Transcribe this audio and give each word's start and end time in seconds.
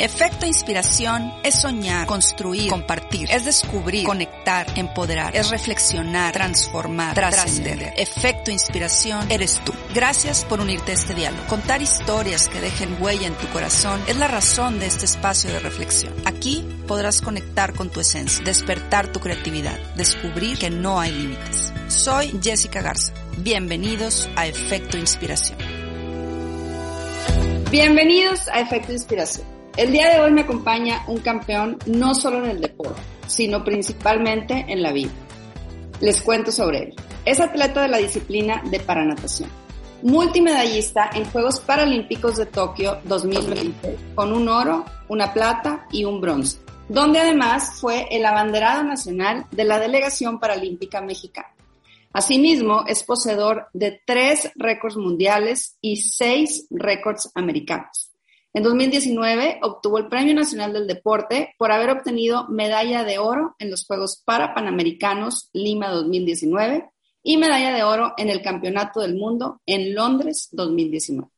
Efecto 0.00 0.46
inspiración 0.46 1.32
es 1.42 1.60
soñar, 1.60 2.06
construir, 2.06 2.70
compartir, 2.70 3.28
es 3.32 3.44
descubrir, 3.44 4.04
conectar, 4.04 4.66
empoderar, 4.76 5.34
es 5.34 5.50
reflexionar, 5.50 6.32
transformar, 6.32 7.14
trascender. 7.14 7.94
Efecto 7.96 8.52
inspiración 8.52 9.26
eres 9.28 9.60
tú. 9.64 9.72
Gracias 9.92 10.44
por 10.44 10.60
unirte 10.60 10.92
a 10.92 10.94
este 10.94 11.14
diálogo. 11.14 11.44
Contar 11.48 11.82
historias 11.82 12.46
que 12.46 12.60
dejen 12.60 13.02
huella 13.02 13.26
en 13.26 13.34
tu 13.34 13.48
corazón 13.48 14.00
es 14.06 14.16
la 14.16 14.28
razón 14.28 14.78
de 14.78 14.86
este 14.86 15.04
espacio 15.04 15.50
de 15.50 15.58
reflexión. 15.58 16.14
Aquí 16.24 16.64
podrás 16.86 17.20
conectar 17.20 17.74
con 17.74 17.90
tu 17.90 17.98
esencia, 17.98 18.44
despertar 18.44 19.10
tu 19.10 19.18
creatividad, 19.18 19.78
descubrir 19.96 20.58
que 20.58 20.70
no 20.70 21.00
hay 21.00 21.10
límites. 21.10 21.72
Soy 21.88 22.38
Jessica 22.40 22.82
Garza. 22.82 23.12
Bienvenidos 23.38 24.28
a 24.36 24.46
Efecto 24.46 24.96
Inspiración. 24.96 25.58
Bienvenidos 27.72 28.46
a 28.46 28.60
Efecto 28.60 28.92
Inspiración. 28.92 29.57
El 29.76 29.92
día 29.92 30.12
de 30.12 30.20
hoy 30.20 30.32
me 30.32 30.40
acompaña 30.40 31.04
un 31.06 31.18
campeón 31.18 31.78
no 31.86 32.14
solo 32.14 32.44
en 32.44 32.50
el 32.50 32.60
deporte, 32.60 33.00
sino 33.26 33.62
principalmente 33.62 34.64
en 34.68 34.82
la 34.82 34.92
vida. 34.92 35.12
Les 36.00 36.20
cuento 36.22 36.50
sobre 36.50 36.84
él. 36.84 36.94
Es 37.24 37.40
atleta 37.40 37.82
de 37.82 37.88
la 37.88 37.98
disciplina 37.98 38.62
de 38.70 38.80
paranatación, 38.80 39.50
multimedallista 40.02 41.10
en 41.14 41.24
Juegos 41.26 41.60
Paralímpicos 41.60 42.36
de 42.36 42.46
Tokio 42.46 42.98
2020, 43.04 43.96
con 44.14 44.32
un 44.32 44.48
oro, 44.48 44.84
una 45.08 45.32
plata 45.32 45.86
y 45.92 46.04
un 46.04 46.20
bronce, 46.20 46.58
donde 46.88 47.20
además 47.20 47.78
fue 47.80 48.06
el 48.10 48.24
abanderado 48.24 48.82
nacional 48.82 49.46
de 49.50 49.64
la 49.64 49.78
Delegación 49.78 50.40
Paralímpica 50.40 51.00
Mexicana. 51.00 51.54
Asimismo, 52.12 52.84
es 52.86 53.04
poseedor 53.04 53.68
de 53.74 54.00
tres 54.04 54.50
récords 54.56 54.96
mundiales 54.96 55.76
y 55.80 55.96
seis 55.96 56.66
récords 56.70 57.30
americanos. 57.34 58.10
En 58.54 58.62
2019 58.62 59.58
obtuvo 59.62 59.98
el 59.98 60.08
Premio 60.08 60.34
Nacional 60.34 60.72
del 60.72 60.86
Deporte 60.86 61.54
por 61.58 61.70
haber 61.70 61.90
obtenido 61.90 62.48
medalla 62.48 63.04
de 63.04 63.18
oro 63.18 63.54
en 63.58 63.70
los 63.70 63.84
Juegos 63.86 64.22
Parapanamericanos 64.24 65.50
Lima 65.52 65.90
2019 65.90 66.88
y 67.22 67.36
medalla 67.36 67.74
de 67.74 67.82
oro 67.82 68.14
en 68.16 68.30
el 68.30 68.40
Campeonato 68.40 69.00
del 69.00 69.16
Mundo 69.16 69.60
en 69.66 69.94
Londres 69.94 70.48
2019. 70.52 71.28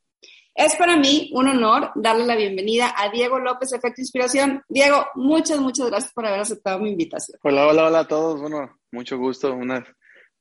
Es 0.54 0.76
para 0.76 0.96
mí 0.96 1.30
un 1.34 1.48
honor 1.48 1.90
darle 1.96 2.26
la 2.26 2.36
bienvenida 2.36 2.94
a 2.96 3.08
Diego 3.08 3.40
López, 3.40 3.72
Efecto 3.72 4.00
Inspiración. 4.00 4.62
Diego, 4.68 5.06
muchas, 5.16 5.58
muchas 5.58 5.88
gracias 5.88 6.12
por 6.12 6.26
haber 6.26 6.40
aceptado 6.40 6.78
mi 6.78 6.90
invitación. 6.90 7.40
Hola, 7.42 7.66
hola, 7.66 7.86
hola 7.86 8.00
a 8.00 8.08
todos. 8.08 8.40
Bueno, 8.40 8.78
mucho 8.92 9.18
gusto. 9.18 9.52
Una... 9.52 9.84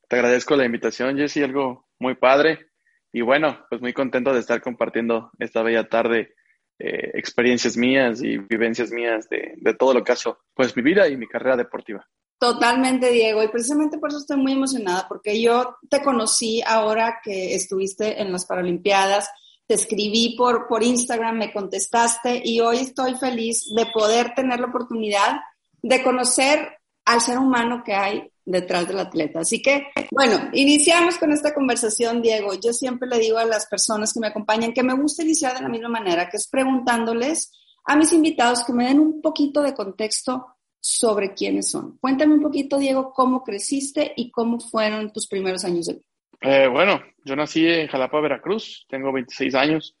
Te 0.08 0.16
agradezco 0.16 0.56
la 0.56 0.66
invitación, 0.66 1.16
Jessy, 1.16 1.42
algo 1.42 1.86
muy 1.98 2.14
padre. 2.14 2.68
Y 3.12 3.22
bueno, 3.22 3.64
pues 3.68 3.80
muy 3.80 3.92
contento 3.92 4.32
de 4.32 4.40
estar 4.40 4.60
compartiendo 4.60 5.30
esta 5.38 5.62
bella 5.62 5.88
tarde 5.88 6.34
eh, 6.80 7.10
experiencias 7.14 7.76
mías 7.76 8.22
y 8.22 8.38
vivencias 8.38 8.90
mías 8.90 9.28
de, 9.28 9.54
de 9.56 9.74
todo 9.74 9.94
lo 9.94 10.02
que 10.02 10.12
hace 10.12 10.30
pues 10.54 10.74
mi 10.74 10.82
vida 10.82 11.06
y 11.08 11.16
mi 11.16 11.26
carrera 11.26 11.56
deportiva. 11.56 12.06
Totalmente, 12.38 13.10
Diego. 13.10 13.42
Y 13.42 13.48
precisamente 13.48 13.98
por 13.98 14.08
eso 14.08 14.18
estoy 14.18 14.38
muy 14.38 14.52
emocionada, 14.52 15.06
porque 15.06 15.42
yo 15.42 15.76
te 15.90 16.02
conocí 16.02 16.62
ahora 16.66 17.20
que 17.22 17.54
estuviste 17.54 18.22
en 18.22 18.32
las 18.32 18.46
Paralimpiadas, 18.46 19.28
te 19.66 19.74
escribí 19.74 20.36
por, 20.38 20.66
por 20.66 20.82
Instagram, 20.82 21.36
me 21.36 21.52
contestaste 21.52 22.40
y 22.42 22.60
hoy 22.60 22.78
estoy 22.78 23.14
feliz 23.16 23.66
de 23.76 23.84
poder 23.92 24.32
tener 24.34 24.58
la 24.58 24.68
oportunidad 24.68 25.36
de 25.82 26.02
conocer 26.02 26.78
al 27.04 27.20
ser 27.20 27.38
humano 27.38 27.82
que 27.84 27.92
hay 27.92 28.32
detrás 28.50 28.88
del 28.88 28.98
atleta. 28.98 29.40
Así 29.40 29.62
que, 29.62 29.88
bueno, 30.10 30.50
iniciamos 30.52 31.18
con 31.18 31.32
esta 31.32 31.54
conversación, 31.54 32.22
Diego. 32.22 32.52
Yo 32.54 32.72
siempre 32.72 33.08
le 33.08 33.18
digo 33.18 33.38
a 33.38 33.44
las 33.44 33.66
personas 33.66 34.12
que 34.12 34.20
me 34.20 34.28
acompañan 34.28 34.72
que 34.72 34.82
me 34.82 34.94
gusta 34.94 35.22
iniciar 35.22 35.54
de 35.54 35.62
la 35.62 35.68
misma 35.68 35.88
manera, 35.88 36.28
que 36.28 36.36
es 36.36 36.48
preguntándoles 36.48 37.52
a 37.86 37.96
mis 37.96 38.12
invitados 38.12 38.64
que 38.64 38.72
me 38.72 38.86
den 38.86 39.00
un 39.00 39.20
poquito 39.20 39.62
de 39.62 39.74
contexto 39.74 40.46
sobre 40.80 41.34
quiénes 41.34 41.70
son. 41.70 41.98
Cuéntame 41.98 42.34
un 42.34 42.42
poquito, 42.42 42.78
Diego, 42.78 43.12
cómo 43.12 43.42
creciste 43.44 44.12
y 44.16 44.30
cómo 44.30 44.58
fueron 44.58 45.12
tus 45.12 45.26
primeros 45.28 45.64
años 45.64 45.86
de 45.86 45.94
vida. 45.94 46.04
Eh, 46.42 46.68
bueno, 46.68 47.02
yo 47.24 47.36
nací 47.36 47.66
en 47.66 47.86
Jalapa, 47.88 48.20
Veracruz, 48.20 48.86
tengo 48.88 49.12
26 49.12 49.54
años. 49.54 49.96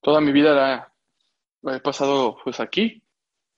Toda 0.00 0.20
mi 0.20 0.32
vida 0.32 0.54
la, 1.62 1.74
he 1.76 1.80
pasado 1.80 2.36
pues 2.42 2.58
aquí, 2.60 3.02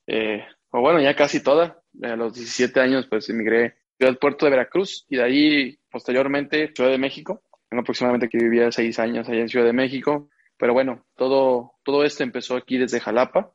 eh, 0.07 0.45
o 0.71 0.81
bueno, 0.81 1.01
ya 1.01 1.15
casi 1.15 1.43
toda. 1.43 1.83
A 2.03 2.17
los 2.17 2.35
17 2.35 2.79
años 2.81 3.07
pues 3.09 3.29
emigré 3.31 3.79
al 4.01 4.19
puerto 4.19 4.47
de 4.47 4.51
Veracruz 4.51 5.07
y 5.09 5.17
de 5.17 5.23
ahí 5.23 5.79
posteriormente 5.91 6.73
Ciudad 6.75 6.91
de 6.91 6.99
México. 6.99 7.43
Tengo 7.69 7.81
aproximadamente 7.81 8.29
que 8.29 8.39
vivía 8.39 8.71
seis 8.71 8.99
años 8.99 9.29
allá 9.29 9.41
en 9.41 9.49
Ciudad 9.49 9.67
de 9.67 9.73
México. 9.73 10.29
Pero 10.59 10.73
bueno, 10.73 11.05
todo, 11.17 11.73
todo 11.85 12.05
esto 12.05 12.23
empezó 12.23 12.57
aquí 12.57 12.79
desde 12.79 13.01
Jalapa. 13.01 13.53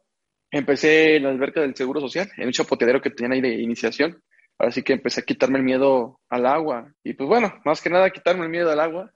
Empecé 0.51 1.15
en 1.15 1.23
la 1.23 1.29
alberca 1.29 1.61
del 1.61 1.75
Seguro 1.75 2.01
Social, 2.01 2.29
en 2.37 2.47
un 2.47 2.51
chapoteadero 2.51 3.01
que 3.01 3.09
tenían 3.09 3.33
ahí 3.33 3.41
de 3.41 3.61
iniciación. 3.61 4.21
Así 4.59 4.83
que 4.83 4.93
empecé 4.93 5.21
a 5.21 5.23
quitarme 5.23 5.57
el 5.57 5.63
miedo 5.63 6.19
al 6.29 6.45
agua. 6.45 6.93
Y 7.03 7.13
pues 7.13 7.27
bueno, 7.27 7.53
más 7.65 7.81
que 7.81 7.89
nada 7.89 8.09
quitarme 8.11 8.43
el 8.43 8.49
miedo 8.49 8.69
al 8.71 8.79
agua. 8.79 9.11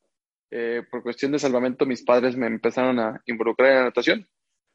Eh, 0.50 0.84
por 0.90 1.04
cuestión 1.04 1.32
de 1.32 1.40
salvamento, 1.40 1.86
mis 1.86 2.04
padres 2.04 2.36
me 2.36 2.48
empezaron 2.48 3.00
a 3.00 3.22
involucrar 3.26 3.72
en 3.72 3.78
la 3.78 3.84
natación. 3.86 4.28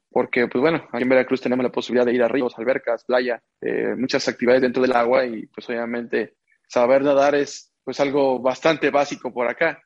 Porque, 0.09 0.47
pues 0.47 0.61
bueno, 0.61 0.87
aquí 0.91 1.03
en 1.03 1.09
Veracruz 1.09 1.41
tenemos 1.41 1.63
la 1.63 1.71
posibilidad 1.71 2.05
de 2.05 2.13
ir 2.13 2.21
a 2.21 2.27
ríos, 2.27 2.57
albercas, 2.57 3.05
playa, 3.05 3.41
eh, 3.61 3.95
muchas 3.97 4.27
actividades 4.27 4.61
dentro 4.61 4.81
del 4.81 4.93
agua 4.93 5.25
y 5.25 5.47
pues 5.47 5.67
obviamente 5.69 6.35
saber 6.71 7.03
nadar 7.03 7.35
es 7.35 7.73
pues 7.83 7.99
algo 7.99 8.39
bastante 8.39 8.91
básico 8.91 9.33
por 9.33 9.47
acá. 9.47 9.83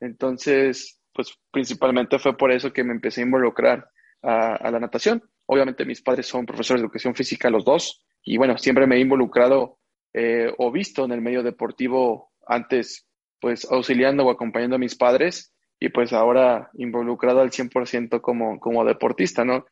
Entonces, 0.00 1.00
pues 1.12 1.32
principalmente 1.52 2.18
fue 2.18 2.36
por 2.36 2.50
eso 2.50 2.72
que 2.72 2.82
me 2.82 2.92
empecé 2.92 3.20
a 3.20 3.24
involucrar 3.24 3.88
a, 4.20 4.68
la 4.70 4.80
natación. 4.80 5.22
Obviamente 5.46 5.84
mis 5.84 6.02
padres 6.02 6.26
son 6.26 6.44
profesores 6.44 6.80
de 6.80 6.86
educación 6.86 7.14
física 7.14 7.50
los 7.50 7.64
dos 7.64 8.04
y 8.24 8.36
bueno, 8.36 8.58
siempre 8.58 8.86
me 8.86 8.96
he 8.96 9.00
involucrado 9.00 9.78
eh, 10.12 10.52
o 10.58 10.72
visto 10.72 11.04
en 11.04 11.12
el 11.12 11.20
medio 11.20 11.44
deportivo 11.44 12.32
antes 12.46 13.06
pues 13.40 13.70
auxiliando 13.70 14.24
o 14.24 14.30
acompañando 14.30 14.74
a 14.74 14.80
mis 14.80 14.96
padres 14.96 15.54
y 15.78 15.90
pues 15.90 16.12
ahora 16.12 16.70
involucrado 16.74 17.42
al 17.42 17.50
100% 17.50 18.20
como, 18.20 18.58
como 18.58 18.84
deportista, 18.84 19.44
¿no? 19.44 19.66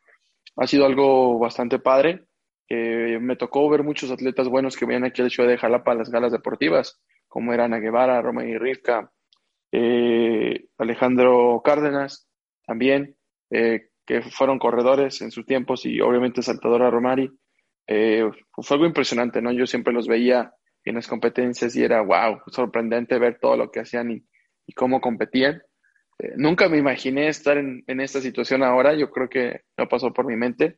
Ha 0.55 0.67
sido 0.67 0.85
algo 0.85 1.39
bastante 1.39 1.79
padre 1.79 2.27
me 2.69 3.35
tocó 3.35 3.69
ver 3.69 3.83
muchos 3.83 4.09
atletas 4.09 4.47
buenos 4.47 4.75
que 4.75 4.85
venían 4.85 5.05
aquí 5.05 5.21
al 5.21 5.29
Ciudad 5.29 5.49
de 5.49 5.57
Jalapa 5.57 5.91
a 5.91 5.95
las 5.95 6.09
galas 6.09 6.31
deportivas, 6.31 6.99
como 7.33 7.51
eran 7.51 7.73
Ana 7.73 7.81
Guevara, 7.81 8.21
y 8.45 8.57
Rivka, 8.59 9.11
eh, 9.71 10.67
Alejandro 10.77 11.59
Cárdenas, 11.65 12.29
también, 12.67 13.15
eh, 13.49 13.89
que 14.05 14.21
fueron 14.21 14.59
corredores 14.59 15.19
en 15.23 15.31
sus 15.31 15.43
tiempos, 15.47 15.83
y 15.87 15.99
obviamente 15.99 16.43
Saltadora 16.43 16.91
Romari. 16.91 17.31
Eh, 17.87 18.29
fue 18.51 18.75
algo 18.75 18.85
impresionante, 18.85 19.41
¿no? 19.41 19.51
Yo 19.51 19.65
siempre 19.65 19.91
los 19.91 20.07
veía 20.07 20.53
en 20.85 20.93
las 20.93 21.07
competencias 21.07 21.75
y 21.75 21.83
era, 21.83 22.03
wow, 22.03 22.41
sorprendente 22.51 23.17
ver 23.17 23.39
todo 23.41 23.57
lo 23.57 23.71
que 23.71 23.79
hacían 23.79 24.11
y, 24.11 24.73
cómo 24.75 25.01
competían. 25.01 25.61
nunca 26.37 26.69
me 26.69 26.77
imaginé 26.77 27.27
estar 27.27 27.57
en, 27.57 27.83
esta 27.99 28.21
situación 28.21 28.61
ahora, 28.61 28.93
yo 28.93 29.09
creo 29.09 29.27
que 29.27 29.61
no 29.75 29.87
pasó 29.89 30.13
por 30.13 30.27
mi 30.27 30.35
mente 30.35 30.77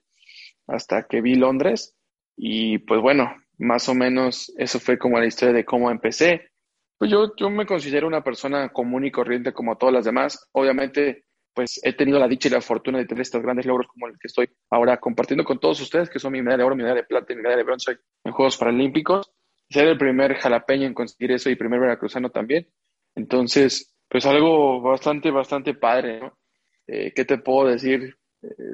hasta 0.68 1.08
que 1.08 1.22
vi 1.22 1.36
Londres 1.36 1.96
y 2.36 2.80
pues 2.80 3.02
bueno, 3.02 3.34
más 3.58 3.88
o 3.90 3.94
menos 3.94 4.54
eso 4.58 4.80
fue 4.80 4.98
como 4.98 5.20
la 5.20 5.26
historia 5.26 5.54
de 5.54 5.66
cómo 5.66 5.90
empecé. 5.90 6.50
Pues 6.98 7.12
yo, 7.12 7.36
yo 7.36 7.50
me 7.50 7.66
considero 7.66 8.08
una 8.08 8.24
persona 8.24 8.70
común 8.70 9.06
y 9.06 9.12
corriente 9.12 9.54
como 9.54 9.78
todas 9.78 9.94
las 9.94 10.06
demás. 10.06 10.48
Obviamente, 10.54 11.26
pues 11.54 11.80
he 11.84 11.94
tenido 11.94 12.20
la 12.20 12.28
dicha 12.28 12.48
y 12.48 12.52
la 12.52 12.62
fortuna 12.62 12.98
de 12.98 13.06
tener 13.06 13.22
estos 13.22 13.42
grandes 13.42 13.66
logros 13.66 13.88
como 13.88 14.08
el 14.08 14.14
que 14.14 14.28
estoy 14.28 14.50
ahora 14.70 14.98
compartiendo 14.98 15.44
con 15.44 15.60
todos 15.60 15.80
ustedes, 15.82 16.10
que 16.10 16.20
son 16.20 16.34
mi 16.34 16.42
medalla 16.42 16.60
de 16.60 16.64
oro, 16.64 16.76
mi 16.76 16.84
medalla 16.84 17.02
de 17.02 17.08
plata 17.08 17.34
y 17.34 17.36
mi 17.36 17.42
medalla 17.42 17.58
de 17.58 17.64
bronce 17.64 17.98
en 18.24 18.32
Juegos 18.32 18.58
Paralímpicos. 18.58 19.32
Ser 19.70 19.88
el 19.88 19.98
primer 19.98 20.36
jalapeño 20.36 20.86
en 20.86 20.94
conseguir 20.94 21.32
eso 21.32 21.50
y 21.50 21.56
primer 21.56 21.80
veracruzano 21.80 22.30
también. 22.30 22.68
Entonces, 23.16 23.96
pues 24.10 24.26
algo 24.26 24.82
bastante, 24.82 25.32
bastante 25.32 25.74
padre. 25.74 26.32
Eh, 26.88 27.14
¿Qué 27.16 27.26
te 27.26 27.38
puedo 27.38 27.68
decir? 27.68 28.18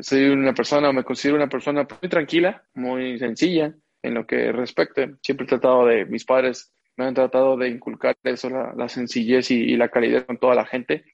Soy 0.01 0.25
una 0.25 0.53
persona, 0.53 0.91
me 0.91 1.03
considero 1.03 1.38
una 1.38 1.50
persona 1.50 1.88
muy 2.01 2.09
tranquila, 2.09 2.63
muy 2.73 3.18
sencilla 3.19 3.73
en 4.01 4.13
lo 4.13 4.25
que 4.25 4.51
respecte. 4.51 5.15
Siempre 5.21 5.45
he 5.45 5.50
tratado 5.50 5.85
de, 5.85 6.06
mis 6.06 6.25
padres 6.25 6.73
me 6.97 7.06
han 7.06 7.13
tratado 7.13 7.57
de 7.57 7.69
inculcar 7.69 8.15
eso, 8.23 8.50
la, 8.50 8.89
sencillez 8.89 9.50
y, 9.51 9.75
la 9.75 9.89
calidad 9.89 10.25
con 10.25 10.38
toda 10.38 10.56
la 10.56 10.65
gente, 10.65 11.06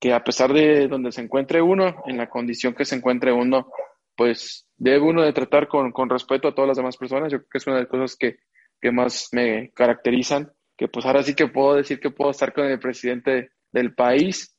que 0.00 0.12
a 0.12 0.24
pesar 0.24 0.52
de 0.52 0.88
donde 0.88 1.12
se 1.12 1.22
encuentre 1.22 1.62
uno, 1.62 2.02
en 2.06 2.18
la 2.18 2.28
condición 2.28 2.74
que 2.74 2.84
se 2.84 2.96
encuentre 2.96 3.32
uno, 3.32 3.70
pues 4.16 4.66
debe 4.76 5.00
uno 5.00 5.22
de 5.22 5.32
tratar 5.32 5.68
con, 5.68 5.92
con 5.92 6.10
respeto 6.10 6.48
a 6.48 6.54
todas 6.54 6.68
las 6.68 6.76
demás 6.76 6.96
personas. 6.96 7.32
Yo 7.32 7.38
creo 7.38 7.48
que 7.50 7.58
es 7.58 7.66
una 7.66 7.76
de 7.76 7.82
las 7.82 7.90
cosas 7.90 8.16
que, 8.16 8.38
que 8.80 8.90
más 8.90 9.28
me 9.32 9.70
caracterizan, 9.70 10.52
que 10.76 10.88
pues 10.88 11.06
ahora 11.06 11.22
sí 11.22 11.34
que 11.34 11.48
puedo 11.48 11.76
decir 11.76 12.00
que 12.00 12.10
puedo 12.10 12.30
estar 12.30 12.52
con 12.52 12.66
el 12.66 12.78
presidente 12.78 13.52
del 13.70 13.94
país, 13.94 14.56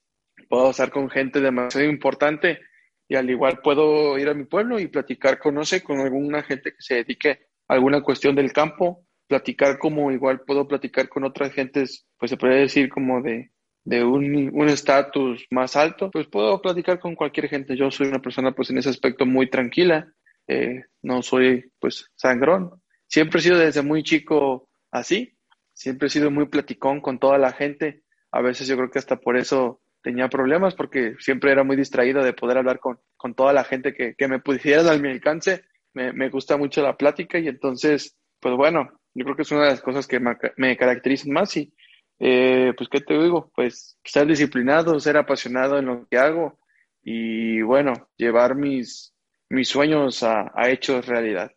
puedo 0.49 0.71
estar 0.71 0.91
con 0.91 1.09
gente 1.09 1.41
demasiado 1.41 1.87
importante 1.87 2.59
y 3.13 3.15
al 3.15 3.29
igual 3.29 3.59
puedo 3.61 4.17
ir 4.17 4.27
a 4.27 4.33
mi 4.33 4.45
pueblo 4.45 4.79
y 4.79 4.87
platicar 4.87 5.37
con, 5.37 5.61
con 5.85 5.99
alguna 5.99 6.41
gente 6.41 6.71
que 6.71 6.81
se 6.81 6.95
dedique 6.95 7.45
a 7.67 7.75
alguna 7.75 8.01
cuestión 8.01 8.35
del 8.35 8.51
campo, 8.51 9.05
platicar 9.27 9.77
como 9.77 10.11
igual 10.11 10.41
puedo 10.41 10.67
platicar 10.67 11.07
con 11.09 11.23
otras 11.23 11.53
gentes, 11.53 12.07
pues 12.17 12.31
se 12.31 12.37
puede 12.37 12.61
decir 12.61 12.89
como 12.89 13.21
de, 13.21 13.51
de 13.83 14.03
un 14.03 14.67
estatus 14.67 15.45
más 15.51 15.75
alto, 15.75 16.09
pues 16.09 16.25
puedo 16.25 16.59
platicar 16.59 16.99
con 16.99 17.13
cualquier 17.13 17.49
gente. 17.49 17.77
Yo 17.77 17.91
soy 17.91 18.07
una 18.07 18.19
persona 18.19 18.51
pues 18.51 18.71
en 18.71 18.79
ese 18.79 18.89
aspecto 18.89 19.27
muy 19.27 19.47
tranquila, 19.47 20.11
eh, 20.47 20.81
no 21.03 21.21
soy 21.21 21.71
pues 21.79 22.09
sangrón. 22.15 22.81
Siempre 23.05 23.41
he 23.41 23.43
sido 23.43 23.59
desde 23.59 23.83
muy 23.83 24.01
chico 24.01 24.69
así, 24.89 25.37
siempre 25.71 26.07
he 26.07 26.09
sido 26.09 26.31
muy 26.31 26.47
platicón 26.47 26.99
con 26.99 27.19
toda 27.19 27.37
la 27.37 27.51
gente. 27.51 28.01
A 28.31 28.41
veces 28.41 28.67
yo 28.67 28.75
creo 28.75 28.89
que 28.89 28.97
hasta 28.97 29.17
por 29.17 29.37
eso 29.37 29.82
tenía 30.03 30.27
problemas 30.27 30.75
porque 30.75 31.15
siempre 31.19 31.51
era 31.51 31.63
muy 31.63 31.75
distraído 31.75 32.23
de 32.23 32.33
poder 32.33 32.57
hablar 32.57 32.79
con, 32.79 32.99
con 33.17 33.33
toda 33.33 33.53
la 33.53 33.63
gente 33.63 33.93
que, 33.93 34.13
que 34.15 34.27
me 34.27 34.39
pudiera 34.39 34.83
dar 34.83 34.99
mi 34.99 35.09
alcance. 35.09 35.63
Me, 35.93 36.11
me, 36.11 36.29
gusta 36.29 36.57
mucho 36.57 36.81
la 36.81 36.97
plática 36.97 37.39
y 37.39 37.47
entonces, 37.47 38.17
pues 38.39 38.55
bueno, 38.55 38.91
yo 39.13 39.23
creo 39.23 39.35
que 39.35 39.43
es 39.43 39.51
una 39.51 39.63
de 39.63 39.69
las 39.69 39.81
cosas 39.81 40.05
que 40.07 40.19
me, 40.19 40.77
caracterizan 40.77 41.31
más 41.31 41.55
y 41.55 41.73
eh, 42.19 42.73
pues, 42.77 42.89
¿qué 42.89 43.01
te 43.01 43.13
digo? 43.13 43.51
Pues 43.55 43.97
ser 44.03 44.27
disciplinado, 44.27 44.99
ser 44.99 45.17
apasionado 45.17 45.77
en 45.77 45.85
lo 45.85 46.07
que 46.07 46.17
hago 46.17 46.59
y, 47.01 47.61
bueno, 47.61 47.93
llevar 48.17 48.55
mis, 48.55 49.13
mis 49.49 49.67
sueños 49.67 50.23
a, 50.23 50.51
a 50.55 50.69
hechos 50.69 51.05
realidad. 51.05 51.51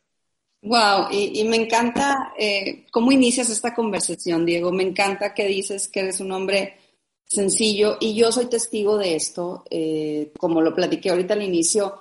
Wow, 0.62 1.08
y, 1.10 1.40
y 1.40 1.48
me 1.48 1.56
encanta 1.56 2.32
eh, 2.38 2.86
cómo 2.90 3.12
inicias 3.12 3.48
esta 3.50 3.74
conversación, 3.74 4.44
Diego. 4.44 4.72
Me 4.72 4.82
encanta 4.82 5.32
que 5.32 5.46
dices 5.46 5.88
que 5.88 6.00
eres 6.00 6.20
un 6.20 6.32
hombre 6.32 6.76
sencillo 7.26 7.98
y 8.00 8.14
yo 8.14 8.32
soy 8.32 8.46
testigo 8.46 8.98
de 8.98 9.16
esto. 9.16 9.64
Eh, 9.70 10.32
como 10.38 10.60
lo 10.60 10.74
platiqué 10.74 11.10
ahorita 11.10 11.34
al 11.34 11.42
inicio, 11.42 12.00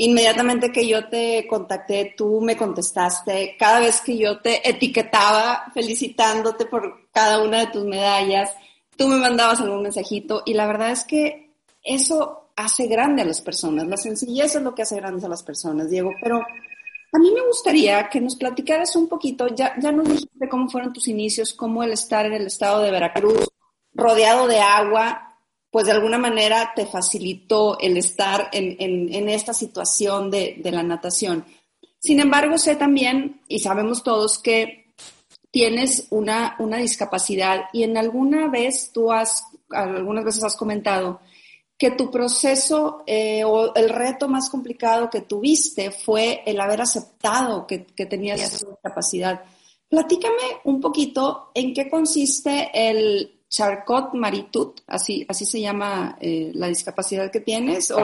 Inmediatamente 0.00 0.70
que 0.70 0.86
yo 0.86 1.08
te 1.08 1.44
contacté, 1.48 2.14
tú 2.16 2.40
me 2.40 2.56
contestaste. 2.56 3.56
Cada 3.58 3.80
vez 3.80 4.00
que 4.00 4.16
yo 4.16 4.38
te 4.38 4.68
etiquetaba 4.68 5.64
felicitándote 5.74 6.66
por 6.66 7.10
cada 7.10 7.42
una 7.42 7.58
de 7.58 7.72
tus 7.72 7.84
medallas, 7.84 8.54
tú 8.96 9.08
me 9.08 9.16
mandabas 9.16 9.60
algún 9.60 9.82
mensajito 9.82 10.44
y 10.46 10.54
la 10.54 10.68
verdad 10.68 10.92
es 10.92 11.02
que 11.02 11.50
eso 11.82 12.50
hace 12.54 12.86
grande 12.86 13.22
a 13.22 13.24
las 13.24 13.40
personas. 13.40 13.88
La 13.88 13.96
sencillez 13.96 14.54
es 14.54 14.62
lo 14.62 14.72
que 14.72 14.82
hace 14.82 14.94
grandes 14.94 15.24
a 15.24 15.28
las 15.28 15.42
personas, 15.42 15.90
Diego. 15.90 16.12
Pero 16.22 16.36
a 16.38 17.18
mí 17.18 17.32
me 17.32 17.44
gustaría 17.44 18.08
que 18.08 18.20
nos 18.20 18.36
platicaras 18.36 18.94
un 18.94 19.08
poquito, 19.08 19.48
ya, 19.48 19.74
ya 19.80 19.90
nos 19.90 20.06
dijiste 20.06 20.48
cómo 20.48 20.68
fueron 20.68 20.92
tus 20.92 21.08
inicios, 21.08 21.52
cómo 21.54 21.82
el 21.82 21.90
estar 21.90 22.24
en 22.24 22.34
el 22.34 22.46
estado 22.46 22.82
de 22.82 22.92
Veracruz, 22.92 23.48
rodeado 23.98 24.46
de 24.46 24.60
agua, 24.60 25.36
pues 25.70 25.86
de 25.86 25.92
alguna 25.92 26.18
manera 26.18 26.72
te 26.74 26.86
facilitó 26.86 27.78
el 27.80 27.98
estar 27.98 28.48
en, 28.52 28.76
en, 28.78 29.28
esta 29.28 29.52
situación 29.52 30.30
de, 30.30 30.56
de, 30.62 30.70
la 30.70 30.82
natación. 30.82 31.44
Sin 31.98 32.20
embargo, 32.20 32.56
sé 32.56 32.76
también, 32.76 33.42
y 33.48 33.58
sabemos 33.58 34.02
todos, 34.02 34.38
que 34.38 34.94
tienes 35.50 36.06
una, 36.10 36.56
una 36.60 36.78
discapacidad 36.78 37.64
y 37.72 37.82
en 37.82 37.96
alguna 37.96 38.48
vez 38.48 38.92
tú 38.92 39.12
has, 39.12 39.44
algunas 39.70 40.24
veces 40.24 40.44
has 40.44 40.56
comentado 40.56 41.20
que 41.76 41.90
tu 41.92 42.10
proceso 42.10 43.02
eh, 43.06 43.44
o 43.44 43.74
el 43.74 43.88
reto 43.88 44.28
más 44.28 44.50
complicado 44.50 45.10
que 45.10 45.22
tuviste 45.22 45.90
fue 45.90 46.42
el 46.46 46.60
haber 46.60 46.80
aceptado 46.80 47.66
que, 47.66 47.84
que 47.84 48.06
tenías 48.06 48.40
esa 48.40 48.68
discapacidad. 48.68 49.42
Platícame 49.88 50.60
un 50.64 50.80
poquito 50.80 51.50
en 51.54 51.72
qué 51.72 51.88
consiste 51.88 52.70
el 52.72 53.37
Charcot 53.48 54.12
Maritut, 54.14 54.82
así, 54.86 55.24
así 55.28 55.46
se 55.46 55.60
llama 55.60 56.18
eh, 56.20 56.50
la 56.54 56.68
discapacidad 56.68 57.30
que 57.30 57.40
tienes. 57.40 57.90
O, 57.90 58.00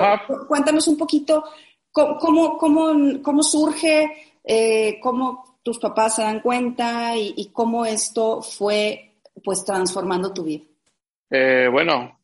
cuéntanos 0.48 0.88
un 0.88 0.96
poquito 0.96 1.44
cómo, 1.92 2.56
cómo, 2.56 3.22
cómo 3.22 3.42
surge, 3.42 4.10
eh, 4.42 4.98
cómo 5.00 5.58
tus 5.62 5.78
papás 5.78 6.16
se 6.16 6.22
dan 6.22 6.40
cuenta 6.40 7.16
y, 7.16 7.50
cómo 7.52 7.84
esto 7.84 8.42
fue 8.42 9.12
pues 9.42 9.64
transformando 9.64 10.32
tu 10.32 10.44
vida. 10.44 10.64
Eh, 11.30 11.68
bueno, 11.70 12.20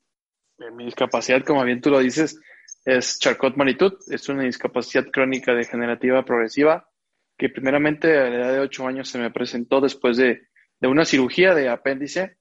mi 0.73 0.85
discapacidad, 0.85 1.45
como 1.45 1.65
bien 1.65 1.81
tú 1.81 1.91
lo 1.91 1.99
dices, 1.99 2.41
es 2.85 3.19
Charcot 3.19 3.57
Maritut, 3.57 4.01
es 4.09 4.29
una 4.29 4.45
discapacidad 4.45 5.07
crónica 5.11 5.53
degenerativa 5.55 6.25
progresiva 6.25 6.89
que 7.37 7.49
primeramente 7.49 8.19
a 8.19 8.29
la 8.29 8.37
edad 8.37 8.53
de 8.53 8.61
8 8.61 8.87
años 8.87 9.09
se 9.09 9.19
me 9.19 9.31
presentó 9.31 9.81
después 9.81 10.17
de, 10.17 10.49
de 10.79 10.89
una 10.89 11.05
cirugía 11.05 11.55
de 11.55 11.71
apéndice 11.71 12.40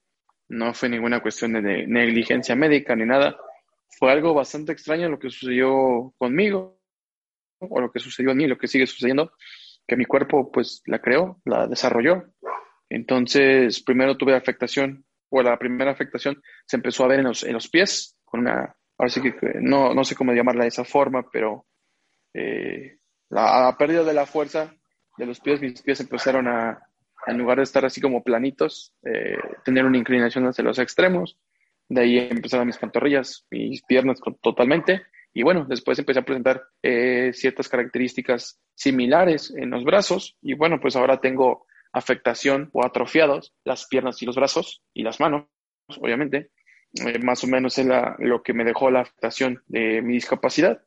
no 0.50 0.74
fue 0.74 0.90
ninguna 0.90 1.22
cuestión 1.22 1.54
de 1.54 1.88
negligencia 1.88 2.56
médica 2.56 2.96
ni 2.96 3.06
nada. 3.06 3.38
Fue 3.98 4.12
algo 4.12 4.34
bastante 4.34 4.72
extraño 4.72 5.10
lo 5.10 5.20
que 5.20 5.30
sucedió 5.30 6.14
conmigo, 6.18 6.80
o 7.60 7.80
lo 7.80 7.92
que 7.92 8.00
sucedió 8.00 8.32
en 8.32 8.38
mí, 8.38 8.48
lo 8.48 8.58
que 8.58 8.68
sigue 8.68 8.88
sucediendo, 8.88 9.34
que 9.88 9.96
mi 9.96 10.06
cuerpo 10.06 10.52
pues 10.52 10.82
la 10.86 11.00
creó, 11.00 11.40
la 11.46 11.68
desarrolló. 11.68 12.26
Entonces, 12.90 13.82
primero 13.84 14.18
tuve 14.18 14.36
afectación, 14.36 15.06
o 15.30 15.42
la 15.44 15.58
primera 15.58 15.92
afectación 15.92 16.42
se 16.66 16.78
empezó 16.78 17.04
a 17.04 17.08
ver 17.08 17.20
en 17.20 17.26
los, 17.26 17.44
en 17.44 17.54
los 17.54 17.70
pies, 17.70 18.18
con 18.26 18.42
una, 18.42 18.76
ahora 18.98 19.10
sí 19.10 19.22
que 19.22 19.36
no, 19.62 19.94
no 19.94 20.04
sé 20.04 20.16
cómo 20.16 20.34
llamarla 20.34 20.64
de 20.64 20.70
esa 20.70 20.84
forma, 20.84 21.30
pero 21.32 21.68
eh, 22.34 22.98
la 23.30 23.76
pérdida 23.78 24.04
de 24.04 24.14
la 24.14 24.26
fuerza 24.26 24.74
de 25.18 25.26
los 25.26 25.40
pies, 25.40 25.62
mis 25.62 25.82
pies 25.82 26.00
empezaron 26.00 26.48
a, 26.48 26.89
en 27.30 27.38
lugar 27.38 27.58
de 27.58 27.64
estar 27.64 27.86
así 27.86 28.02
como 28.02 28.24
planitos, 28.24 28.94
eh, 29.04 29.38
tener 29.64 29.86
una 29.86 29.98
inclinación 29.98 30.46
hacia 30.46 30.64
los 30.64 30.80
extremos. 30.80 31.38
De 31.88 32.02
ahí 32.02 32.18
empezaron 32.18 32.68
mis 32.68 32.78
pantorrillas, 32.78 33.46
mis 33.50 33.82
piernas 33.84 34.20
totalmente. 34.42 35.04
Y 35.34 35.44
bueno, 35.44 35.66
después 35.68 35.98
empecé 36.00 36.20
a 36.20 36.26
presentar 36.26 36.64
eh, 36.82 37.32
ciertas 37.34 37.70
características 37.70 38.60
similares 38.76 39.54
en 39.56 39.70
los 39.70 39.84
brazos. 39.84 40.38
Y 40.42 40.54
bueno, 40.54 40.80
pues 40.80 40.96
ahora 40.96 41.22
tengo 41.22 41.66
afectación 41.92 42.70
o 42.74 42.86
atrofiados 42.86 43.54
las 43.64 43.88
piernas 43.88 44.22
y 44.22 44.26
los 44.26 44.36
brazos 44.36 44.84
y 44.94 45.04
las 45.04 45.20
manos, 45.20 45.46
obviamente. 46.00 46.52
Eh, 47.06 47.20
más 47.20 47.44
o 47.44 47.48
menos 47.48 47.78
es 47.78 47.88
lo 48.20 48.42
que 48.42 48.54
me 48.54 48.64
dejó 48.64 48.90
la 48.90 49.02
afectación 49.02 49.64
de 49.68 50.02
mi 50.02 50.14
discapacidad 50.14 50.82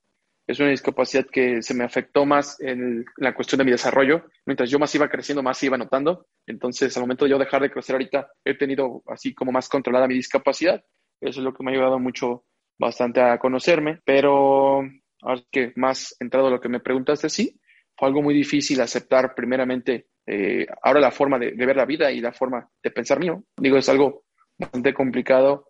es 0.47 0.59
una 0.59 0.71
discapacidad 0.71 1.27
que 1.27 1.63
se 1.63 1.75
me 1.75 1.85
afectó 1.85 2.27
más 2.27 2.61
en 2.61 3.05
la 3.17 3.35
cuestión 3.35 3.59
de 3.59 3.65
mi 3.65 3.71
desarrollo. 3.71 4.27
Mientras 4.45 4.71
yo 4.71 4.79
más 4.79 4.95
iba 4.95 5.09
creciendo, 5.09 5.43
más 5.43 5.63
iba 5.63 5.79
notando. 5.79 6.27
Entonces, 6.47 6.97
al 6.97 7.05
momento 7.05 7.25
de 7.25 7.31
yo 7.31 7.39
dejar 7.39 7.63
de 7.63 7.71
crecer 7.71 7.95
ahorita, 7.95 8.29
he 8.45 8.57
tenido 8.57 9.03
así 9.07 9.35
como 9.35 9.53
más 9.53 9.69
controlada 9.69 10.09
mi 10.09 10.15
discapacidad. 10.15 10.83
Eso 11.21 11.41
es 11.41 11.45
lo 11.45 11.55
que 11.55 11.63
me 11.63 11.71
ha 11.71 11.75
ayudado 11.75 11.99
mucho, 11.99 12.45
bastante 12.79 13.21
a 13.21 13.39
conocerme. 13.39 14.01
Pero 14.05 14.83
ahora 15.23 15.43
que 15.51 15.73
más 15.77 16.17
entrado 16.19 16.51
lo 16.51 16.61
que 16.61 16.69
me 16.69 16.81
preguntaste, 16.81 17.29
sí, 17.29 17.61
fue 17.97 18.09
algo 18.09 18.23
muy 18.23 18.35
difícil 18.35 18.81
aceptar 18.81 19.35
primeramente 19.35 20.09
eh, 20.27 20.67
ahora 20.83 21.01
la 21.01 21.11
forma 21.11 21.39
de 21.39 21.53
ver 21.53 21.77
la 21.77 21.85
vida 21.85 22.11
y 22.11 22.21
la 22.21 22.33
forma 22.33 22.69
de 22.83 22.91
pensar 22.91 23.21
mío. 23.21 23.45
Digo, 23.57 23.77
es 23.77 23.89
algo 23.89 24.25
bastante 24.59 24.93
complicado 24.93 25.69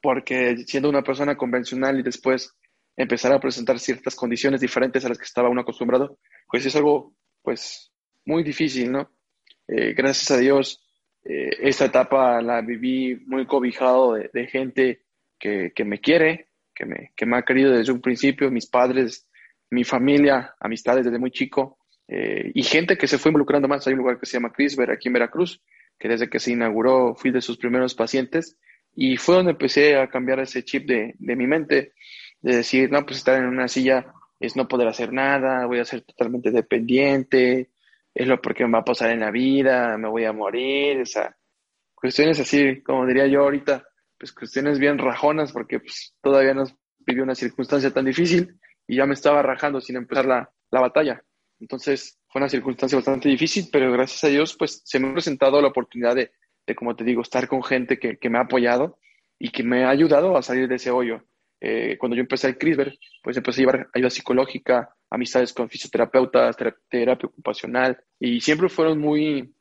porque 0.00 0.56
siendo 0.66 0.88
una 0.88 1.02
persona 1.02 1.36
convencional 1.36 1.98
y 1.98 2.02
después 2.02 2.54
empezar 2.96 3.32
a 3.32 3.40
presentar 3.40 3.78
ciertas 3.78 4.14
condiciones 4.14 4.60
diferentes 4.60 5.04
a 5.04 5.08
las 5.08 5.18
que 5.18 5.24
estaba 5.24 5.48
uno 5.48 5.62
acostumbrado, 5.62 6.18
pues 6.46 6.64
es 6.66 6.76
algo, 6.76 7.14
pues, 7.42 7.92
muy 8.24 8.42
difícil, 8.42 8.92
¿no? 8.92 9.10
Eh, 9.66 9.94
gracias 9.94 10.30
a 10.30 10.38
Dios, 10.38 10.80
eh, 11.24 11.50
esta 11.60 11.86
etapa 11.86 12.40
la 12.42 12.60
viví 12.60 13.16
muy 13.26 13.46
cobijado 13.46 14.14
de, 14.14 14.46
gente 14.46 15.02
que, 15.38 15.72
me 15.84 16.00
quiere, 16.00 16.48
que 16.74 16.86
me, 16.86 17.12
que 17.16 17.26
me 17.26 17.36
ha 17.36 17.42
querido 17.42 17.72
desde 17.72 17.92
un 17.92 18.00
principio, 18.00 18.50
mis 18.50 18.66
padres, 18.66 19.28
mi 19.70 19.84
familia, 19.84 20.54
amistades 20.60 21.04
desde 21.04 21.18
muy 21.18 21.30
chico, 21.30 21.78
eh, 22.08 22.50
y 22.54 22.62
gente 22.62 22.96
que 22.96 23.06
se 23.06 23.18
fue 23.18 23.30
involucrando 23.30 23.68
más. 23.68 23.86
Hay 23.86 23.94
un 23.94 24.00
lugar 24.00 24.20
que 24.20 24.26
se 24.26 24.34
llama 24.34 24.52
Crisber 24.52 24.90
aquí 24.90 25.08
en 25.08 25.14
Veracruz, 25.14 25.62
que 25.98 26.08
desde 26.08 26.28
que 26.28 26.38
se 26.38 26.52
inauguró 26.52 27.14
fui 27.14 27.30
de 27.30 27.40
sus 27.40 27.56
primeros 27.56 27.94
pacientes, 27.94 28.58
y 28.94 29.16
fue 29.16 29.36
donde 29.36 29.52
empecé 29.52 29.96
a 29.96 30.08
cambiar 30.08 30.40
ese 30.40 30.62
chip 30.62 30.86
de 30.86 31.14
mi 31.18 31.46
mente 31.46 31.94
de 32.44 32.56
decir, 32.56 32.90
no, 32.90 33.06
pues 33.06 33.16
estar 33.16 33.38
en 33.38 33.46
una 33.46 33.68
silla 33.68 34.12
es 34.38 34.54
no 34.54 34.68
poder 34.68 34.86
hacer 34.86 35.14
nada, 35.14 35.64
voy 35.64 35.78
a 35.78 35.84
ser 35.86 36.02
totalmente 36.02 36.50
dependiente, 36.50 37.70
es 38.14 38.28
lo 38.28 38.40
porque 38.42 38.66
me 38.66 38.72
va 38.72 38.80
a 38.80 38.84
pasar 38.84 39.10
en 39.10 39.20
la 39.20 39.30
vida, 39.30 39.96
me 39.96 40.10
voy 40.10 40.26
a 40.26 40.32
morir, 40.34 41.00
o 41.00 41.06
sea, 41.06 41.34
cuestiones 41.94 42.38
así, 42.38 42.82
como 42.82 43.06
diría 43.06 43.26
yo 43.26 43.44
ahorita, 43.44 43.82
pues 44.18 44.32
cuestiones 44.32 44.78
bien 44.78 44.98
rajonas, 44.98 45.52
porque 45.52 45.80
pues, 45.80 46.14
todavía 46.20 46.52
no 46.52 46.64
vivió 46.98 47.22
una 47.22 47.34
circunstancia 47.34 47.90
tan 47.90 48.04
difícil 48.04 48.60
y 48.86 48.96
ya 48.96 49.06
me 49.06 49.14
estaba 49.14 49.40
rajando 49.40 49.80
sin 49.80 49.96
empezar 49.96 50.26
la, 50.26 50.50
la 50.70 50.80
batalla. 50.80 51.24
Entonces 51.60 52.20
fue 52.28 52.40
una 52.40 52.50
circunstancia 52.50 52.98
bastante 52.98 53.30
difícil, 53.30 53.68
pero 53.72 53.90
gracias 53.90 54.22
a 54.24 54.28
Dios, 54.28 54.54
pues 54.58 54.82
se 54.84 55.00
me 55.00 55.08
ha 55.08 55.12
presentado 55.14 55.62
la 55.62 55.68
oportunidad 55.68 56.14
de, 56.14 56.32
de 56.66 56.74
como 56.74 56.94
te 56.94 57.04
digo, 57.04 57.22
estar 57.22 57.48
con 57.48 57.62
gente 57.62 57.98
que, 57.98 58.18
que 58.18 58.28
me 58.28 58.36
ha 58.36 58.42
apoyado 58.42 58.98
y 59.38 59.48
que 59.48 59.62
me 59.62 59.84
ha 59.84 59.88
ayudado 59.88 60.36
a 60.36 60.42
salir 60.42 60.68
de 60.68 60.74
ese 60.74 60.90
hoyo. 60.90 61.24
Eh, 61.66 61.96
cuando 61.96 62.14
yo 62.14 62.20
empecé 62.20 62.48
el 62.48 62.58
CRISPR, 62.58 62.92
pues 63.22 63.38
empecé 63.38 63.60
a 63.60 63.62
llevar 63.62 63.88
ayuda 63.94 64.10
psicológica, 64.10 64.94
amistades 65.08 65.54
con 65.54 65.70
fisioterapeutas, 65.70 66.58
terapia 66.90 67.26
ocupacional, 67.26 67.98
y 68.20 68.42
siempre 68.42 68.68
fueron 68.68 68.98
muy, 68.98 69.54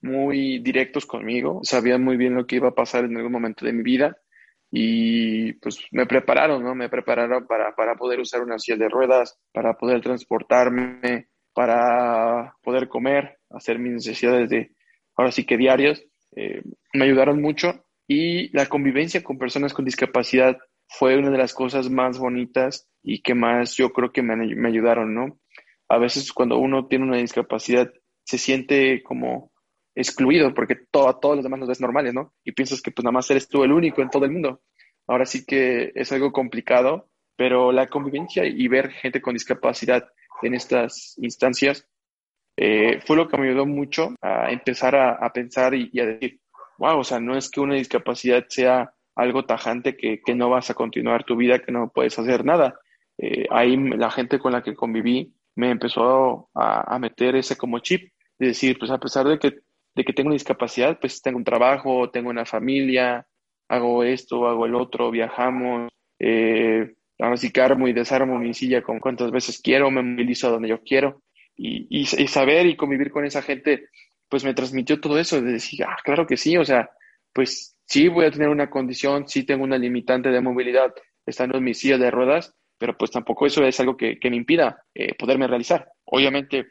muy 0.00 0.58
directos 0.58 1.06
conmigo, 1.06 1.60
sabían 1.62 2.02
muy 2.02 2.16
bien 2.16 2.34
lo 2.34 2.48
que 2.48 2.56
iba 2.56 2.70
a 2.70 2.74
pasar 2.74 3.04
en 3.04 3.16
algún 3.16 3.30
momento 3.30 3.64
de 3.64 3.72
mi 3.72 3.84
vida 3.84 4.16
y 4.72 5.52
pues 5.52 5.78
me 5.92 6.06
prepararon, 6.06 6.64
¿no? 6.64 6.74
Me 6.74 6.88
prepararon 6.88 7.46
para, 7.46 7.76
para 7.76 7.94
poder 7.94 8.18
usar 8.18 8.42
una 8.42 8.58
silla 8.58 8.78
de 8.78 8.88
ruedas, 8.88 9.38
para 9.52 9.74
poder 9.74 10.00
transportarme, 10.00 11.28
para 11.54 12.56
poder 12.60 12.88
comer, 12.88 13.38
hacer 13.50 13.78
mis 13.78 13.92
necesidades 13.92 14.50
de, 14.50 14.72
ahora 15.14 15.30
sí 15.30 15.44
que 15.44 15.56
diarias. 15.56 16.02
Eh, 16.34 16.62
me 16.92 17.04
ayudaron 17.04 17.40
mucho 17.40 17.84
y 18.08 18.48
la 18.48 18.66
convivencia 18.66 19.22
con 19.22 19.38
personas 19.38 19.72
con 19.72 19.84
discapacidad 19.84 20.58
fue 20.88 21.16
una 21.18 21.30
de 21.30 21.38
las 21.38 21.54
cosas 21.54 21.90
más 21.90 22.18
bonitas 22.18 22.88
y 23.02 23.22
que 23.22 23.34
más 23.34 23.74
yo 23.74 23.90
creo 23.90 24.12
que 24.12 24.22
me, 24.22 24.36
me 24.36 24.68
ayudaron, 24.68 25.14
¿no? 25.14 25.38
A 25.88 25.98
veces 25.98 26.32
cuando 26.32 26.58
uno 26.58 26.86
tiene 26.86 27.04
una 27.04 27.18
discapacidad 27.18 27.92
se 28.24 28.38
siente 28.38 29.02
como 29.02 29.52
excluido 29.94 30.52
porque 30.54 30.76
todo, 30.90 31.18
todos 31.18 31.36
los 31.36 31.44
demás 31.44 31.60
los 31.60 31.68
ves 31.68 31.80
normales, 31.80 32.14
¿no? 32.14 32.34
Y 32.44 32.52
piensas 32.52 32.82
que 32.82 32.90
pues 32.90 33.04
nada 33.04 33.12
más 33.12 33.30
eres 33.30 33.48
tú 33.48 33.64
el 33.64 33.72
único 33.72 34.02
en 34.02 34.10
todo 34.10 34.24
el 34.24 34.32
mundo. 34.32 34.62
Ahora 35.06 35.24
sí 35.24 35.44
que 35.46 35.92
es 35.94 36.12
algo 36.12 36.32
complicado, 36.32 37.08
pero 37.36 37.72
la 37.72 37.86
convivencia 37.86 38.44
y 38.44 38.68
ver 38.68 38.90
gente 38.90 39.20
con 39.20 39.34
discapacidad 39.34 40.08
en 40.42 40.54
estas 40.54 41.16
instancias 41.18 41.88
eh, 42.56 43.00
fue 43.06 43.16
lo 43.16 43.28
que 43.28 43.36
me 43.36 43.48
ayudó 43.48 43.66
mucho 43.66 44.14
a 44.20 44.50
empezar 44.50 44.96
a, 44.96 45.32
pensar 45.32 45.74
y, 45.74 45.90
a 46.00 46.06
decir, 46.06 46.40
wow, 46.78 46.98
o 46.98 47.04
sea, 47.04 47.20
no 47.20 47.36
es 47.36 47.50
que 47.50 47.60
una 47.60 47.74
discapacidad 47.74 48.46
sea 48.48 48.92
algo 49.16 49.44
tajante 49.44 49.96
que, 49.96 50.20
que 50.24 50.34
no 50.34 50.50
vas 50.50 50.70
a 50.70 50.74
continuar 50.74 51.24
tu 51.24 51.36
vida, 51.36 51.58
que 51.58 51.72
no 51.72 51.90
puedes 51.92 52.18
hacer 52.18 52.44
nada. 52.44 52.78
Eh, 53.18 53.46
ahí 53.50 53.76
la 53.76 54.10
gente 54.10 54.38
con 54.38 54.52
la 54.52 54.62
que 54.62 54.74
conviví 54.74 55.34
me 55.56 55.70
empezó 55.70 56.50
a, 56.54 56.94
a 56.94 56.98
meter 56.98 57.34
ese 57.34 57.56
como 57.56 57.78
chip 57.80 58.12
de 58.38 58.48
decir, 58.48 58.78
pues 58.78 58.90
a 58.90 58.98
pesar 58.98 59.26
de 59.26 59.38
que 59.38 59.60
de 59.96 60.04
que 60.04 60.12
tengo 60.12 60.28
una 60.28 60.34
discapacidad, 60.34 61.00
pues 61.00 61.22
tengo 61.22 61.38
un 61.38 61.44
trabajo, 61.44 62.10
tengo 62.10 62.28
una 62.28 62.44
familia, 62.44 63.26
hago 63.66 64.04
esto, 64.04 64.46
hago 64.46 64.66
el 64.66 64.74
otro, 64.74 65.10
viajamos, 65.10 65.90
eh, 66.18 66.94
ahora 67.18 67.38
sí 67.38 67.50
que 67.50 67.62
armo 67.62 67.88
y 67.88 67.94
desarmo 67.94 68.38
mi 68.38 68.52
silla 68.52 68.82
con 68.82 69.00
cuantas 69.00 69.30
veces 69.30 69.60
quiero, 69.62 69.90
me 69.90 70.02
movilizo 70.02 70.48
a 70.48 70.50
donde 70.50 70.68
yo 70.68 70.82
quiero. 70.82 71.22
Y, 71.56 71.86
y, 71.88 72.04
saber 72.04 72.66
y 72.66 72.76
convivir 72.76 73.10
con 73.10 73.24
esa 73.24 73.40
gente, 73.40 73.88
pues 74.28 74.44
me 74.44 74.52
transmitió 74.52 75.00
todo 75.00 75.18
eso, 75.18 75.40
de 75.40 75.52
decir, 75.52 75.82
ah, 75.84 75.96
claro 76.04 76.26
que 76.26 76.36
sí, 76.36 76.58
o 76.58 76.64
sea, 76.66 76.90
pues 77.32 77.75
sí 77.86 78.08
voy 78.08 78.26
a 78.26 78.30
tener 78.30 78.48
una 78.48 78.68
condición, 78.68 79.26
sí 79.28 79.44
tengo 79.44 79.64
una 79.64 79.78
limitante 79.78 80.30
de 80.30 80.40
movilidad 80.40 80.92
estando 81.24 81.58
en 81.58 81.64
mi 81.64 81.74
silla 81.74 81.98
de 81.98 82.10
ruedas, 82.10 82.54
pero 82.78 82.96
pues 82.96 83.10
tampoco 83.10 83.46
eso 83.46 83.64
es 83.64 83.80
algo 83.80 83.96
que, 83.96 84.18
que 84.18 84.30
me 84.30 84.36
impida 84.36 84.84
eh, 84.94 85.14
poderme 85.14 85.46
realizar. 85.46 85.88
Obviamente, 86.04 86.66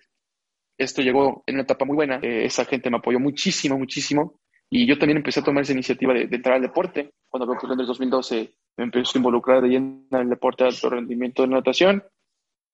esto 0.78 1.02
llegó 1.02 1.44
en 1.48 1.56
una 1.56 1.64
etapa 1.64 1.86
muy 1.86 1.96
buena. 1.96 2.20
Eh, 2.22 2.46
esa 2.46 2.66
gente 2.66 2.90
me 2.90 2.98
apoyó 2.98 3.20
muchísimo, 3.20 3.78
muchísimo. 3.78 4.40
Y 4.70 4.86
yo 4.86 4.98
también 4.98 5.18
empecé 5.18 5.40
a 5.40 5.44
tomar 5.44 5.64
esa 5.64 5.74
iniciativa 5.74 6.14
de, 6.14 6.24
entrar 6.24 6.56
al 6.56 6.62
deporte. 6.62 7.14
Cuando 7.30 7.48
me 7.48 7.74
en 7.74 7.80
el 7.80 7.86
2012 7.86 8.54
me 8.78 8.84
empecé 8.84 9.18
a 9.18 9.20
involucrar 9.20 9.62
de 9.62 9.70
lleno 9.70 10.06
en 10.12 10.22
el 10.22 10.30
deporte 10.30 10.64
de 10.64 10.70
alto 10.72 10.90
rendimiento 10.90 11.44
de 11.44 11.50
natación. 11.50 12.04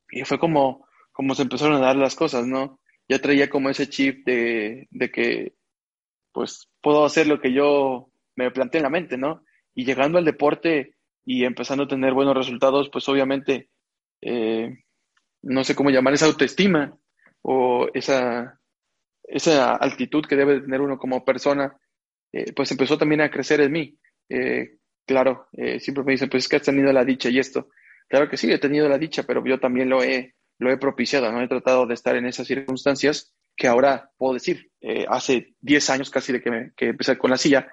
Y 0.10 0.24
fue 0.24 0.40
como, 0.40 0.88
como 1.12 1.36
se 1.36 1.44
empezaron 1.44 1.76
a 1.76 1.86
dar 1.86 1.96
las 1.96 2.16
cosas, 2.16 2.48
¿no? 2.48 2.80
Ya 3.08 3.20
traía 3.20 3.50
como 3.50 3.70
ese 3.70 3.88
chip 3.88 4.26
de, 4.26 4.88
de 4.90 5.12
que, 5.12 5.54
pues, 6.32 6.70
puedo 6.82 7.06
hacer 7.06 7.28
lo 7.28 7.40
que 7.40 7.54
yo 7.54 8.11
me 8.36 8.52
planteé 8.52 8.80
en 8.80 8.84
la 8.84 8.90
mente, 8.90 9.18
¿no? 9.18 9.44
Y 9.74 9.86
llegando 9.86 10.18
al 10.18 10.26
deporte 10.26 10.96
y 11.26 11.46
empezando 11.46 11.84
a 11.84 11.88
tener 11.88 12.14
buenos 12.14 12.36
resultados, 12.36 12.90
pues 12.90 13.08
obviamente, 13.10 13.70
eh, 14.22 14.84
no 15.44 15.64
sé 15.64 15.76
cómo 15.76 15.90
llamar 15.90 16.14
esa 16.14 16.26
autoestima, 16.26 16.98
o 17.42 17.88
esa, 17.94 18.60
esa 19.24 19.76
altitud 19.76 20.26
que 20.26 20.36
debe 20.36 20.62
tener 20.62 20.82
uno 20.82 20.98
como 20.98 21.26
persona, 21.26 21.76
eh, 22.32 22.54
pues 22.54 22.72
empezó 22.72 22.98
también 22.98 23.22
a 23.22 23.32
crecer 23.32 23.62
en 23.62 23.72
mí. 23.72 23.98
Eh, 24.30 24.78
claro, 25.06 25.48
eh, 25.54 25.80
siempre 25.80 26.04
me 26.04 26.14
dicen, 26.14 26.30
pues 26.30 26.44
es 26.44 26.50
que 26.50 26.58
has 26.58 26.62
tenido 26.64 26.92
la 26.94 27.06
dicha 27.06 27.30
y 27.30 27.40
esto. 27.40 27.70
Claro 28.08 28.30
que 28.30 28.38
sí, 28.38 28.52
he 28.52 28.60
tenido 28.60 28.88
la 28.88 28.98
dicha, 28.98 29.24
pero 29.24 29.44
yo 29.46 29.60
también 29.60 29.90
lo 29.90 30.04
he, 30.04 30.36
lo 30.60 30.72
he 30.72 30.78
propiciado, 30.78 31.32
¿no? 31.32 31.42
He 31.42 31.48
tratado 31.48 31.86
de 31.86 31.94
estar 31.94 32.16
en 32.16 32.26
esas 32.26 32.48
circunstancias 32.48 33.34
que 33.56 33.68
ahora 33.68 34.10
puedo 34.18 34.34
decir, 34.34 34.72
hace 35.08 35.56
10 35.60 35.90
años 35.92 36.10
casi 36.10 36.34
de 36.34 36.42
que, 36.42 36.50
me, 36.50 36.72
que 36.76 36.88
empecé 36.88 37.18
con 37.18 37.30
la 37.30 37.38
silla, 37.38 37.72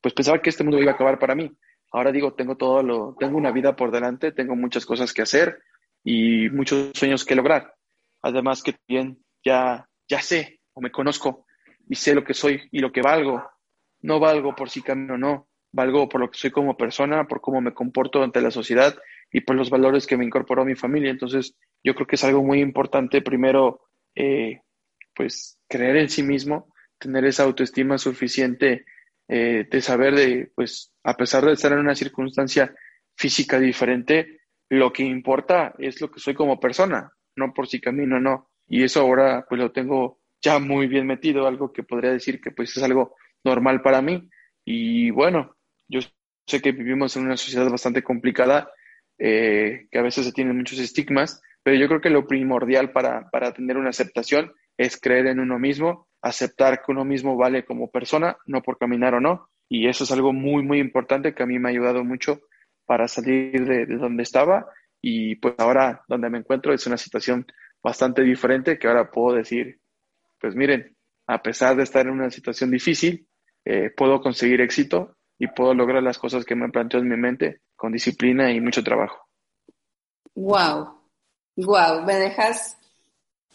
pues 0.00 0.14
pensaba 0.14 0.40
que 0.40 0.50
este 0.50 0.64
mundo 0.64 0.80
iba 0.80 0.92
a 0.92 0.94
acabar 0.94 1.18
para 1.18 1.34
mí. 1.34 1.50
Ahora 1.92 2.12
digo, 2.12 2.34
tengo 2.34 2.56
todo 2.56 2.82
lo, 2.82 3.16
tengo 3.18 3.36
una 3.36 3.50
vida 3.50 3.74
por 3.74 3.90
delante, 3.90 4.32
tengo 4.32 4.54
muchas 4.56 4.86
cosas 4.86 5.12
que 5.12 5.22
hacer 5.22 5.58
y 6.04 6.48
muchos 6.50 6.92
sueños 6.94 7.24
que 7.24 7.34
lograr. 7.34 7.74
Además 8.22 8.62
que 8.62 8.76
bien 8.86 9.18
ya, 9.44 9.88
ya 10.08 10.22
sé 10.22 10.60
o 10.72 10.80
me 10.80 10.90
conozco 10.90 11.46
y 11.88 11.96
sé 11.96 12.14
lo 12.14 12.24
que 12.24 12.34
soy 12.34 12.60
y 12.70 12.78
lo 12.78 12.92
que 12.92 13.02
valgo. 13.02 13.42
No 14.02 14.20
valgo 14.20 14.54
por 14.54 14.70
si 14.70 14.82
camino 14.82 15.18
no, 15.18 15.48
valgo 15.72 16.08
por 16.08 16.20
lo 16.20 16.30
que 16.30 16.38
soy 16.38 16.50
como 16.50 16.76
persona, 16.76 17.26
por 17.26 17.40
cómo 17.40 17.60
me 17.60 17.74
comporto 17.74 18.22
ante 18.22 18.40
la 18.40 18.50
sociedad 18.50 18.96
y 19.32 19.40
por 19.42 19.56
los 19.56 19.70
valores 19.70 20.06
que 20.06 20.16
me 20.16 20.24
incorporó 20.24 20.64
mi 20.64 20.74
familia. 20.74 21.10
Entonces, 21.10 21.56
yo 21.82 21.94
creo 21.94 22.06
que 22.06 22.16
es 22.16 22.24
algo 22.24 22.42
muy 22.42 22.60
importante 22.60 23.22
primero, 23.22 23.80
eh, 24.14 24.60
pues, 25.14 25.58
creer 25.68 25.96
en 25.96 26.08
sí 26.08 26.22
mismo, 26.22 26.72
tener 26.98 27.24
esa 27.24 27.44
autoestima 27.44 27.98
suficiente 27.98 28.84
eh, 29.32 29.68
de 29.70 29.80
saber 29.80 30.16
de, 30.16 30.50
pues, 30.56 30.92
a 31.04 31.16
pesar 31.16 31.44
de 31.44 31.52
estar 31.52 31.70
en 31.70 31.78
una 31.78 31.94
circunstancia 31.94 32.74
física 33.14 33.60
diferente, 33.60 34.40
lo 34.68 34.92
que 34.92 35.04
importa 35.04 35.72
es 35.78 36.00
lo 36.00 36.10
que 36.10 36.18
soy 36.18 36.34
como 36.34 36.58
persona, 36.58 37.12
no 37.36 37.54
por 37.54 37.68
si 37.68 37.80
camino, 37.80 38.18
no. 38.18 38.50
Y 38.66 38.82
eso 38.82 39.02
ahora 39.02 39.46
pues 39.48 39.60
lo 39.60 39.70
tengo 39.70 40.18
ya 40.42 40.58
muy 40.58 40.88
bien 40.88 41.06
metido, 41.06 41.46
algo 41.46 41.72
que 41.72 41.84
podría 41.84 42.10
decir 42.10 42.40
que 42.40 42.50
pues 42.50 42.76
es 42.76 42.82
algo 42.82 43.14
normal 43.44 43.82
para 43.82 44.02
mí. 44.02 44.28
Y 44.64 45.10
bueno, 45.12 45.54
yo 45.86 46.00
sé 46.44 46.60
que 46.60 46.72
vivimos 46.72 47.16
en 47.16 47.26
una 47.26 47.36
sociedad 47.36 47.70
bastante 47.70 48.02
complicada, 48.02 48.72
eh, 49.16 49.86
que 49.92 49.98
a 50.00 50.02
veces 50.02 50.26
se 50.26 50.32
tienen 50.32 50.56
muchos 50.56 50.80
estigmas, 50.80 51.40
pero 51.62 51.76
yo 51.76 51.86
creo 51.86 52.00
que 52.00 52.10
lo 52.10 52.26
primordial 52.26 52.90
para, 52.90 53.30
para 53.30 53.52
tener 53.52 53.76
una 53.76 53.90
aceptación 53.90 54.52
es 54.76 55.00
creer 55.00 55.28
en 55.28 55.38
uno 55.38 55.60
mismo, 55.60 56.08
aceptar 56.22 56.82
que 56.82 56.92
uno 56.92 57.04
mismo 57.04 57.36
vale 57.36 57.64
como 57.64 57.90
persona, 57.90 58.36
no 58.46 58.62
por 58.62 58.78
caminar 58.78 59.14
o 59.14 59.20
no. 59.20 59.48
Y 59.68 59.88
eso 59.88 60.04
es 60.04 60.10
algo 60.12 60.32
muy, 60.32 60.62
muy 60.62 60.78
importante 60.80 61.34
que 61.34 61.42
a 61.42 61.46
mí 61.46 61.58
me 61.58 61.68
ha 61.68 61.72
ayudado 61.72 62.04
mucho 62.04 62.40
para 62.86 63.08
salir 63.08 63.64
de, 63.66 63.86
de 63.86 63.96
donde 63.96 64.22
estaba 64.22 64.66
y 65.00 65.36
pues 65.36 65.54
ahora 65.58 66.02
donde 66.08 66.28
me 66.28 66.38
encuentro 66.38 66.74
es 66.74 66.86
una 66.86 66.96
situación 66.96 67.46
bastante 67.82 68.22
diferente 68.22 68.78
que 68.78 68.88
ahora 68.88 69.10
puedo 69.10 69.36
decir, 69.36 69.80
pues 70.38 70.54
miren, 70.54 70.96
a 71.26 71.42
pesar 71.42 71.76
de 71.76 71.84
estar 71.84 72.06
en 72.06 72.12
una 72.12 72.30
situación 72.30 72.70
difícil, 72.70 73.26
eh, 73.64 73.90
puedo 73.96 74.20
conseguir 74.20 74.60
éxito 74.60 75.16
y 75.38 75.46
puedo 75.46 75.74
lograr 75.74 76.02
las 76.02 76.18
cosas 76.18 76.44
que 76.44 76.54
me 76.54 76.68
planteo 76.68 77.00
en 77.00 77.08
mi 77.08 77.16
mente 77.16 77.60
con 77.76 77.92
disciplina 77.92 78.52
y 78.52 78.60
mucho 78.60 78.82
trabajo. 78.82 79.28
Wow, 80.34 81.00
wow, 81.56 82.04
me 82.04 82.14
dejas, 82.14 82.78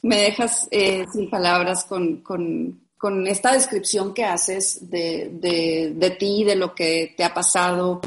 me 0.02 0.18
dejas 0.18 0.68
eh, 0.72 1.06
sin 1.12 1.30
palabras 1.30 1.86
con, 1.86 2.18
con, 2.18 2.88
con, 2.98 3.28
esta 3.28 3.54
descripción 3.54 4.14
que 4.14 4.24
haces 4.24 4.90
de, 4.90 5.30
de, 5.34 5.94
de 5.96 6.10
ti, 6.12 6.44
de 6.44 6.56
lo 6.56 6.76
que 6.76 7.14
te 7.18 7.24
ha 7.24 7.34
pasado, 7.34 8.02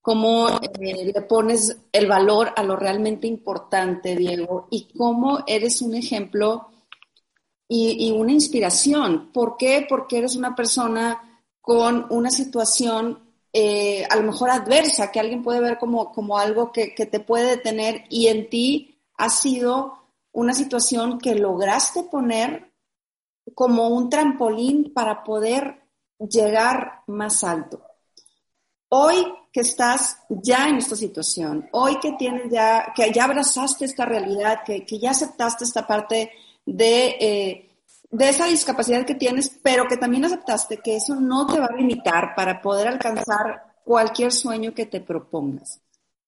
cómo 0.00 0.48
eh, 0.80 1.12
le 1.14 1.22
pones 1.22 1.76
el 1.92 2.06
valor 2.06 2.52
a 2.56 2.62
lo 2.62 2.76
realmente 2.76 3.26
importante, 3.26 4.16
Diego, 4.16 4.66
y 4.70 4.88
cómo 4.96 5.44
eres 5.46 5.82
un 5.82 5.94
ejemplo 5.94 6.68
y, 7.68 8.10
una 8.10 8.32
inspiración. 8.32 9.30
¿Por 9.32 9.56
qué? 9.56 9.86
Porque 9.88 10.18
eres 10.18 10.34
una 10.34 10.56
persona 10.56 11.42
con 11.60 12.06
una 12.10 12.30
situación 12.30 13.20
eh, 13.52 14.04
a 14.10 14.16
lo 14.16 14.24
mejor 14.24 14.50
adversa, 14.50 15.12
que 15.12 15.20
alguien 15.20 15.42
puede 15.42 15.60
ver 15.60 15.78
como, 15.78 16.12
como 16.12 16.38
algo 16.38 16.72
que, 16.72 16.94
que 16.94 17.06
te 17.06 17.20
puede 17.20 17.50
detener 17.50 18.04
y 18.08 18.26
en 18.26 18.48
ti 18.50 18.98
ha 19.16 19.28
sido 19.28 19.99
una 20.32 20.54
situación 20.54 21.18
que 21.18 21.34
lograste 21.34 22.04
poner 22.04 22.72
como 23.54 23.88
un 23.88 24.08
trampolín 24.08 24.92
para 24.94 25.24
poder 25.24 25.82
llegar 26.18 27.02
más 27.06 27.42
alto. 27.44 27.82
Hoy 28.88 29.16
que 29.52 29.60
estás 29.60 30.18
ya 30.28 30.68
en 30.68 30.76
esta 30.76 30.96
situación, 30.96 31.68
hoy 31.72 31.98
que 32.00 32.12
tienes 32.12 32.50
ya, 32.50 32.92
que 32.94 33.10
ya 33.12 33.24
abrazaste 33.24 33.84
esta 33.84 34.04
realidad, 34.04 34.60
que, 34.64 34.84
ya 34.98 35.10
aceptaste 35.10 35.64
esta 35.64 35.86
parte 35.86 36.30
de, 36.64 37.16
eh, 37.20 37.70
de 38.10 38.28
esa 38.28 38.46
discapacidad 38.46 39.04
que 39.04 39.14
tienes, 39.14 39.48
pero 39.62 39.86
que 39.86 39.96
también 39.96 40.24
aceptaste 40.24 40.78
que 40.78 40.96
eso 40.96 41.16
no 41.16 41.46
te 41.46 41.58
va 41.58 41.66
a 41.66 41.76
limitar 41.76 42.34
para 42.34 42.60
poder 42.60 42.88
alcanzar 42.88 43.74
cualquier 43.84 44.32
sueño 44.32 44.74
que 44.74 44.86
te 44.86 45.00
propongas. 45.00 45.80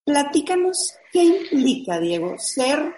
Platícanos 0.04 0.94
qué 1.12 1.22
implica, 1.24 2.00
Diego, 2.00 2.36
ser 2.38 2.94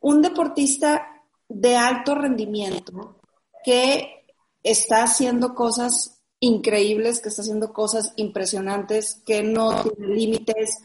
un 0.00 0.22
deportista 0.22 1.22
de 1.48 1.76
alto 1.76 2.14
rendimiento 2.14 3.20
que 3.64 4.24
está 4.62 5.02
haciendo 5.02 5.54
cosas 5.54 6.20
increíbles, 6.40 7.20
que 7.20 7.28
está 7.28 7.42
haciendo 7.42 7.72
cosas 7.72 8.12
impresionantes, 8.16 9.22
que 9.26 9.42
no 9.42 9.82
tiene 9.82 10.14
límites, 10.14 10.78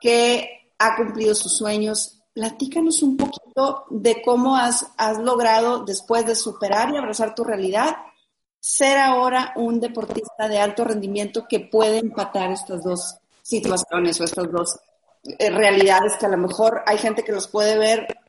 que 0.00 0.72
ha 0.78 0.96
cumplido 0.96 1.34
sus 1.34 1.56
sueños. 1.56 2.22
Platícanos 2.32 3.02
un 3.02 3.16
poquito 3.16 3.84
de 3.90 4.22
cómo 4.22 4.56
has, 4.56 4.86
logrado, 5.22 5.84
después 5.84 6.26
de 6.26 6.34
superar 6.34 6.92
y 6.92 6.96
abrazar 6.96 7.34
tu 7.34 7.44
realidad, 7.44 7.96
ser 8.58 8.98
ahora 8.98 9.52
un 9.56 9.80
deportista 9.80 10.48
de 10.48 10.58
alto 10.58 10.84
rendimiento 10.84 11.46
que 11.48 11.60
puede 11.60 11.98
empatar 11.98 12.50
estas 12.50 12.82
dos 12.82 13.16
situaciones 13.42 14.20
o 14.20 14.24
estas 14.24 14.50
dos 14.52 14.78
eh, 15.24 15.50
realidades 15.50 16.16
que 16.18 16.26
a 16.26 16.30
lo 16.30 16.36
mejor 16.36 16.82
hay 16.86 16.98
gente 16.98 17.24
que 17.24 17.32
los 17.32 17.48
puede 17.48 17.78
ver 17.78 18.19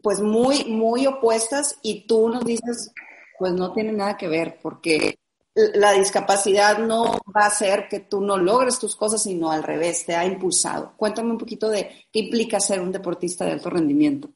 pues 0.00 0.20
muy, 0.20 0.64
muy 0.64 1.06
opuestas 1.06 1.78
y 1.82 2.06
tú 2.06 2.28
nos 2.28 2.44
dices, 2.44 2.92
pues 3.38 3.52
no 3.52 3.72
tiene 3.72 3.92
nada 3.92 4.16
que 4.16 4.28
ver, 4.28 4.58
porque 4.62 5.18
la 5.54 5.92
discapacidad 5.92 6.78
no 6.78 7.18
va 7.34 7.42
a 7.42 7.48
hacer 7.48 7.86
que 7.88 8.00
tú 8.00 8.20
no 8.20 8.38
logres 8.38 8.78
tus 8.78 8.96
cosas, 8.96 9.22
sino 9.22 9.50
al 9.50 9.62
revés, 9.62 10.06
te 10.06 10.14
ha 10.14 10.24
impulsado. 10.24 10.94
Cuéntame 10.96 11.30
un 11.30 11.38
poquito 11.38 11.68
de 11.68 11.90
qué 12.10 12.20
implica 12.20 12.58
ser 12.58 12.80
un 12.80 12.92
deportista 12.92 13.44
de 13.44 13.52
alto 13.52 13.68
rendimiento. 13.68 14.30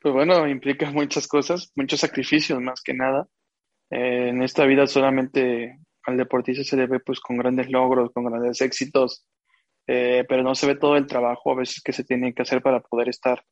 Pues 0.00 0.14
bueno, 0.14 0.46
implica 0.48 0.90
muchas 0.90 1.26
cosas, 1.26 1.70
muchos 1.74 2.00
sacrificios 2.00 2.60
más 2.60 2.82
que 2.82 2.94
nada. 2.94 3.28
Eh, 3.90 4.28
en 4.30 4.42
esta 4.42 4.64
vida 4.64 4.86
solamente 4.86 5.78
al 6.04 6.16
deportista 6.16 6.64
se 6.64 6.76
le 6.76 6.86
ve 6.86 7.00
pues 7.00 7.20
con 7.20 7.36
grandes 7.36 7.70
logros, 7.70 8.10
con 8.12 8.24
grandes 8.24 8.60
éxitos, 8.60 9.26
eh, 9.86 10.24
pero 10.28 10.42
no 10.42 10.54
se 10.54 10.66
ve 10.66 10.76
todo 10.76 10.96
el 10.96 11.06
trabajo 11.06 11.52
a 11.52 11.56
veces 11.56 11.82
que 11.82 11.92
se 11.92 12.04
tiene 12.04 12.32
que 12.34 12.42
hacer 12.42 12.62
para 12.62 12.80
poder 12.80 13.08
estar 13.08 13.44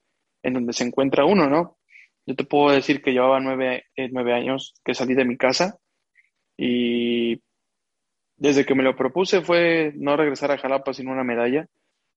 en 0.42 0.54
donde 0.54 0.72
se 0.72 0.84
encuentra 0.84 1.24
uno, 1.24 1.48
¿no? 1.48 1.78
Yo 2.26 2.36
te 2.36 2.44
puedo 2.44 2.74
decir 2.74 3.02
que 3.02 3.12
llevaba 3.12 3.40
nueve, 3.40 3.86
eh, 3.96 4.08
nueve 4.12 4.32
años 4.32 4.74
que 4.84 4.94
salí 4.94 5.14
de 5.14 5.24
mi 5.24 5.36
casa 5.36 5.78
y 6.56 7.42
desde 8.36 8.64
que 8.64 8.74
me 8.74 8.82
lo 8.82 8.96
propuse 8.96 9.42
fue 9.42 9.92
no 9.96 10.16
regresar 10.16 10.50
a 10.50 10.58
Jalapa 10.58 10.92
sin 10.92 11.08
una 11.08 11.24
medalla. 11.24 11.66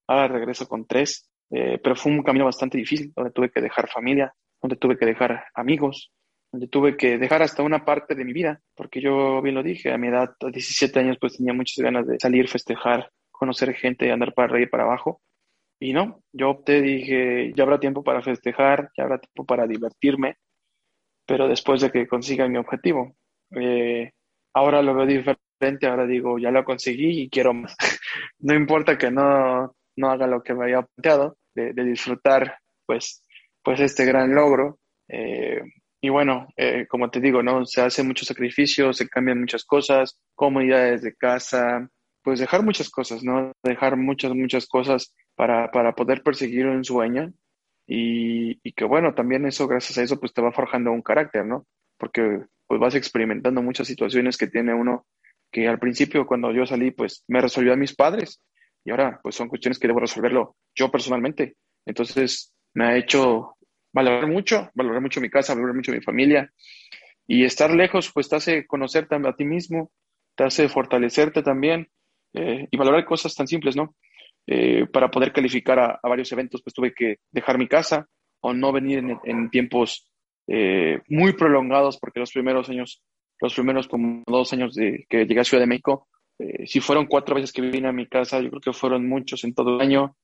Ahora 0.08 0.28
regreso 0.28 0.68
con 0.68 0.86
tres, 0.86 1.30
eh, 1.52 1.80
pero 1.84 1.96
fue 1.96 2.12
un 2.12 2.24
camino 2.24 2.46
bastante 2.46 2.78
difícil, 2.78 3.12
donde 3.16 3.32
tuve 3.32 3.52
que 3.52 3.62
dejar 3.62 3.90
familia, 3.90 4.34
donde 4.62 4.76
tuve 4.76 4.98
que 4.98 5.06
dejar 5.06 5.46
amigos, 5.54 6.12
donde 6.52 6.68
tuve 6.68 6.98
que 6.98 7.18
dejar 7.18 7.42
hasta 7.42 7.64
una 7.64 7.84
parte 7.84 8.16
de 8.16 8.26
mi 8.26 8.34
vida, 8.34 8.62
porque 8.76 9.02
yo 9.02 9.42
bien 9.42 9.56
lo 9.56 9.64
dije, 9.64 9.92
a 9.92 9.98
mi 9.98 10.08
edad, 10.08 10.36
a 10.40 10.50
17 10.50 11.00
años, 11.00 11.18
pues 11.20 11.38
tenía 11.38 11.54
muchas 11.54 11.84
ganas 11.84 12.08
de 12.08 12.20
salir, 12.20 12.48
festejar, 12.48 13.12
conocer 13.38 13.74
gente, 13.76 14.12
andar 14.12 14.34
para 14.34 14.50
arriba 14.50 14.66
y 14.66 14.70
para 14.70 14.84
abajo. 14.84 15.22
Y 15.80 15.94
no, 15.94 16.22
yo 16.32 16.52
opté, 16.52 16.82
dije, 16.82 17.54
ya 17.56 17.64
habrá 17.64 17.80
tiempo 17.80 18.04
para 18.04 18.22
festejar, 18.22 18.92
ya 18.98 19.04
habrá 19.04 19.20
tiempo 19.20 19.46
para 19.46 19.68
divertirme, 19.68 20.38
pero 21.26 21.48
después 21.48 21.82
de 21.82 21.92
que 21.92 22.08
consiga 22.08 22.48
mi 22.48 22.58
objetivo. 22.58 23.16
Eh, 23.52 24.12
ahora 24.54 24.82
lo 24.82 24.96
veo 24.96 25.06
diferente, 25.06 25.88
ahora 25.88 26.06
digo, 26.06 26.40
ya 26.40 26.52
lo 26.52 26.64
conseguí 26.64 27.24
y 27.24 27.30
quiero 27.30 27.54
más. 27.54 27.76
no 28.40 28.54
importa 28.54 28.98
que 28.98 29.12
no, 29.12 29.76
no 29.98 30.12
haga 30.12 30.28
lo 30.28 30.42
que 30.44 30.54
me 30.54 30.66
había 30.66 30.84
planteado, 30.84 31.38
de, 31.54 31.74
disfrutar 31.74 32.58
pues, 32.86 33.24
pues 33.64 33.80
este 33.80 34.06
gran 34.06 34.34
logro. 34.34 34.80
Eh, 35.08 35.62
y 36.02 36.10
bueno, 36.10 36.48
eh, 36.56 36.86
como 36.88 37.10
te 37.10 37.20
digo, 37.20 37.42
¿no? 37.42 37.66
Se 37.66 37.82
hace 37.82 38.04
mucho 38.04 38.26
sacrificio, 38.26 38.94
se 38.94 39.10
cambian 39.10 39.40
muchas 39.40 39.66
cosas, 39.66 40.20
comodidades 40.36 41.02
de 41.02 41.16
casa, 41.16 41.90
pues 42.26 42.40
dejar 42.40 42.64
muchas 42.64 42.90
cosas, 42.90 43.24
¿no? 43.24 43.52
Dejar 43.64 43.98
muchas, 43.98 44.34
muchas 44.34 44.66
cosas 44.66 45.14
para, 45.36 45.70
para 45.70 45.94
poder 45.94 46.24
perseguir 46.24 46.66
un 46.66 46.84
sueño 46.84 47.32
y, 47.88 48.60
que 48.72 48.84
bueno, 48.84 49.14
también 49.14 49.46
eso, 49.46 49.68
gracias 49.68 50.00
a 50.00 50.02
eso, 50.02 50.20
pues 50.20 50.34
te 50.34 50.42
va 50.42 50.52
forjando 50.52 50.92
un 50.92 51.04
carácter, 51.04 51.46
¿no? 51.46 51.68
Porque 52.00 52.42
pues 52.66 52.82
vas 52.82 52.96
experimentando 52.96 53.62
muchas 53.62 53.86
situaciones 53.86 54.38
que 54.38 54.48
tiene 54.48 54.74
uno 54.74 55.06
que 55.52 55.68
al 55.68 55.78
principio 55.78 56.26
cuando 56.26 56.52
yo 56.52 56.66
salí, 56.66 56.90
pues 56.90 57.24
me 57.28 57.42
resolvió 57.42 57.74
a 57.74 57.78
mis 57.78 57.96
padres 57.96 58.42
y 58.84 58.90
ahora 58.90 59.20
pues 59.22 59.36
son 59.36 59.48
cuestiones 59.48 59.78
que 59.78 59.88
debo 59.88 60.00
resolverlo 60.00 60.56
yo 60.74 60.90
personalmente. 60.90 61.56
Entonces 61.86 62.56
me 62.74 62.86
ha 62.86 62.98
hecho 62.98 63.56
valorar 63.94 64.26
mucho, 64.26 64.72
valorar 64.74 65.00
mucho 65.00 65.22
mi 65.22 65.30
casa, 65.30 65.54
valorar 65.54 65.76
mucho 65.76 65.92
mi 65.92 66.02
familia 66.02 66.52
y 67.28 67.46
estar 67.46 67.70
lejos 67.70 68.12
pues 68.12 68.28
te 68.30 68.36
hace 68.36 68.66
conocerte 68.66 69.16
a 69.16 69.36
ti 69.36 69.46
mismo, 69.46 69.92
te 70.36 70.44
hace 70.44 70.68
fortalecerte 70.68 71.44
también 71.44 71.88
eh, 72.36 72.68
y 72.70 72.78
valorar 72.78 73.06
cosas 73.06 73.34
tan 73.34 73.48
simples, 73.48 73.78
¿no? 73.78 73.96
Eh, 74.46 74.86
para 74.92 75.10
poder 75.10 75.32
calificar 75.32 75.80
a, 75.80 76.00
varios 76.04 76.32
eventos, 76.34 76.62
pues 76.62 76.74
tuve 76.74 76.94
que 76.94 77.20
dejar 77.32 77.58
mi 77.58 77.68
casa 77.68 78.08
o 78.42 78.54
no 78.54 78.74
venir 78.74 79.02
en, 79.24 79.50
tiempos 79.50 80.12
eh, 80.48 81.00
muy 81.08 81.34
prolongados, 81.34 81.98
porque 81.98 82.20
los 82.20 82.32
primeros 82.32 82.70
años, 82.70 83.02
los 83.40 83.54
primeros 83.54 83.88
como 83.88 84.22
dos 84.28 84.52
años 84.52 84.76
de 84.76 85.06
que 85.10 85.26
llegué 85.26 85.40
a 85.40 85.44
Ciudad 85.46 85.64
de 85.64 85.68
México, 85.68 86.08
si 86.66 86.82
fueron 86.82 87.06
cuatro 87.06 87.36
veces 87.36 87.54
que 87.54 87.62
vine 87.62 87.88
a 87.88 87.94
mi 87.94 88.08
casa, 88.08 88.42
yo 88.42 88.50
creo 88.50 88.62
que 88.62 88.74
fueron 88.74 89.08
muchos 89.08 89.46
en 89.46 89.54
todo 89.54 89.76
el 89.76 89.82
año, 89.82 90.18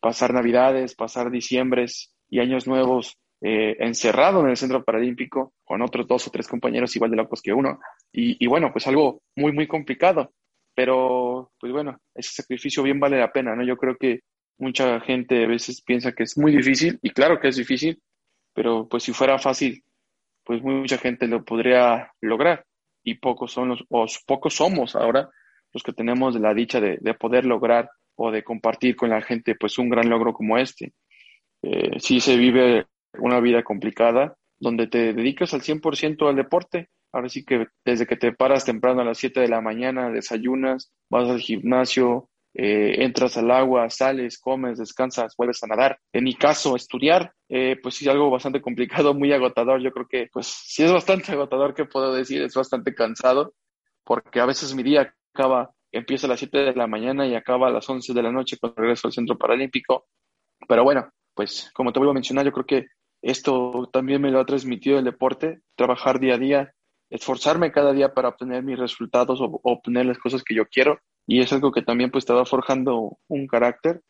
pasar 0.00 0.32
navidades, 0.32 0.94
pasar 0.94 1.30
diciembres 1.30 2.14
y 2.30 2.40
años 2.40 2.66
nuevos 2.66 3.18
encerrado 3.42 4.40
en 4.40 4.48
el 4.48 4.56
centro 4.56 4.82
paralímpico 4.82 5.52
con 5.64 5.82
otros 5.82 6.08
dos 6.08 6.26
o 6.26 6.30
tres 6.30 6.48
compañeros 6.48 6.96
igual 6.96 7.10
de 7.10 7.18
locos 7.18 7.42
que 7.42 7.52
uno. 7.52 7.78
Y 8.10 8.46
bueno, 8.46 8.72
pues 8.72 8.86
algo 8.86 9.20
muy, 9.36 9.52
muy 9.52 9.66
complicado. 9.66 10.32
Pero, 10.80 11.52
pues 11.60 11.74
bueno, 11.74 11.98
ese 12.14 12.32
sacrificio 12.32 12.82
bien 12.82 12.98
vale 12.98 13.18
la 13.18 13.30
pena, 13.30 13.54
¿no? 13.54 13.62
Yo 13.62 13.76
creo 13.76 13.96
que 13.96 14.20
mucha 14.56 14.98
gente 15.00 15.44
a 15.44 15.46
veces 15.46 15.82
piensa 15.82 16.12
que 16.12 16.22
es 16.22 16.38
muy 16.38 16.56
difícil, 16.56 16.98
y 17.02 17.10
claro 17.10 17.38
que 17.38 17.48
es 17.48 17.56
difícil, 17.56 18.00
pero 18.54 18.88
pues 18.88 19.02
si 19.02 19.12
fuera 19.12 19.38
fácil, 19.38 19.84
pues 20.42 20.62
mucha 20.62 20.96
gente 20.96 21.26
lo 21.26 21.44
podría 21.44 22.10
lograr, 22.22 22.64
y 23.04 23.16
pocos 23.16 23.52
son 23.52 23.68
los, 23.68 23.84
o 23.90 24.06
pocos 24.26 24.54
somos 24.54 24.96
ahora 24.96 25.28
los 25.74 25.82
que 25.82 25.92
tenemos 25.92 26.34
la 26.40 26.54
dicha 26.54 26.80
de, 26.80 26.98
poder 27.12 27.44
lograr 27.44 27.90
o 28.16 28.30
de 28.30 28.42
compartir 28.42 28.96
con 28.96 29.10
la 29.10 29.20
gente 29.20 29.56
pues 29.56 29.76
un 29.76 29.90
gran 29.90 30.08
logro 30.08 30.32
como 30.32 30.56
este. 30.56 30.94
Eh, 31.60 32.00
sí 32.00 32.20
se 32.20 32.38
vive 32.38 32.86
una 33.18 33.38
vida 33.40 33.62
complicada, 33.62 34.34
donde 34.58 34.86
te 34.86 35.12
dedicas 35.12 35.52
al 35.52 35.60
100% 35.60 36.26
al 36.26 36.36
deporte, 36.36 36.88
Ahora 37.12 37.28
sí 37.28 37.44
que 37.44 37.66
desde 37.84 38.06
que 38.06 38.16
te 38.16 38.32
paras 38.32 38.64
temprano 38.64 39.00
a 39.00 39.04
las 39.04 39.18
7 39.18 39.40
de 39.40 39.48
la 39.48 39.60
mañana, 39.60 40.10
desayunas, 40.10 40.92
vas 41.08 41.28
al 41.28 41.40
gimnasio, 41.40 42.30
eh, 42.52 43.04
entras 43.04 43.36
al 43.36 43.50
agua, 43.50 43.88
sales, 43.90 44.38
comes, 44.38 44.78
descansas, 44.78 45.34
vuelves 45.36 45.62
a 45.62 45.68
nadar. 45.68 45.98
En 46.12 46.24
mi 46.24 46.34
caso, 46.34 46.74
estudiar, 46.74 47.32
eh, 47.48 47.76
pues 47.80 47.94
sí, 47.94 48.08
algo 48.08 48.30
bastante 48.30 48.60
complicado, 48.62 49.14
muy 49.14 49.32
agotador. 49.32 49.80
Yo 49.80 49.92
creo 49.92 50.06
que, 50.08 50.28
pues 50.32 50.46
sí 50.46 50.82
es 50.82 50.92
bastante 50.92 51.32
agotador, 51.32 51.74
que 51.74 51.84
puedo 51.84 52.12
decir? 52.12 52.42
Es 52.42 52.54
bastante 52.54 52.94
cansado, 52.94 53.54
porque 54.04 54.40
a 54.40 54.46
veces 54.46 54.74
mi 54.74 54.82
día 54.82 55.14
acaba, 55.34 55.70
empieza 55.92 56.26
a 56.26 56.30
las 56.30 56.40
7 56.40 56.58
de 56.58 56.74
la 56.74 56.86
mañana 56.86 57.26
y 57.26 57.34
acaba 57.34 57.68
a 57.68 57.70
las 57.70 57.88
11 57.88 58.12
de 58.12 58.22
la 58.22 58.32
noche 58.32 58.56
cuando 58.58 58.80
regreso 58.82 59.08
al 59.08 59.12
Centro 59.12 59.38
Paralímpico. 59.38 60.06
Pero 60.68 60.84
bueno, 60.84 61.10
pues 61.34 61.70
como 61.74 61.92
te 61.92 62.00
vuelvo 62.00 62.12
a 62.12 62.14
mencionar, 62.14 62.44
yo 62.44 62.52
creo 62.52 62.66
que 62.66 62.86
esto 63.22 63.88
también 63.92 64.22
me 64.22 64.30
lo 64.30 64.40
ha 64.40 64.46
transmitido 64.46 64.98
el 64.98 65.04
deporte, 65.04 65.60
trabajar 65.76 66.20
día 66.20 66.34
a 66.34 66.38
día, 66.38 66.74
esforzarme 67.10 67.72
cada 67.72 67.92
día 67.92 68.14
para 68.14 68.28
obtener 68.28 68.62
mis 68.62 68.78
resultados 68.78 69.40
o, 69.40 69.60
obtener 69.64 70.06
las 70.06 70.18
cosas 70.18 70.42
que 70.42 70.54
yo 70.54 70.66
quiero. 70.66 71.00
Y 71.26 71.40
es 71.40 71.52
algo 71.52 71.72
que 71.72 71.82
también 71.82 72.10
pues 72.10 72.22
estaba 72.22 72.44
forjando 72.46 73.18
un 73.28 73.46
carácter 73.46 74.00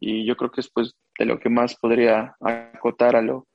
y 0.00 0.26
yo 0.26 0.36
creo 0.36 0.50
que 0.50 0.60
es 0.60 0.70
pues 0.70 0.94
de 1.18 1.24
lo 1.24 1.38
que 1.38 1.48
más 1.48 1.76
podría 1.76 2.36
acotar 2.40 3.16
a 3.16 3.22
lo, 3.22 3.46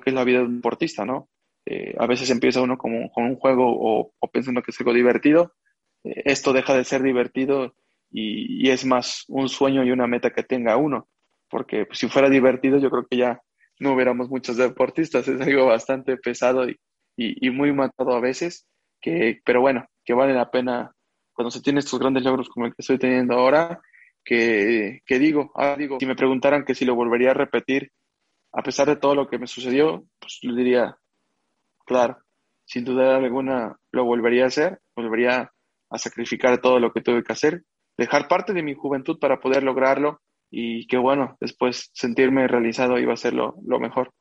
que 0.00 0.10
es 0.10 0.14
la 0.14 0.24
vida 0.24 0.38
de 0.38 0.44
un 0.44 0.56
deportista, 0.56 1.04
¿no? 1.04 1.28
Eh, 1.66 1.94
a 1.98 2.06
veces 2.06 2.30
empieza 2.30 2.62
uno 2.62 2.78
como, 2.78 3.10
con 3.12 3.24
un 3.24 3.36
juego 3.36 3.64
o, 3.68 4.12
pensando 4.32 4.62
que 4.62 4.70
es 4.70 4.80
algo 4.80 4.92
divertido, 4.92 5.52
eh, 6.02 6.22
esto 6.24 6.52
deja 6.52 6.74
de 6.74 6.84
ser 6.84 7.02
divertido 7.02 7.74
y, 8.10 8.66
y, 8.66 8.70
es 8.70 8.86
más 8.86 9.24
un 9.28 9.48
sueño 9.48 9.84
y 9.84 9.90
una 9.90 10.06
meta 10.06 10.30
que 10.30 10.42
tenga 10.42 10.76
uno, 10.78 11.08
porque 11.50 11.84
pues, 11.84 11.98
si 11.98 12.08
fuera 12.08 12.30
divertido 12.30 12.78
yo 12.78 12.90
creo 12.90 13.06
que 13.08 13.18
ya 13.18 13.42
no 13.78 13.92
hubiéramos 13.92 14.30
muchos 14.30 14.56
deportistas, 14.56 15.28
es 15.28 15.40
algo 15.40 15.66
bastante 15.66 16.16
pesado 16.16 16.68
y, 16.68 16.80
y, 17.20 17.50
muy 17.50 17.72
matado 17.72 18.12
a 18.12 18.20
veces, 18.20 18.66
que, 19.00 19.40
pero 19.44 19.60
bueno, 19.60 19.86
que 20.04 20.14
vale 20.14 20.34
la 20.34 20.50
pena 20.50 20.92
cuando 21.32 21.50
se 21.50 21.60
tiene 21.60 21.80
estos 21.80 21.98
grandes 21.98 22.22
logros 22.22 22.48
como 22.48 22.66
el 22.66 22.72
que 22.72 22.82
estoy 22.82 22.98
teniendo 22.98 23.34
ahora, 23.34 23.80
que, 24.24 25.00
que 25.04 25.18
digo, 25.18 25.50
ah, 25.56 25.74
digo, 25.76 25.98
si 25.98 26.06
me 26.06 26.14
preguntaran 26.14 26.64
que 26.64 26.74
si 26.74 26.84
lo 26.84 26.94
volvería 26.94 27.32
a 27.32 27.34
repetir, 27.34 27.90
a 28.52 28.62
pesar 28.62 28.86
de 28.86 28.96
todo 28.96 29.16
lo 29.16 29.28
que 29.28 29.38
me 29.38 29.48
sucedió, 29.48 30.04
pues 30.20 30.38
le 30.42 30.54
diría, 30.54 30.96
claro, 31.84 32.18
sin 32.64 32.84
duda 32.84 33.16
alguna 33.16 33.76
lo 33.90 34.04
volvería 34.04 34.44
a 34.44 34.48
hacer, 34.48 34.78
volvería 34.94 35.52
a 35.90 35.98
sacrificar 35.98 36.60
todo 36.60 36.78
lo 36.78 36.92
que 36.92 37.00
tuve 37.00 37.24
que 37.24 37.32
hacer, 37.32 37.64
dejar 37.96 38.28
parte 38.28 38.52
de 38.52 38.62
mi 38.62 38.74
juventud 38.74 39.18
para 39.18 39.40
poder 39.40 39.64
lograrlo 39.64 40.20
y 40.50 40.86
que 40.86 40.98
bueno, 40.98 41.36
después 41.40 41.90
sentirme 41.94 42.46
realizado 42.46 42.98
iba 42.98 43.12
a 43.12 43.16
ser 43.16 43.34
lo, 43.34 43.56
lo 43.64 43.80
mejor. 43.80 44.12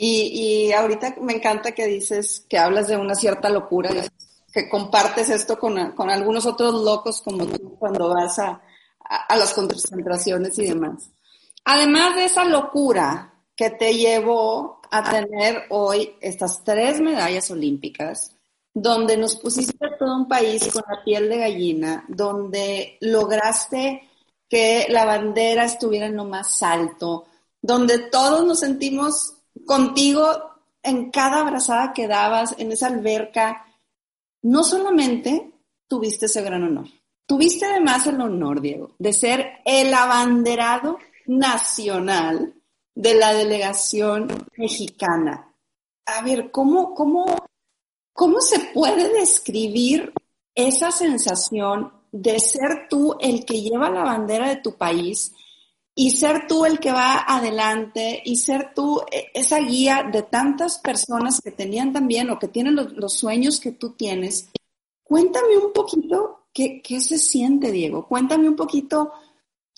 Y, 0.00 0.70
ahorita 0.70 1.16
me 1.20 1.34
encanta 1.34 1.72
que 1.72 1.86
dices 1.86 2.46
que 2.48 2.56
hablas 2.56 2.86
de 2.86 2.96
una 2.96 3.16
cierta 3.16 3.50
locura, 3.50 3.90
que 4.52 4.68
compartes 4.68 5.28
esto 5.28 5.58
con, 5.58 5.90
con 5.92 6.08
algunos 6.08 6.46
otros 6.46 6.72
locos 6.84 7.20
como 7.20 7.44
tú 7.46 7.76
cuando 7.80 8.08
vas 8.08 8.38
a, 8.38 8.62
a, 9.00 9.36
las 9.36 9.52
concentraciones 9.52 10.56
y 10.60 10.66
demás. 10.66 11.10
Además 11.64 12.14
de 12.14 12.26
esa 12.26 12.44
locura 12.44 13.34
que 13.56 13.70
te 13.70 13.96
llevó 13.96 14.80
a 14.88 15.10
tener 15.10 15.64
hoy 15.70 16.14
estas 16.20 16.62
tres 16.62 17.00
medallas 17.00 17.50
olímpicas, 17.50 18.36
donde 18.72 19.16
nos 19.16 19.34
pusiste 19.34 19.76
todo 19.98 20.14
un 20.16 20.28
país 20.28 20.72
con 20.72 20.84
la 20.88 21.02
piel 21.02 21.28
de 21.28 21.38
gallina, 21.38 22.04
donde 22.06 22.98
lograste 23.00 24.08
que 24.48 24.86
la 24.90 25.04
bandera 25.04 25.64
estuviera 25.64 26.06
en 26.06 26.16
lo 26.16 26.24
más 26.24 26.62
alto, 26.62 27.26
donde 27.60 27.98
todos 27.98 28.46
nos 28.46 28.60
sentimos 28.60 29.37
contigo 29.66 30.26
en 30.82 31.10
cada 31.10 31.40
abrazada 31.40 31.92
que 31.92 32.06
dabas, 32.06 32.54
en 32.58 32.72
esa 32.72 32.88
alberca. 32.88 33.66
No 34.42 34.62
solamente 34.62 35.52
tuviste 35.86 36.26
ese 36.26 36.42
gran 36.42 36.62
honor, 36.62 36.86
tuviste 37.26 37.66
además 37.66 38.06
el 38.06 38.20
honor, 38.20 38.60
Diego, 38.60 38.94
de 38.98 39.12
ser 39.12 39.60
el 39.64 39.92
abanderado 39.92 40.98
nacional 41.26 42.54
de 42.94 43.14
la 43.14 43.32
delegación 43.32 44.28
mexicana. 44.56 45.54
A 46.06 46.22
ver, 46.22 46.50
¿cómo, 46.50 46.94
cómo, 46.94 47.26
cómo 48.12 48.40
se 48.40 48.60
puede 48.60 49.12
describir 49.12 50.12
esa 50.54 50.90
sensación 50.90 51.92
de 52.10 52.40
ser 52.40 52.88
tú 52.88 53.16
el 53.20 53.44
que 53.44 53.60
lleva 53.60 53.90
la 53.90 54.02
bandera 54.02 54.48
de 54.48 54.56
tu 54.56 54.76
país 54.76 55.32
y 56.00 56.12
ser 56.12 56.46
tú 56.46 56.64
el 56.64 56.78
que 56.78 56.92
va 56.92 57.24
adelante 57.26 58.22
y 58.24 58.36
ser 58.36 58.72
tú 58.72 59.02
eh, 59.10 59.32
esa 59.34 59.58
guía 59.58 60.08
de 60.12 60.22
tantas 60.22 60.78
personas 60.78 61.40
que 61.40 61.50
tenían 61.50 61.92
también 61.92 62.30
o 62.30 62.38
que 62.38 62.46
tienen 62.46 62.76
los, 62.76 63.12
sueños 63.12 63.58
que 63.58 63.72
tú 63.72 63.94
tienes. 63.94 64.48
Cuéntame 65.02 65.56
un 65.56 65.72
poquito 65.72 66.46
qué, 66.54 66.80
qué 66.82 67.00
se 67.00 67.18
siente, 67.18 67.72
Diego. 67.72 68.06
Cuéntame 68.06 68.48
un 68.48 68.54
poquito 68.54 69.10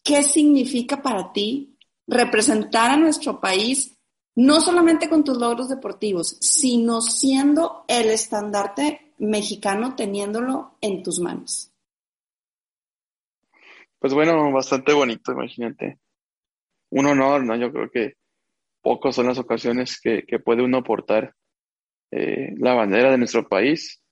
qué 0.05 0.23
significa 0.23 1.01
para 1.01 1.33
ti 1.33 1.79
representar 2.07 2.91
a 2.91 2.99
nuestro 2.99 3.41
país, 3.41 3.97
no 4.35 4.61
solamente 4.61 5.09
con 5.09 5.25
tus 5.25 5.39
logros 5.39 5.71
deportivos, 5.71 6.37
sino 6.39 7.01
siendo 7.01 7.87
el 7.89 8.11
estandarte 8.11 9.15
mexicano 9.17 9.97
teniéndolo 9.97 10.77
en 10.83 11.03
tus 11.03 11.19
manos. 11.19 11.73
Pues 13.99 14.13
bueno, 14.13 14.53
bastante 14.53 14.93
bonito, 14.93 15.33
imagínate. 15.33 15.99
Un 16.90 17.07
honor, 17.07 17.44
¿no? 17.44 17.57
Yo 17.57 17.72
creo 17.72 17.90
que 17.90 18.14
pocos 18.83 19.14
son 19.14 19.26
las 19.26 19.38
ocasiones 19.38 20.00
que, 20.00 20.24
puede 20.44 20.62
uno 20.62 20.79
aportar 20.79 21.35
eh, 22.11 22.55
la 22.59 22.74
bandera 22.74 23.11
de 23.11 23.18
nuestro 23.18 23.48
país. 23.48 24.03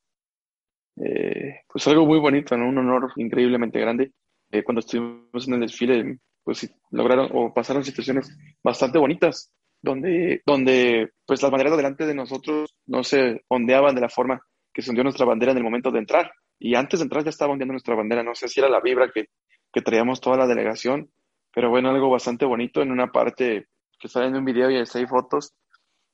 Eh, 0.97 1.61
pues 1.69 1.87
algo 1.89 2.07
muy 2.07 2.19
bonito. 2.19 2.55
Un 2.55 2.79
honor 2.79 3.13
increíblemente 3.17 3.81
grande. 3.81 4.13
Eh, 4.51 4.63
cuando 4.63 4.81
estuvimos 4.81 5.47
en 5.47 5.55
el 5.55 5.61
desfile, 5.61 6.19
pues 6.43 6.71
lograron 6.91 7.29
o 7.33 7.53
pasaron 7.53 7.85
situaciones 7.85 8.35
bastante 8.63 8.99
bonitas, 8.99 9.53
donde, 9.83 10.43
donde 10.47 11.11
pues 11.27 11.43
las 11.43 11.51
banderas 11.51 11.77
delante 11.77 12.07
de 12.07 12.15
nosotros 12.15 12.75
no 12.87 13.05
se 13.05 13.43
ondeaban 13.49 13.95
de 13.95 14.01
la 14.01 14.09
forma 14.09 14.41
que 14.73 14.83
se 14.83 14.91
ondeó 14.91 15.05
nuestra 15.05 15.27
bandera 15.27 15.53
en 15.53 15.59
el 15.59 15.65
momento 15.65 15.91
de 15.91 15.99
entrar. 15.99 16.33
Y 16.59 16.75
antes 16.75 17.01
de 17.01 17.05
entrar 17.05 17.25
ya 17.25 17.31
estaba 17.31 17.53
ondeando 17.53 17.73
nuestra 17.73 17.95
bandera. 17.95 18.23
No 18.23 18.35
sé 18.35 18.49
si 18.49 18.61
era 18.61 18.69
la 18.69 18.81
vibra 18.81 19.11
que, 19.13 19.27
que 19.73 19.83
traíamos 19.83 20.21
toda 20.21 20.37
la 20.37 20.47
delegación. 20.47 21.11
Pero 21.59 21.71
bueno, 21.71 21.91
algo 21.91 22.09
bastante 22.09 22.45
bonito 22.45 22.83
en 22.83 22.93
una 22.93 23.11
parte 23.11 23.67
que 23.99 24.07
está 24.07 24.25
en 24.25 24.37
un 24.37 24.45
video 24.45 24.71
y 24.71 24.77
hay 24.77 25.07
fotos, 25.09 25.57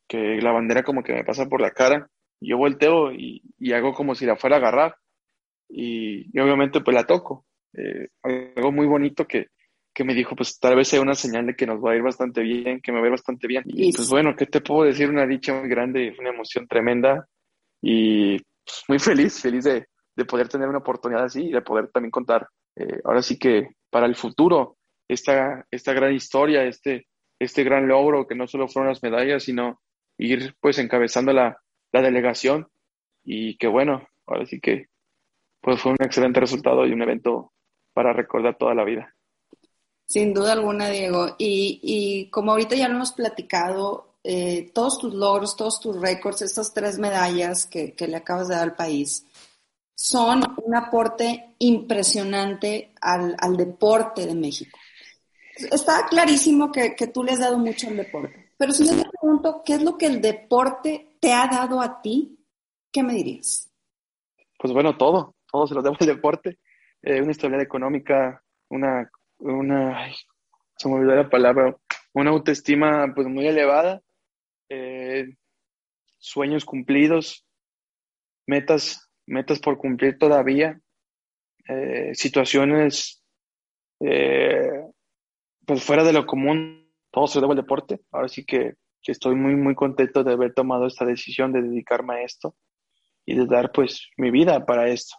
que 0.09 0.41
la 0.41 0.53
bandera 0.53 0.83
como 0.83 1.03
que 1.03 1.13
me 1.13 1.23
pasa 1.23 1.45
por 1.45 1.61
la 1.61 1.71
cara. 1.71 2.09
Yo 2.41 2.57
volteo 2.57 3.13
y, 3.13 3.43
y 3.59 3.75
hago 3.75 3.93
como 3.93 4.15
si 4.15 4.25
la 4.25 4.37
fuera 4.37 4.57
a 4.57 4.59
agarrar. 4.61 4.97
Y, 5.69 6.31
obviamente 6.41 6.81
pues 6.81 6.95
la 6.95 7.05
toco. 7.05 7.45
Eh, 7.77 8.09
algo 8.23 8.73
muy 8.73 8.87
bonito 8.87 9.27
que, 9.27 9.49
que 9.93 10.03
me 10.03 10.15
dijo, 10.15 10.35
pues 10.35 10.59
tal 10.59 10.77
vez 10.77 10.89
sea 10.89 11.03
una 11.03 11.15
señal 11.15 11.45
de 11.45 11.55
que 11.55 11.67
nos 11.67 11.79
va 11.79 11.93
a 11.93 11.97
ir 11.97 12.03
bastante 12.03 12.41
bien, 12.41 12.81
que 12.81 12.91
me 12.91 13.01
va 13.01 13.05
a 13.05 13.09
ir 13.09 13.13
bastante 13.13 13.47
bien. 13.47 13.65
Y 13.67 13.93
pues 13.93 14.09
bueno, 14.09 14.35
¿qué 14.35 14.47
te 14.47 14.63
puedo 14.63 14.85
decir? 14.85 15.11
Una 15.11 15.27
dicha 15.27 15.53
muy 15.53 15.69
grande, 15.69 16.17
una 16.19 16.31
emoción 16.31 16.67
tremenda 16.67 17.29
y 17.83 18.39
pues, 18.39 18.83
muy 18.89 18.99
feliz, 18.99 19.43
feliz 19.43 19.65
de, 19.65 19.89
de 20.17 20.25
poder 20.25 20.49
tener 20.49 20.71
una 20.71 20.79
oportunidad 20.79 21.25
así 21.25 21.49
y 21.49 21.53
de 21.53 21.61
poder 21.61 21.91
también 21.91 22.11
contar 22.11 22.49
eh, 22.77 23.03
ahora 23.05 23.21
sí 23.21 23.39
que 23.39 23.69
para 23.91 24.07
el 24.07 24.17
futuro, 24.17 24.79
esta, 25.09 25.67
esta 25.71 25.93
gran 25.93 26.15
historia, 26.15 26.65
este, 26.65 27.07
este 27.39 27.65
gran 27.65 27.89
logro, 27.89 28.27
que 28.27 28.35
no 28.35 28.47
solo 28.47 28.69
fueron 28.69 28.91
las 28.91 29.03
medallas, 29.03 29.45
sino 29.45 29.81
ir 30.19 30.55
pues 30.61 30.79
encabezando 30.79 31.33
la, 31.33 31.59
la 31.93 32.03
delegación 32.03 32.69
y 33.25 33.57
que 33.57 33.67
bueno, 33.67 34.07
ahora 34.27 34.47
sí 34.47 34.61
que 34.61 34.89
pues 35.61 35.81
fue 35.81 35.93
un 35.93 35.99
excelente 36.05 36.41
resultado 36.41 36.87
y 36.87 36.93
un 36.93 37.03
evento 37.03 37.53
para 37.93 38.13
recordar 38.13 38.57
toda 38.59 38.75
la 38.75 38.85
vida. 38.85 39.15
Sin 40.07 40.35
duda 40.35 40.53
alguna, 40.53 40.91
Diego. 40.91 41.35
Y, 41.39 41.81
y 41.83 42.31
como 42.31 42.53
ahorita 42.53 42.77
ya 42.77 42.89
lo 42.89 42.97
hemos 42.97 43.13
platicado, 43.13 44.19
eh, 44.23 44.71
todos 44.75 44.99
tus 44.99 45.15
logros, 45.15 45.57
todos 45.57 45.81
tus 45.81 46.01
récords, 46.01 46.43
estas 46.43 46.75
tres 46.75 46.99
medallas 46.99 47.67
que, 47.67 47.95
que 47.95 48.09
le 48.09 48.17
acabas 48.17 48.49
de 48.49 48.55
dar 48.55 48.65
al 48.65 48.77
país, 48.77 49.27
son 49.95 50.43
un 50.63 50.75
aporte 50.75 51.55
impresionante 51.59 52.93
al, 53.01 53.57
deporte 53.57 54.27
de 54.27 54.35
México. 54.35 54.79
Está 55.57 56.07
clarísimo 56.09 56.71
que, 56.73 56.95
tú 57.13 57.23
le 57.23 57.33
has 57.33 57.41
dado 57.41 57.59
mucho 57.59 57.89
al 57.89 57.97
deporte, 57.97 58.53
pero 58.57 58.73
si 58.73 58.87
yo 58.87 58.97
te 58.97 59.09
pregunto, 59.09 59.63
¿qué 59.65 59.75
es 59.75 59.83
lo 59.83 59.97
que 59.97 60.07
el 60.07 60.21
deporte 60.21 61.17
te 61.21 61.33
ha 61.33 61.47
dado 61.47 61.81
a 61.81 62.01
ti? 62.01 62.39
¿Qué 62.93 63.03
me 63.03 63.15
dirías? 63.15 63.71
Pues 64.59 64.73
bueno, 64.73 64.97
todo, 64.97 65.37
todo 65.51 65.67
se 65.67 65.75
lo 65.75 65.83
debo 65.83 65.97
al 65.99 66.07
deporte. 66.07 66.59
Eh, 67.03 67.21
una 67.21 67.33
estabilidad 67.33 67.63
económica, 67.63 68.43
una, 68.69 69.11
una, 69.39 70.09
se 70.77 70.89
me 70.89 70.95
olvidó 70.95 71.17
la 71.17 71.29
palabra, 71.29 71.77
una 72.15 72.31
autoestima 72.31 73.13
pues 73.15 73.27
muy 73.27 73.47
elevada, 73.47 74.01
eh, 74.69 75.35
sueños 76.19 76.65
cumplidos, 76.65 77.45
metas 78.47 79.05
metas 79.27 79.59
por 79.59 79.79
cumplir 79.79 80.19
todavía, 80.19 80.81
eh, 81.69 82.15
situaciones 82.15 83.23
eh, 84.01 84.83
pues 85.67 85.83
fuera 85.83 86.05
de 86.05 86.13
lo 86.13 86.27
común, 86.27 86.91
todo 87.11 87.27
se 87.27 87.41
debe 87.41 87.53
al 87.53 87.57
deporte. 87.57 88.01
Ahora 88.13 88.29
sí 88.29 88.45
que, 88.45 88.75
estoy 89.07 89.35
muy, 89.35 89.55
muy 89.55 89.75
contento 89.75 90.25
de 90.25 90.33
haber 90.33 90.55
tomado 90.55 90.87
esta 90.87 91.05
decisión 91.05 91.53
de 91.53 91.61
dedicarme 91.61 92.15
a 92.15 92.23
esto 92.23 92.55
y 93.27 93.35
de 93.37 93.47
dar 93.47 93.71
pues 93.71 94.09
mi 94.17 94.31
vida 94.31 94.65
para 94.65 94.89
esto. 94.89 95.17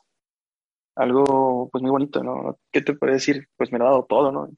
Algo 0.96 1.70
pues 1.72 1.82
muy 1.84 1.92
bonito, 1.92 2.24
¿no? 2.24 2.58
¿Qué 2.72 2.82
te 2.82 2.94
puedo 2.94 3.14
decir? 3.14 3.48
Pues 3.56 3.72
me 3.72 3.78
lo 3.78 3.86
ha 3.86 3.92
dado 3.92 4.06
todo, 4.10 4.32
¿no? 4.32 4.50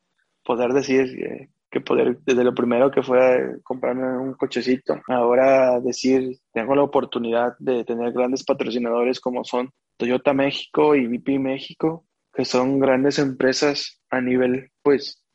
Poder 0.45 0.71
decir 0.71 1.01
eh, 1.21 1.49
que 1.69 1.81
poder, 1.81 2.19
desde 2.25 2.43
lo 2.43 2.55
primero 2.55 2.89
que 2.89 3.03
fue 3.03 3.59
comprarme 3.63 4.17
un 4.17 4.33
cochecito, 4.35 5.01
ahora 5.07 5.79
decir, 5.81 6.39
tengo 6.53 6.75
la 6.75 6.83
oportunidad 6.83 7.57
de 7.59 7.83
tener 7.83 8.13
grandes 8.13 8.45
patrocinadores 8.45 9.19
como 9.19 9.43
son 9.43 9.73
Toyota 9.97 10.33
México 10.33 10.95
y 10.95 11.07
VP 11.07 11.39
México, 11.39 12.05
que 12.33 12.45
son 12.45 12.79
grandes 12.79 13.19
empresas 13.19 14.01
a 14.09 14.21
nivel, 14.21 14.71
pues, 14.83 15.26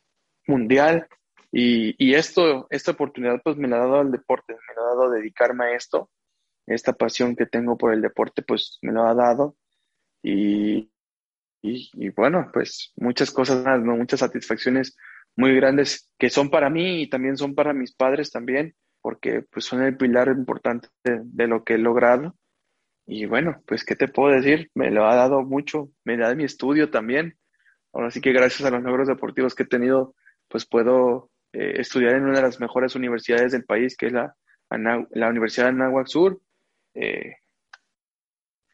mundial. 0.46 1.08
Y, 1.50 1.94
y 1.98 2.14
esto, 2.14 2.66
esta 2.70 2.92
oportunidad, 2.92 3.40
pues, 3.42 3.56
me 3.56 3.68
la 3.68 3.76
ha 3.76 3.80
dado 3.80 4.02
el 4.02 4.10
deporte, 4.10 4.54
me 4.54 4.74
la 4.74 4.82
ha 4.82 4.94
dado 4.94 5.10
dedicarme 5.10 5.66
a 5.66 5.76
esto. 5.76 6.10
Esta 6.66 6.92
pasión 6.92 7.36
que 7.36 7.46
tengo 7.46 7.76
por 7.76 7.92
el 7.92 8.00
deporte, 8.02 8.42
pues, 8.42 8.78
me 8.82 8.92
lo 8.92 9.04
ha 9.04 9.14
dado. 9.14 9.56
Y, 10.22 10.90
y, 11.62 11.90
y 11.94 12.08
bueno, 12.10 12.50
pues, 12.52 12.92
muchas 12.96 13.30
cosas 13.30 13.64
más, 13.64 13.80
¿no? 13.82 13.96
Muchas 13.96 14.20
satisfacciones 14.20 14.96
muy 15.36 15.54
grandes 15.56 16.10
que 16.18 16.30
son 16.30 16.50
para 16.50 16.70
mí 16.70 17.02
y 17.02 17.08
también 17.08 17.36
son 17.36 17.54
para 17.54 17.72
mis 17.72 17.94
padres 17.94 18.30
también, 18.30 18.74
porque 19.00 19.42
pues 19.50 19.64
son 19.64 19.82
el 19.82 19.96
pilar 19.96 20.28
importante 20.28 20.88
de, 21.02 21.46
lo 21.46 21.64
que 21.64 21.74
he 21.74 21.78
logrado. 21.78 22.36
Y 23.06 23.26
bueno, 23.26 23.62
pues 23.66 23.84
qué 23.84 23.96
te 23.96 24.08
puedo 24.08 24.34
decir, 24.34 24.70
me 24.74 24.90
lo 24.90 25.06
ha 25.06 25.16
dado 25.16 25.42
mucho, 25.42 25.90
me 26.04 26.16
da 26.16 26.34
mi 26.34 26.44
estudio 26.44 26.90
también. 26.90 27.36
Ahora 27.92 28.10
sí 28.10 28.20
que 28.20 28.32
gracias 28.32 28.66
a 28.66 28.70
los 28.70 28.82
logros 28.82 29.08
deportivos 29.08 29.54
que 29.54 29.64
he 29.64 29.66
tenido, 29.66 30.14
pues 30.52 30.66
puedo 30.66 31.30
eh, 31.52 31.80
estudiar 31.80 32.14
en 32.14 32.24
una 32.24 32.36
de 32.36 32.42
las 32.42 32.60
mejores 32.60 32.94
universidades 32.94 33.50
del 33.50 33.64
país, 33.64 33.96
que 33.96 34.06
es 34.06 34.12
la, 34.12 34.36
la 34.70 35.28
Universidad 35.28 35.66
de 35.66 35.70
Anáhuac 35.70 36.06
Sur. 36.06 36.40
Eh, 36.94 37.36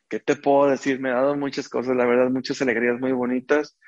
¿Qué 0.09 0.21
te 0.21 0.37
puedo 0.37 0.71
decir? 0.71 1.01
Me 1.01 1.11
ha 1.11 1.15
dado 1.15 1.37
muchas 1.37 1.69
cosas, 1.69 1.97
la 1.97 2.07
verdad, 2.07 2.31
muchas 2.31 2.61
alegrías 2.61 3.01
muy 3.01 3.13
bonitas 3.13 3.79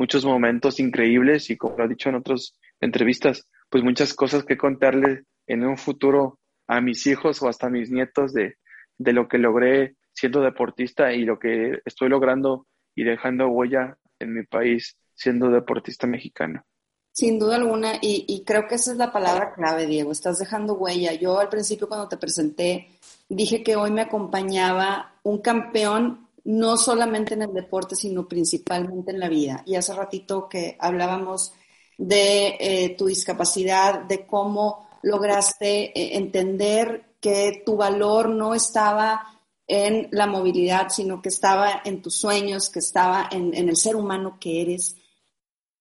muchos 0.00 0.24
momentos 0.24 0.80
increíbles 0.80 1.50
y 1.50 1.58
como 1.58 1.76
lo 1.76 1.84
he 1.84 1.88
dicho 1.88 2.08
en 2.08 2.14
otras 2.14 2.58
entrevistas, 2.80 3.46
pues 3.68 3.84
muchas 3.84 4.14
cosas 4.14 4.44
que 4.44 4.56
contarle 4.56 5.24
en 5.46 5.62
un 5.62 5.76
futuro 5.76 6.38
a 6.66 6.80
mis 6.80 7.06
hijos 7.06 7.42
o 7.42 7.48
hasta 7.48 7.66
a 7.66 7.70
mis 7.70 7.90
nietos 7.90 8.32
de, 8.32 8.56
de 8.96 9.12
lo 9.12 9.28
que 9.28 9.36
logré 9.36 9.96
siendo 10.14 10.40
deportista 10.40 11.12
y 11.12 11.26
lo 11.26 11.38
que 11.38 11.80
estoy 11.84 12.08
logrando 12.08 12.66
y 12.94 13.04
dejando 13.04 13.48
huella 13.48 13.98
en 14.18 14.32
mi 14.32 14.44
país 14.44 14.96
siendo 15.14 15.50
deportista 15.50 16.06
mexicano. 16.06 16.64
Sin 17.20 17.38
duda 17.38 17.56
alguna, 17.56 17.96
y, 18.00 18.24
y, 18.26 18.44
creo 18.44 18.66
que 18.66 18.76
esa 18.76 18.92
es 18.92 18.96
la 18.96 19.12
palabra 19.12 19.52
clave, 19.52 19.84
Diego, 19.84 20.10
estás 20.10 20.38
dejando 20.38 20.72
huella. 20.72 21.12
Yo 21.12 21.38
al 21.38 21.50
principio 21.50 21.86
cuando 21.86 22.08
te 22.08 22.16
presenté 22.16 22.88
dije 23.28 23.62
que 23.62 23.76
hoy 23.76 23.90
me 23.90 24.00
acompañaba 24.00 25.12
un 25.22 25.36
campeón 25.42 26.28
no 26.44 26.78
solamente 26.78 27.34
en 27.34 27.42
el 27.42 27.52
deporte, 27.52 27.94
sino 27.94 28.26
principalmente 28.26 29.10
en 29.10 29.20
la 29.20 29.28
vida. 29.28 29.62
Y 29.66 29.74
hace 29.74 29.92
ratito 29.92 30.48
que 30.48 30.78
hablábamos 30.80 31.52
de 31.98 32.56
eh, 32.58 32.94
tu 32.96 33.04
discapacidad, 33.04 34.00
de 34.04 34.26
cómo 34.26 34.88
lograste 35.02 35.90
eh, 35.98 36.16
entender 36.16 37.16
que 37.20 37.62
tu 37.66 37.76
valor 37.76 38.30
no 38.30 38.54
estaba 38.54 39.26
en 39.66 40.08
la 40.10 40.26
movilidad, 40.26 40.88
sino 40.88 41.20
que 41.20 41.28
estaba 41.28 41.82
en 41.84 42.00
tus 42.00 42.16
sueños, 42.16 42.70
que 42.70 42.78
estaba 42.78 43.28
en, 43.30 43.52
el 43.54 43.76
ser 43.76 43.94
humano 43.94 44.38
que 44.40 44.62
eres. 44.62 44.96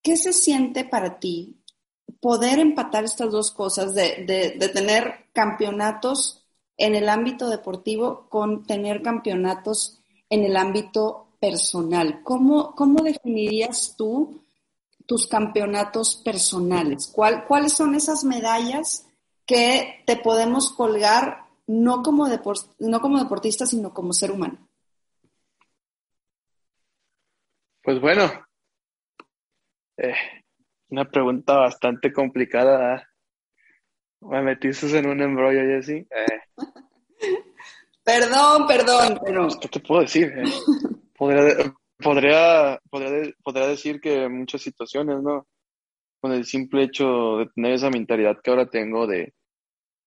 ¿Qué 0.02 0.18
se 0.18 0.34
siente 0.34 0.86
para 0.86 1.20
ti 1.20 1.62
poder 2.20 2.60
empatar 2.60 3.04
estas 3.04 3.32
dos 3.32 3.52
cosas 3.52 3.94
de, 3.96 4.58
tener 4.74 5.30
campeonatos 5.34 6.46
en 6.78 6.96
el 6.96 7.10
ámbito 7.10 7.50
deportivo 7.50 8.28
con 8.30 8.66
tener 8.66 9.02
campeonatos 9.02 10.02
en 10.30 10.44
el 10.44 10.58
ámbito 10.58 11.36
personal? 11.40 12.22
¿Cómo, 12.24 12.76
cómo 12.76 13.04
definirías 13.04 13.96
tú 13.98 14.42
tus 15.06 15.28
campeonatos 15.28 16.16
personales? 16.16 17.08
¿Cuál, 17.14 17.46
¿Cuáles 17.46 17.74
son 17.74 17.96
esas 17.96 18.24
medallas 18.24 19.06
que 19.46 20.04
te 20.06 20.18
podemos 20.18 20.72
colgar 20.72 21.46
no 21.68 22.04
como, 22.04 22.28
no 22.80 23.02
como 23.02 23.20
deportista, 23.20 23.66
sino 23.66 23.94
como 23.94 24.14
ser 24.14 24.32
humano? 24.32 24.68
Pues 27.82 28.00
bueno, 28.02 28.30
eh, 30.00 30.16
una 30.90 31.06
pregunta 31.06 31.58
bastante 31.58 32.12
complicada. 32.12 33.08
Me 34.22 34.42
metiste 34.42 34.98
en 34.98 35.08
un 35.08 35.22
embrollo 35.22 35.64
y 35.64 35.74
así. 35.74 35.94
Eh. 35.94 36.40
perdón, 38.04 38.68
perdón, 38.68 39.20
pero... 39.24 39.48
¿Qué 39.60 39.68
te 39.68 39.80
puedo 39.80 40.02
decir? 40.02 40.34
Eh? 40.38 40.44
Podría, 41.16 41.72
podría, 41.98 42.80
podría, 43.44 43.68
decir 43.68 44.00
que 44.00 44.24
en 44.24 44.40
muchas 44.40 44.62
situaciones, 44.62 45.22
¿no? 45.22 45.48
Con 46.22 46.32
el 46.32 46.46
simple 46.46 46.84
hecho 46.84 47.38
de 47.38 47.50
tener 47.54 47.74
esa 47.74 47.90
mentalidad 47.90 48.40
que 48.42 48.50
ahora 48.50 48.70
tengo 48.70 49.06
de, 49.06 49.34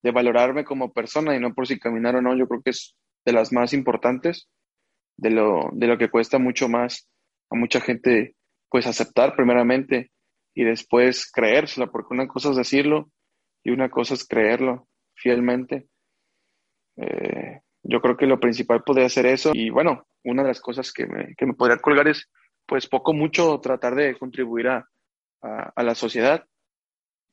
de 0.02 0.10
valorarme 0.10 0.64
como 0.64 0.92
persona 0.92 1.36
y 1.36 1.40
no 1.40 1.54
por 1.54 1.66
si 1.66 1.78
caminar 1.78 2.16
o 2.16 2.22
no, 2.22 2.36
yo 2.36 2.48
creo 2.48 2.62
que 2.62 2.70
es 2.70 2.96
de 3.24 3.32
las 3.32 3.52
más 3.52 3.72
importantes, 3.72 4.48
de 5.16 5.30
lo, 5.30 5.70
de 5.72 5.86
lo 5.86 5.98
que 5.98 6.10
cuesta 6.10 6.38
mucho 6.38 6.68
más 6.68 7.08
a 7.50 7.56
mucha 7.56 7.80
gente, 7.80 8.34
pues 8.72 8.86
aceptar 8.86 9.36
primeramente 9.36 10.10
y 10.54 10.64
después 10.64 11.30
creérsela, 11.30 11.88
porque 11.88 12.14
una 12.14 12.26
cosa 12.26 12.50
es 12.50 12.56
decirlo 12.56 13.10
y 13.62 13.70
una 13.70 13.90
cosa 13.90 14.14
es 14.14 14.26
creerlo 14.26 14.88
fielmente. 15.14 15.88
Eh, 16.96 17.60
yo 17.82 18.00
creo 18.00 18.16
que 18.16 18.26
lo 18.26 18.40
principal 18.40 18.82
podría 18.82 19.10
ser 19.10 19.26
eso 19.26 19.50
y 19.52 19.68
bueno, 19.68 20.06
una 20.24 20.40
de 20.42 20.48
las 20.48 20.60
cosas 20.62 20.90
que 20.90 21.06
me, 21.06 21.34
que 21.36 21.44
me 21.44 21.52
podría 21.52 21.76
colgar 21.76 22.08
es 22.08 22.30
pues 22.64 22.86
poco 22.86 23.12
mucho 23.12 23.60
tratar 23.60 23.94
de 23.94 24.16
contribuir 24.16 24.68
a, 24.68 24.88
a, 25.42 25.82
la 25.82 25.94
sociedad, 25.94 26.46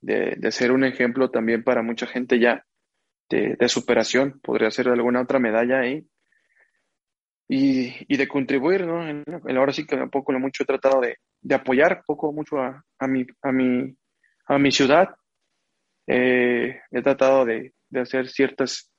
de, 0.02 0.36
de, 0.38 0.52
ser 0.52 0.74
un 0.74 0.84
ejemplo 0.84 1.30
también 1.30 1.64
para 1.64 1.84
mucha 1.84 2.06
gente 2.06 2.38
ya 2.38 2.66
de, 3.30 3.56
de 3.56 3.70
superación, 3.70 4.42
podría 4.42 4.72
ser 4.72 4.90
alguna 4.90 5.22
otra 5.22 5.40
medalla 5.40 5.80
ahí. 5.80 6.06
Y, 7.48 7.94
y 8.08 8.18
de 8.18 8.28
contribuir, 8.28 8.86
¿no? 8.86 9.08
En, 9.08 9.24
ahora 9.58 9.74
sí 9.74 9.86
que 9.88 9.98
poco 10.08 10.32
lo 10.32 10.40
mucho 10.40 10.64
he 10.64 10.68
tratado 10.68 11.02
de, 11.02 11.18
de 11.42 11.56
apoyar 11.56 12.04
poco 12.06 12.32
mucho 12.32 12.60
a, 12.60 12.84
a, 12.98 13.08
mi, 13.08 13.26
a, 13.42 13.52
mi, 13.52 13.96
a 14.46 14.58
mi 14.58 14.72
ciudad. 14.72 15.10
Eh, 16.08 16.80
he 16.92 17.02
tratado 17.02 17.46
de, 17.46 17.74
de, 17.90 18.00
hacer 18.00 18.30
ciertas 18.30 18.92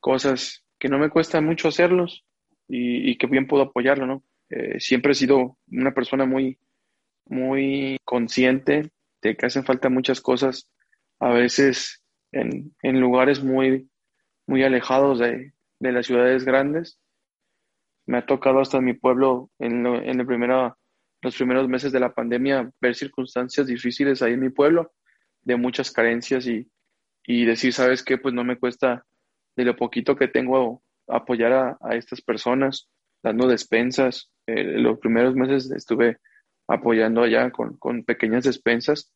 cosas 0.00 0.64
que 0.78 0.88
no 0.88 0.98
me 0.98 1.10
cuesta 1.10 1.40
mucho 1.40 1.68
hacerlos 1.68 2.24
y, 2.68 3.10
y 3.10 3.18
que 3.18 3.26
bien 3.26 3.46
puedo 3.46 3.64
apoyarlo, 3.64 4.06
¿no? 4.06 4.22
Eh, 4.50 4.80
siempre 4.80 5.12
he 5.12 5.14
sido 5.14 5.58
una 5.70 5.92
persona 5.92 6.24
muy, 6.24 6.58
muy 7.26 7.98
consciente 8.04 8.90
de 9.22 9.36
que 9.36 9.46
hacen 9.46 9.64
falta 9.64 9.88
muchas 9.88 10.20
cosas, 10.20 10.70
a 11.20 11.30
veces 11.30 12.02
en, 12.32 12.74
en 12.82 13.00
lugares 13.00 13.42
muy, 13.42 13.90
muy 14.46 14.62
alejados 14.62 15.18
de, 15.18 15.52
de, 15.80 15.92
las 15.92 16.06
ciudades 16.06 16.44
grandes. 16.44 17.00
Me 18.06 18.18
ha 18.18 18.26
tocado 18.26 18.60
hasta 18.60 18.80
mi 18.80 18.94
pueblo, 18.94 19.50
en, 19.58 19.86
en 19.86 20.20
el 20.20 20.26
primero 20.26 20.78
los 21.22 21.36
primeros 21.36 21.68
meses 21.68 21.92
de 21.92 22.00
la 22.00 22.14
pandemia, 22.14 22.70
ver 22.80 22.94
circunstancias 22.94 23.66
difíciles 23.66 24.22
ahí 24.22 24.34
en 24.34 24.40
mi 24.40 24.50
pueblo, 24.50 24.92
de 25.42 25.56
muchas 25.56 25.90
carencias 25.90 26.46
y, 26.46 26.70
y 27.26 27.44
decir, 27.44 27.72
¿sabes 27.72 28.02
qué? 28.02 28.18
Pues 28.18 28.34
no 28.34 28.44
me 28.44 28.58
cuesta 28.58 29.04
de 29.56 29.64
lo 29.64 29.76
poquito 29.76 30.16
que 30.16 30.28
tengo 30.28 30.82
apoyar 31.08 31.52
a, 31.52 31.78
a 31.80 31.94
estas 31.96 32.20
personas, 32.20 32.88
dando 33.22 33.48
despensas. 33.48 34.30
Eh, 34.46 34.62
los 34.64 34.98
primeros 34.98 35.34
meses 35.34 35.70
estuve 35.70 36.18
apoyando 36.68 37.22
allá 37.22 37.50
con, 37.50 37.76
con, 37.78 38.04
pequeñas 38.04 38.44
despensas. 38.44 39.12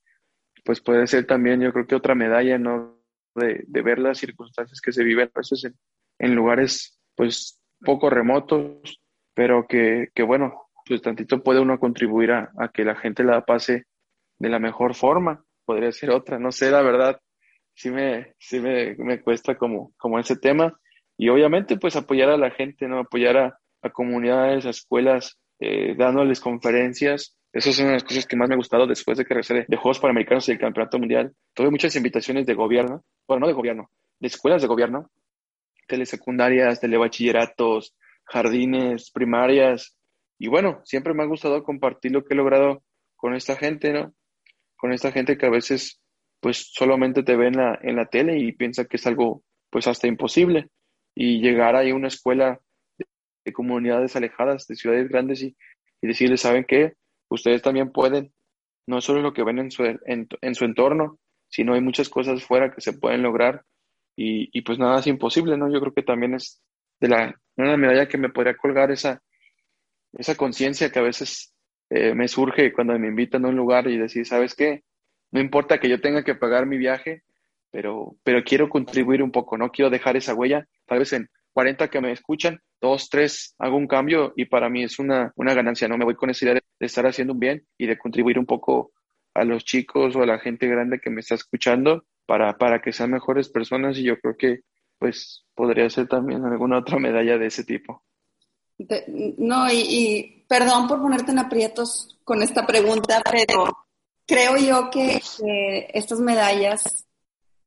Pues 0.64 0.80
puede 0.80 1.06
ser 1.06 1.26
también, 1.26 1.60
yo 1.60 1.72
creo 1.72 1.86
que 1.86 1.94
otra 1.94 2.14
medalla, 2.14 2.58
¿no? 2.58 2.98
De, 3.34 3.64
de 3.66 3.82
ver 3.82 3.98
las 3.98 4.18
circunstancias 4.18 4.80
que 4.80 4.92
se 4.92 5.04
viven 5.04 5.30
a 5.34 5.38
veces 5.38 5.64
en, 5.64 5.74
en 6.18 6.34
lugares, 6.34 7.00
pues, 7.14 7.60
poco 7.84 8.10
remotos, 8.10 9.00
pero 9.34 9.66
que, 9.66 10.08
que 10.14 10.22
bueno, 10.22 10.61
pues 10.86 11.02
tantito 11.02 11.42
puede 11.42 11.60
uno 11.60 11.78
contribuir 11.78 12.32
a, 12.32 12.50
que 12.72 12.84
la 12.84 12.96
gente 12.96 13.24
la 13.24 13.44
pase 13.44 13.86
de 14.38 14.48
la 14.48 14.58
mejor 14.58 14.94
forma. 14.94 15.44
Podría 15.64 15.92
ser 15.92 16.10
otra, 16.10 16.38
no 16.38 16.52
sé, 16.52 16.70
la 16.70 16.82
verdad, 16.82 17.20
sí 17.74 17.90
me, 17.90 18.34
sí 18.38 18.60
me, 18.60 18.94
me 18.96 19.20
cuesta 19.20 19.56
como, 19.56 19.92
como 19.96 20.18
ese 20.18 20.36
tema. 20.36 20.78
Y 21.16 21.28
obviamente, 21.28 21.76
pues 21.76 21.96
apoyar 21.96 22.30
a 22.30 22.36
la 22.36 22.50
gente, 22.50 22.88
¿no? 22.88 22.98
Apoyar 22.98 23.36
a, 23.36 23.58
a 23.82 23.90
comunidades, 23.90 24.66
a 24.66 24.70
escuelas, 24.70 25.38
eh, 25.60 25.94
dándoles 25.96 26.40
conferencias. 26.40 27.36
Esas 27.52 27.76
son 27.76 27.92
las 27.92 28.02
cosas 28.02 28.26
que 28.26 28.36
más 28.36 28.48
me 28.48 28.54
ha 28.54 28.56
gustado 28.56 28.86
después 28.86 29.18
de 29.18 29.24
que 29.24 29.34
regresé 29.34 29.66
de 29.68 29.76
Juegos 29.76 30.00
Panamericanos 30.00 30.48
y 30.48 30.52
el 30.52 30.58
Campeonato 30.58 30.98
Mundial. 30.98 31.32
Tuve 31.54 31.70
muchas 31.70 31.94
invitaciones 31.96 32.46
de 32.46 32.54
gobierno, 32.54 33.04
bueno, 33.28 33.42
no 33.42 33.46
de 33.46 33.52
gobierno, 33.52 33.90
de 34.18 34.28
escuelas 34.28 34.62
de 34.62 34.68
gobierno, 34.68 35.10
telesecundarias, 35.86 36.80
telebachilleratos, 36.80 37.94
jardines, 38.24 39.10
primarias, 39.10 39.96
y 40.38 40.48
bueno, 40.48 40.80
siempre 40.84 41.14
me 41.14 41.22
ha 41.22 41.26
gustado 41.26 41.62
compartir 41.62 42.12
lo 42.12 42.24
que 42.24 42.34
he 42.34 42.36
logrado 42.36 42.82
con 43.16 43.34
esta 43.34 43.56
gente, 43.56 43.92
¿no? 43.92 44.14
Con 44.76 44.92
esta 44.92 45.12
gente 45.12 45.38
que 45.38 45.46
a 45.46 45.50
veces 45.50 46.00
pues 46.40 46.72
solamente 46.72 47.22
te 47.22 47.36
ve 47.36 47.48
en 47.48 47.56
la, 47.56 47.78
en 47.82 47.96
la 47.96 48.06
tele 48.06 48.38
y 48.38 48.52
piensa 48.52 48.84
que 48.86 48.96
es 48.96 49.06
algo 49.06 49.44
pues 49.70 49.86
hasta 49.86 50.08
imposible. 50.08 50.68
Y 51.14 51.40
llegar 51.40 51.76
ahí 51.76 51.90
a 51.90 51.94
una 51.94 52.08
escuela 52.08 52.60
de, 52.98 53.52
comunidades 53.52 54.16
alejadas, 54.16 54.66
de 54.66 54.74
ciudades 54.74 55.08
grandes 55.08 55.42
y, 55.42 55.56
decirles, 56.00 56.40
¿saben 56.40 56.64
qué? 56.64 56.94
Ustedes 57.28 57.62
también 57.62 57.92
pueden. 57.92 58.32
No 58.88 59.00
solo 59.00 59.22
lo 59.22 59.32
que 59.32 59.44
ven 59.44 59.60
en 59.60 59.70
su, 59.70 59.84
en 59.84 60.54
su 60.56 60.64
entorno, 60.64 61.20
sino 61.52 61.74
hay 61.74 61.80
muchas 61.80 62.08
cosas 62.08 62.42
fuera 62.42 62.72
que 62.72 62.80
se 62.80 62.94
pueden 62.94 63.22
lograr 63.22 63.64
y, 64.16 64.48
y, 64.56 64.62
pues 64.62 64.78
nada 64.78 65.00
es 65.00 65.06
imposible, 65.06 65.56
¿no? 65.56 65.72
Yo 65.72 65.80
creo 65.80 65.92
que 65.92 66.02
también 66.02 66.34
es 66.34 66.62
de 67.00 67.08
la, 67.08 67.40
una 67.56 67.76
medalla 67.76 68.08
que 68.08 68.18
me 68.18 68.30
podría 68.30 68.56
colgar 68.56 68.90
esa, 68.90 69.22
esa 70.12 70.34
conciencia 70.34 70.90
que 70.90 70.98
a 70.98 71.02
veces 71.02 71.54
eh, 71.90 72.14
me 72.14 72.28
surge 72.28 72.72
cuando 72.72 72.98
me 72.98 73.08
invitan 73.08 73.44
a 73.44 73.48
un 73.48 73.56
lugar 73.56 73.86
y 73.88 73.98
decir, 73.98 74.26
¿sabes 74.26 74.54
qué? 74.54 74.82
No 75.30 75.40
importa 75.40 75.78
que 75.78 75.88
yo 75.88 76.00
tenga 76.00 76.24
que 76.24 76.34
pagar 76.34 76.66
mi 76.66 76.78
viaje, 76.78 77.22
pero, 77.70 78.16
pero 78.22 78.44
quiero 78.44 78.68
contribuir 78.68 79.22
un 79.22 79.30
poco, 79.30 79.56
no 79.56 79.70
quiero 79.70 79.90
dejar 79.90 80.16
esa 80.16 80.34
huella. 80.34 80.66
Tal 80.86 80.98
vez 80.98 81.12
en 81.14 81.28
40 81.52 81.88
que 81.88 82.00
me 82.00 82.12
escuchan, 82.12 82.60
dos, 82.80 83.08
tres, 83.08 83.54
hago 83.58 83.76
un 83.76 83.86
cambio 83.86 84.32
y 84.36 84.46
para 84.46 84.68
mí 84.68 84.84
es 84.84 84.98
una, 84.98 85.32
una 85.36 85.54
ganancia, 85.54 85.88
¿no? 85.88 85.96
Me 85.96 86.04
voy 86.04 86.14
con 86.14 86.30
esa 86.30 86.44
idea 86.44 86.54
de, 86.54 86.62
estar 86.86 87.06
haciendo 87.06 87.32
un 87.32 87.40
bien 87.40 87.66
y 87.78 87.86
de 87.86 87.98
contribuir 87.98 88.38
un 88.38 88.46
poco 88.46 88.92
a 89.34 89.44
los 89.44 89.64
chicos 89.64 90.16
o 90.16 90.22
a 90.22 90.26
la 90.26 90.38
gente 90.38 90.66
grande 90.66 90.98
que 90.98 91.10
me 91.10 91.20
está 91.20 91.34
escuchando 91.34 92.04
para, 92.26 92.58
para 92.58 92.82
que 92.82 92.92
sean 92.92 93.10
mejores 93.10 93.48
personas 93.48 93.96
y 93.98 94.02
yo 94.02 94.18
creo 94.18 94.36
que 94.36 94.60
pues 94.98 95.44
podría 95.54 95.88
ser 95.90 96.06
también 96.08 96.44
alguna 96.44 96.78
otra 96.78 96.98
medalla 96.98 97.38
de 97.38 97.46
ese 97.46 97.64
tipo 97.64 98.02
no, 99.38 99.70
y, 99.70 100.44
perdón 100.48 100.86
por 100.86 101.00
ponerte 101.00 101.32
en 101.32 101.38
aprietos 101.38 102.18
con 102.24 102.42
esta 102.42 102.66
pregunta, 102.66 103.22
pero 103.30 103.86
creo 104.26 104.56
yo 104.56 104.90
que, 104.90 105.20
estas 105.92 106.20
medallas 106.20 107.06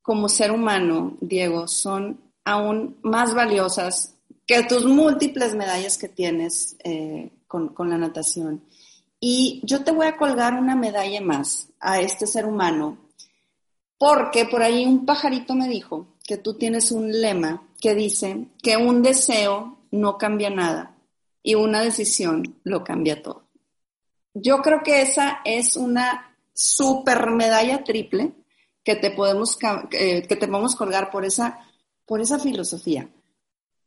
como 0.02 0.30
ser 0.30 0.52
humano, 0.52 1.18
Diego, 1.20 1.68
son 1.68 2.22
aún 2.44 2.98
más 3.02 3.34
valiosas 3.34 4.16
que 4.46 4.64
tus 4.64 4.86
múltiples 4.86 5.56
medallas 5.56 5.98
que 5.98 6.08
tienes 6.08 6.78
eh, 6.84 7.32
con, 7.48 7.70
con 7.70 7.90
la 7.90 7.98
natación. 7.98 8.64
Y 9.20 9.62
yo 9.64 9.84
te 9.84 9.92
voy 9.92 10.06
a 10.06 10.18
colgar 10.18 10.54
una 10.54 10.76
medalla 10.76 11.22
más 11.22 11.70
a 11.80 12.00
este 12.00 12.28
ser 12.28 12.46
humano, 12.46 12.98
porque 13.98 14.46
por 14.46 14.62
ahí 14.62 14.86
un 14.86 15.06
pajarito 15.06 15.56
me 15.56 15.68
dijo 15.68 16.16
que 16.24 16.38
tú 16.38 16.56
tienes 16.56 16.92
un 16.92 17.12
lema 17.12 17.64
que 17.80 17.96
dice 17.96 18.48
que 18.62 18.78
un 18.78 19.02
deseo 19.02 19.78
no 19.92 20.18
cambia 20.18 20.50
nada, 20.50 20.95
y 21.46 21.54
una 21.54 21.82
decisión 21.82 22.60
lo 22.64 22.84
cambia 22.84 23.22
todo. 23.22 23.44
Yo 24.34 24.64
creo 24.64 24.82
que 24.84 25.04
esa 25.04 25.42
es 25.46 25.78
una 25.78 26.36
super 26.54 27.30
medalla 27.30 27.84
triple 27.84 28.32
que 28.84 28.96
te 28.96 29.12
podemos, 29.12 29.56
eh, 29.92 30.26
que 30.28 30.36
te 30.36 30.48
podemos 30.48 30.76
colgar 30.76 31.12
por 31.12 31.24
esa, 31.24 31.60
por 32.04 32.20
esa 32.20 32.40
filosofía. 32.40 33.08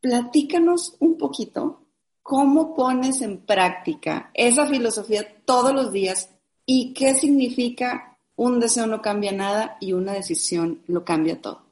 Platícanos 0.00 0.96
un 1.00 1.18
poquito 1.18 1.82
cómo 2.22 2.76
pones 2.76 3.22
en 3.22 3.38
práctica 3.38 4.30
esa 4.34 4.64
filosofía 4.66 5.26
todos 5.44 5.74
los 5.74 5.90
días 5.90 6.30
y 6.64 6.94
qué 6.94 7.14
significa 7.14 8.18
un 8.36 8.60
deseo 8.60 8.86
no 8.86 9.02
cambia 9.02 9.32
nada 9.32 9.78
y 9.80 9.94
una 9.94 10.12
decisión 10.12 10.80
lo 10.86 11.04
cambia 11.04 11.40
todo. 11.40 11.64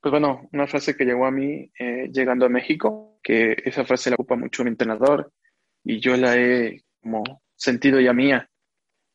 Pues 0.00 0.12
bueno, 0.12 0.48
una 0.52 0.68
frase 0.68 0.96
que 0.96 1.04
llegó 1.04 1.26
a 1.26 1.32
mí 1.32 1.68
eh, 1.80 2.08
llegando 2.12 2.46
a 2.46 2.48
México 2.48 3.15
que 3.26 3.56
esa 3.64 3.84
frase 3.84 4.08
la 4.08 4.14
ocupa 4.14 4.36
mucho 4.36 4.62
mi 4.62 4.70
entrenador 4.70 5.32
y 5.82 5.98
yo 5.98 6.16
la 6.16 6.36
he 6.36 6.84
como 7.02 7.24
sentido 7.56 7.98
ya 8.00 8.12
mía. 8.12 8.48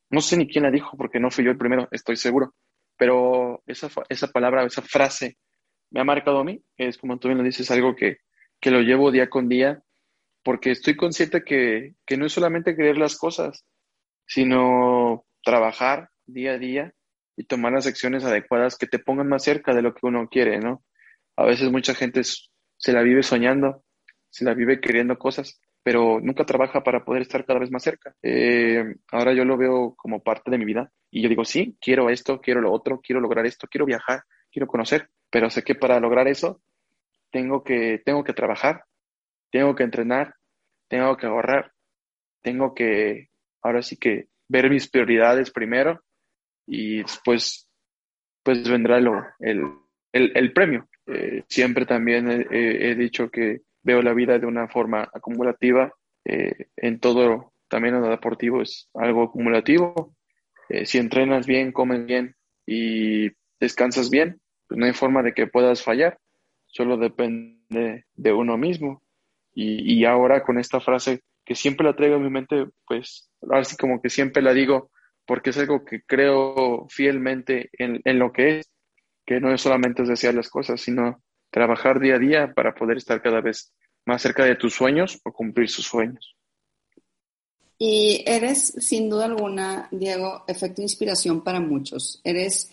no 0.10 0.20
sé 0.20 0.36
ni 0.36 0.50
quién 0.50 0.66
la 0.66 0.70
dijo 0.70 0.98
porque 0.98 1.18
no 1.22 1.32
fui 1.32 1.46
yo 1.46 1.52
el 1.52 1.58
primero, 1.58 1.88
estoy 1.92 2.18
seguro, 2.18 2.54
pero 2.98 3.64
esa, 3.68 3.90
esa 4.10 4.28
palabra, 4.28 4.66
esa 4.66 4.82
frase 4.82 5.38
me 5.92 6.02
ha 6.02 6.04
marcado 6.04 6.40
a 6.40 6.44
mí, 6.44 6.62
es 6.76 6.98
como 6.98 7.20
tú 7.20 7.30
bien 7.30 7.38
lo 7.38 7.44
dices, 7.46 7.72
algo 7.72 7.96
que, 7.96 8.18
que 8.60 8.70
lo 8.70 8.82
llevo 8.82 9.12
día 9.12 9.30
con 9.30 9.48
día, 9.48 9.82
porque 10.44 10.72
estoy 10.72 10.98
consciente 10.98 11.46
que, 11.46 11.96
que 12.06 12.18
no 12.18 12.26
es 12.26 12.34
solamente 12.34 12.76
querer 12.76 12.98
las 12.98 13.18
cosas, 13.18 13.64
sino 14.28 15.26
trabajar 15.42 16.10
día 16.26 16.54
a 16.54 16.58
día 16.58 16.94
y 17.38 17.46
tomar 17.46 17.72
las 17.72 17.88
acciones 17.88 18.26
adecuadas 18.26 18.78
que 18.78 18.88
te 18.88 19.00
pongan 19.00 19.30
más 19.30 19.46
cerca 19.46 19.74
de 19.74 19.84
lo 19.84 19.94
que 19.94 20.06
uno 20.06 20.28
quiere, 20.28 20.60
¿no? 20.60 20.84
A 21.38 21.46
veces 21.46 21.72
mucha 21.72 21.96
gente 21.96 22.24
se 22.24 22.92
la 22.92 23.04
vive 23.04 23.24
soñando, 23.24 23.86
se 24.32 24.46
la 24.46 24.56
vive 24.56 24.82
queriendo 24.82 25.20
cosas, 25.20 25.62
pero 25.84 26.20
nunca 26.20 26.46
trabaja 26.46 26.84
para 26.84 27.06
poder 27.06 27.22
estar 27.22 27.46
cada 27.46 27.60
vez 27.60 27.70
más 27.70 27.84
cerca. 27.84 28.16
Eh, 28.24 28.84
ahora 29.12 29.34
yo 29.34 29.46
lo 29.46 29.58
veo 29.58 29.94
como 29.96 30.24
parte 30.24 30.50
de 30.50 30.58
mi 30.58 30.66
vida 30.66 30.92
y 31.12 31.22
yo 31.22 31.30
digo, 31.30 31.46
sí, 31.46 31.78
quiero 31.80 32.10
esto, 32.10 32.42
quiero 32.42 32.62
lo 32.62 32.72
otro, 32.72 33.00
quiero 33.02 33.22
lograr 33.22 33.46
esto, 33.46 33.68
quiero 33.70 33.86
viajar, 33.86 34.24
quiero 34.52 34.68
conocer, 34.68 35.10
pero 35.30 35.50
sé 35.50 35.64
que 35.64 35.76
para 35.76 36.00
lograr 36.00 36.28
eso 36.28 36.62
tengo 37.30 37.64
que, 37.64 38.02
tengo 38.04 38.24
que 38.24 38.34
trabajar, 38.34 38.86
tengo 39.52 39.76
que 39.76 39.84
entrenar, 39.84 40.36
tengo 40.88 41.16
que 41.18 41.28
ahorrar, 41.28 41.74
tengo 42.42 42.74
que, 42.74 43.30
ahora 43.62 43.82
sí 43.82 43.98
que 43.98 44.28
ver 44.48 44.70
mis 44.70 44.90
prioridades 44.90 45.52
primero 45.52 46.02
y 46.66 47.02
después 47.02 47.70
pues 48.44 48.68
vendrá 48.68 49.00
lo, 49.00 49.24
el, 49.40 49.64
el, 50.12 50.54
premio. 50.54 50.88
Eh, 51.06 51.44
siempre 51.48 51.86
también 51.86 52.48
he, 52.52 52.96
dicho 52.96 53.30
que 53.30 53.62
veo 53.84 54.02
la 54.02 54.14
vida 54.14 54.40
de 54.40 54.46
una 54.46 54.68
forma 54.68 55.10
acumulativa. 55.14 55.94
Eh, 56.26 56.68
en 56.78 57.00
todo, 57.00 57.54
también 57.68 57.96
en 57.96 58.02
lo 58.02 58.10
deportivo 58.10 58.62
es 58.62 58.90
algo 58.94 59.24
acumulativo. 59.24 60.16
Eh, 60.70 60.86
si 60.86 60.98
entrenas 60.98 61.48
bien, 61.48 61.72
comes 61.72 62.06
bien 62.06 62.36
y 62.66 63.30
descansas 63.60 64.10
bien, 64.10 64.40
pues 64.68 64.78
no 64.78 64.86
hay 64.86 64.94
forma 64.94 65.24
de 65.24 65.34
que 65.34 65.48
puedas 65.48 65.84
fallar. 65.84 66.18
Solo 66.68 66.98
depende 66.98 68.06
de 68.14 68.34
uno 68.34 68.58
mismo. 68.58 69.04
Y, 69.54 70.00
y 70.00 70.06
ahora 70.06 70.44
con 70.44 70.58
esta 70.60 70.80
frase 70.80 71.22
que 71.44 71.56
siempre 71.56 71.86
la 71.86 71.96
traigo 71.96 72.16
en 72.16 72.24
mi 72.24 72.30
mente, 72.30 72.68
pues 72.88 73.30
así 73.52 73.76
como 73.76 74.02
que 74.02 74.10
siempre 74.10 74.42
la 74.42 74.54
digo 74.54 74.92
porque 75.26 75.52
es 75.52 75.58
algo 75.58 75.86
que 75.86 76.02
creo 76.04 76.88
fielmente 76.90 77.70
en, 77.74 78.02
en 78.04 78.20
lo 78.20 78.32
que 78.32 78.60
es, 78.60 78.72
que 79.26 79.40
no 79.40 79.54
es 79.54 79.62
solamente 79.62 80.04
desear 80.04 80.34
las 80.34 80.50
cosas, 80.50 80.82
sino 80.82 81.22
trabajar 81.52 82.00
día 82.00 82.16
a 82.16 82.20
día 82.20 82.54
para 82.54 82.74
poder 82.74 82.98
estar 82.98 83.22
cada 83.22 83.42
vez 83.42 83.74
más 84.06 84.22
cerca 84.22 84.46
de 84.46 84.56
tus 84.56 84.74
sueños 84.74 85.20
o 85.24 85.32
cumplir 85.32 85.70
sus 85.70 85.86
sueños. 85.86 86.36
Y 87.78 88.24
eres, 88.28 88.74
sin 88.78 89.10
duda 89.10 89.26
alguna, 89.26 89.88
Diego, 89.92 90.44
efecto 90.48 90.82
inspiración 90.82 91.44
para 91.44 91.60
muchos. 91.60 92.22
Eres, 92.24 92.70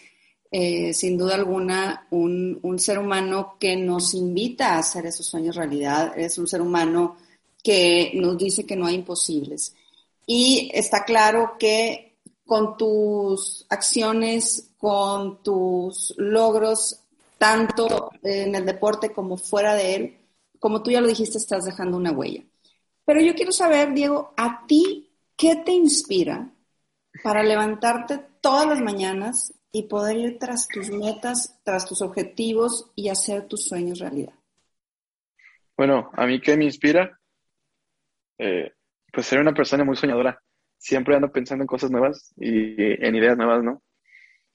eh, 0.50 0.92
sin 0.92 1.16
duda 1.16 1.34
alguna, 1.34 2.06
un, 2.10 2.58
un, 2.62 2.78
ser 2.78 2.98
humano 2.98 3.56
que 3.58 3.74
nos 3.76 4.12
invita 4.14 4.74
a 4.74 4.78
hacer 4.80 5.06
esos 5.06 5.26
sueños 5.26 5.56
realidad. 5.56 6.12
Eres 6.14 6.36
un 6.36 6.46
ser 6.46 6.60
humano 6.60 7.16
que 7.62 8.12
nos 8.14 8.36
dice 8.36 8.66
que 8.66 8.76
no 8.76 8.86
hay 8.86 8.96
imposibles. 8.96 9.74
Y 10.26 10.70
está 10.74 11.04
claro 11.04 11.56
que 11.58 12.18
con 12.44 12.76
tus 12.76 13.64
acciones, 13.70 14.72
con 14.76 15.42
tus 15.42 16.14
logros, 16.18 17.00
tanto 17.38 18.10
en 18.22 18.54
el 18.54 18.66
deporte 18.66 19.12
como 19.12 19.36
fuera 19.36 19.74
de 19.74 19.94
él, 19.94 20.18
como 20.58 20.82
tú 20.82 20.90
ya 20.90 21.00
lo 21.00 21.06
dijiste, 21.06 21.38
estás 21.38 21.64
dejando 21.64 21.96
una 21.96 22.12
huella. 22.12 22.42
Pero 23.04 23.20
yo 23.20 23.34
quiero 23.34 23.52
saber, 23.52 23.94
Diego, 23.94 24.34
a 24.36 24.66
ti, 24.66 25.10
¿qué 25.36 25.56
te 25.56 25.72
inspira 25.72 26.50
para 27.22 27.42
levantarte 27.42 28.18
todas 28.40 28.66
las 28.66 28.80
mañanas 28.80 29.54
y 29.72 29.84
poder 29.84 30.16
ir 30.16 30.38
tras 30.38 30.68
tus 30.68 30.90
metas, 30.90 31.58
tras 31.62 31.86
tus 31.86 32.02
objetivos 32.02 32.90
y 32.94 33.08
hacer 33.08 33.46
tus 33.46 33.64
sueños 33.64 34.00
realidad? 34.00 34.34
Bueno, 35.76 36.10
a 36.12 36.26
mí 36.26 36.40
qué 36.40 36.56
me 36.56 36.64
inspira, 36.64 37.18
eh, 38.36 38.72
pues 39.12 39.26
ser 39.26 39.40
una 39.40 39.54
persona 39.54 39.84
muy 39.84 39.96
soñadora 39.96 40.40
siempre 40.78 41.16
ando 41.16 41.30
pensando 41.30 41.64
en 41.64 41.66
cosas 41.66 41.90
nuevas 41.90 42.32
y 42.36 42.74
en 42.78 43.14
ideas 43.14 43.36
nuevas, 43.36 43.62
¿no? 43.62 43.82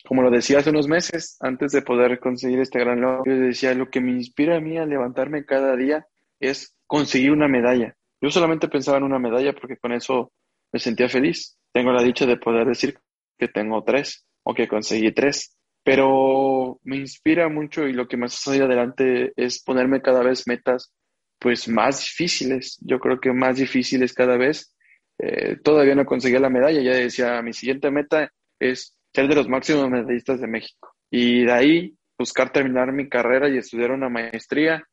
Como 0.06 0.22
lo 0.22 0.30
decía 0.30 0.60
hace 0.60 0.70
unos 0.70 0.88
meses, 0.88 1.38
antes 1.40 1.72
de 1.72 1.82
poder 1.82 2.20
conseguir 2.20 2.60
este 2.60 2.80
gran 2.80 3.02
logro, 3.02 3.24
yo 3.26 3.40
decía, 3.40 3.74
lo 3.74 3.90
que 3.90 4.02
me 4.02 4.12
inspira 4.12 4.58
a 4.58 4.60
mí 4.60 4.78
a 4.78 4.86
levantarme 4.86 5.46
cada 5.46 5.76
día 5.76 6.06
es 6.40 6.76
conseguir 6.88 7.32
una 7.32 7.48
medalla. 7.48 7.96
Yo 8.22 8.30
solamente 8.30 8.68
pensaba 8.68 8.98
en 8.98 9.04
una 9.04 9.20
medalla 9.20 9.54
porque 9.54 9.78
con 9.78 9.94
eso 9.94 10.32
me 10.72 10.80
sentía 10.80 11.08
feliz. 11.08 11.58
Tengo 11.72 11.92
la 11.92 12.04
dicha 12.04 12.26
de 12.26 12.38
poder 12.38 12.68
decir 12.68 12.98
que 13.38 13.48
tengo 13.48 13.84
tres 13.84 14.26
o 14.44 14.54
que 14.54 14.68
conseguí 14.68 15.12
tres. 15.14 15.58
Pero 15.84 16.80
me 16.84 16.98
inspira 16.98 17.50
mucho 17.50 17.88
y 17.88 17.94
lo 17.94 18.08
que 18.08 18.18
más 18.18 18.36
hace 18.36 18.62
adelante 18.62 19.34
es 19.36 19.62
ponerme 19.64 20.02
cada 20.02 20.24
vez 20.24 20.48
metas 20.48 20.94
pues 21.40 21.68
más 21.68 22.00
difíciles. 22.00 22.78
Yo 22.82 23.00
creo 23.00 23.20
que 23.20 23.34
más 23.34 23.58
difíciles 23.58 24.14
cada 24.14 24.38
vez 24.38 24.74
eh, 25.20 25.58
todavía 25.62 25.96
no 25.96 26.06
conseguía 26.06 26.40
la 26.40 26.50
medalla, 26.50 26.82
ya 26.82 26.98
decía, 26.98 27.42
mi 27.42 27.54
siguiente 27.54 27.92
meta 27.92 28.32
es 28.60 28.96
ser 29.14 29.28
de 29.28 29.36
los 29.36 29.48
máximos 29.48 29.90
medallistas 29.90 30.42
de 30.42 30.48
México. 30.48 30.96
Y 31.10 31.46
de 31.46 31.52
ahí 31.52 31.98
buscar 32.18 32.52
terminar 32.52 32.92
mi 32.92 33.10
carrera 33.10 33.50
y 33.50 33.58
estudiar 33.58 33.92
una 33.92 34.10
maestría. 34.10 34.84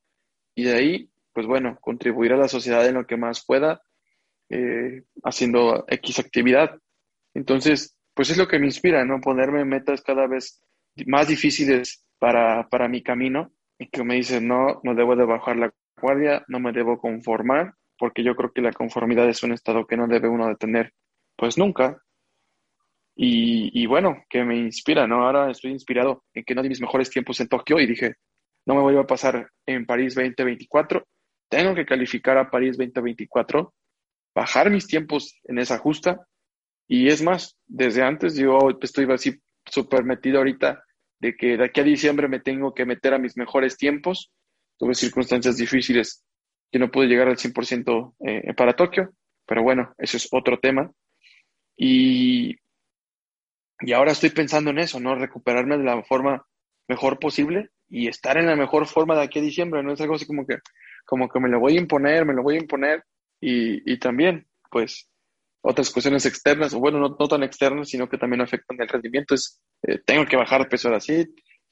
Y 0.55 0.65
de 0.65 0.75
ahí, 0.75 1.11
pues 1.33 1.47
bueno, 1.47 1.79
contribuir 1.81 2.33
a 2.33 2.37
la 2.37 2.49
sociedad 2.49 2.87
en 2.87 2.95
lo 2.95 3.07
que 3.07 3.17
más 3.17 3.45
pueda, 3.45 3.81
eh, 4.49 5.03
haciendo 5.25 5.85
X 5.89 6.19
actividad. 6.19 6.79
Entonces, 7.35 7.97
pues 8.15 8.31
es 8.31 8.37
lo 8.37 8.49
que 8.49 8.59
me 8.59 8.67
inspira, 8.67 9.05
¿no? 9.05 9.21
Ponerme 9.21 9.65
metas 9.65 10.03
cada 10.03 10.27
vez 10.27 10.61
más 11.07 11.29
difíciles 11.29 12.05
para, 12.19 12.69
para 12.69 12.89
mi 12.89 13.03
camino 13.03 13.53
y 13.79 13.89
que 13.89 14.05
me 14.05 14.17
dicen, 14.17 14.47
no, 14.49 14.81
no 14.83 14.95
debo 14.95 15.17
de 15.17 15.25
bajar 15.25 15.57
la 15.57 15.73
guardia, 16.01 16.45
no 16.49 16.61
me 16.61 16.73
debo 16.73 16.99
conformar 16.99 17.75
porque 18.01 18.25
yo 18.25 18.35
creo 18.35 18.51
que 18.51 18.63
la 18.63 18.73
conformidad 18.73 19.29
es 19.29 19.43
un 19.43 19.53
estado 19.53 19.87
que 19.87 19.97
no 19.97 20.09
debe 20.09 20.29
uno 20.29 20.49
de 20.49 20.57
tener, 20.57 20.95
pues 21.37 21.59
nunca. 21.59 22.03
Y, 23.23 23.85
bueno, 23.85 24.25
que 24.31 24.45
me 24.45 24.57
inspira, 24.57 25.07
¿no? 25.07 25.27
Ahora 25.27 25.51
estoy 25.51 25.73
inspirado 25.73 26.25
en 26.33 26.43
que 26.43 26.55
no 26.55 26.63
di 26.63 26.71
mis 26.71 26.81
mejores 26.81 27.11
tiempos 27.11 27.39
en 27.41 27.49
Tokio 27.49 27.79
y 27.79 27.87
dije, 27.87 28.15
no 28.65 28.75
me 28.75 28.81
voy 28.81 28.97
a 28.97 29.05
pasar 29.05 29.47
en 29.67 29.85
París 29.85 30.15
2024, 30.15 31.07
tengo 31.51 31.75
que 31.75 31.85
calificar 31.85 32.39
a 32.39 32.51
París 32.51 32.79
2024, 32.79 33.75
bajar 34.35 34.71
mis 34.71 34.87
tiempos 34.87 35.39
en 35.45 35.59
esa 35.59 35.77
justa. 35.77 36.27
Y 36.89 37.09
es 37.09 37.21
más, 37.21 37.59
desde 37.67 38.03
antes 38.03 38.37
yo 38.37 38.57
estoy 38.81 39.07
así 39.13 39.39
súper 39.67 40.03
metido 40.05 40.39
ahorita 40.39 40.83
de 41.19 41.37
que 41.37 41.59
de 41.59 41.65
aquí 41.67 41.81
a 41.81 41.85
diciembre 41.85 42.27
me 42.27 42.41
tengo 42.41 42.73
que 42.73 42.87
meter 42.87 43.13
a 43.13 43.19
mis 43.19 43.37
mejores 43.37 43.77
tiempos. 43.77 44.33
Tuve 44.79 44.95
circunstancias 44.95 45.59
difíciles 45.59 46.25
que 46.73 46.79
no 46.79 46.91
pude 46.91 47.07
llegar 47.07 47.29
al 47.29 47.37
100% 47.37 48.15
eh, 48.27 48.55
para 48.55 48.73
Tokio, 48.73 49.13
pero 49.47 49.63
bueno, 49.63 49.93
eso 49.99 50.17
es 50.17 50.27
otro 50.33 50.59
tema. 50.59 50.91
Y, 51.77 52.57
y 53.81 53.93
ahora 53.93 54.13
estoy 54.13 54.31
pensando 54.31 54.71
en 54.71 54.79
eso, 54.79 55.01
¿no? 55.01 55.15
Recuperarme 55.15 55.79
de 55.79 55.85
la 55.85 56.03
forma 56.03 56.47
mejor 56.89 57.19
posible 57.19 57.71
y 57.89 58.09
estar 58.09 58.37
en 58.37 58.47
la 58.47 58.57
mejor 58.57 58.87
forma 58.87 59.15
de 59.17 59.23
aquí 59.23 59.39
a 59.39 59.43
diciembre, 59.43 59.83
¿no? 59.83 59.93
Es 59.93 60.01
algo 60.01 60.15
así 60.15 60.27
como 60.27 60.47
que, 60.47 60.57
como 61.05 61.29
que 61.29 61.41
me 61.41 61.49
lo 61.49 61.61
voy 61.61 61.77
a 61.77 61.81
imponer, 61.81 62.25
me 62.27 62.35
lo 62.35 62.43
voy 62.43 62.57
a 62.57 62.61
imponer 62.61 63.05
y, 63.41 63.93
y 63.93 63.99
también, 63.99 64.47
pues, 64.71 65.09
otras 65.63 65.91
cuestiones 65.91 66.25
externas, 66.27 66.73
o 66.75 66.81
bueno, 66.81 66.99
no, 66.99 67.17
no, 67.19 67.29
tan 67.29 67.43
externas, 67.43 67.89
sino 67.89 68.09
que 68.09 68.19
también 68.19 68.41
afectan 68.41 68.81
el 68.81 68.89
rendimiento. 68.89 69.35
Es, 69.35 69.61
eh, 69.83 69.99
tengo 70.05 70.25
que 70.27 70.37
bajar 70.37 70.69
peso 70.69 70.89
ahora 70.89 71.01
sí, 71.01 71.27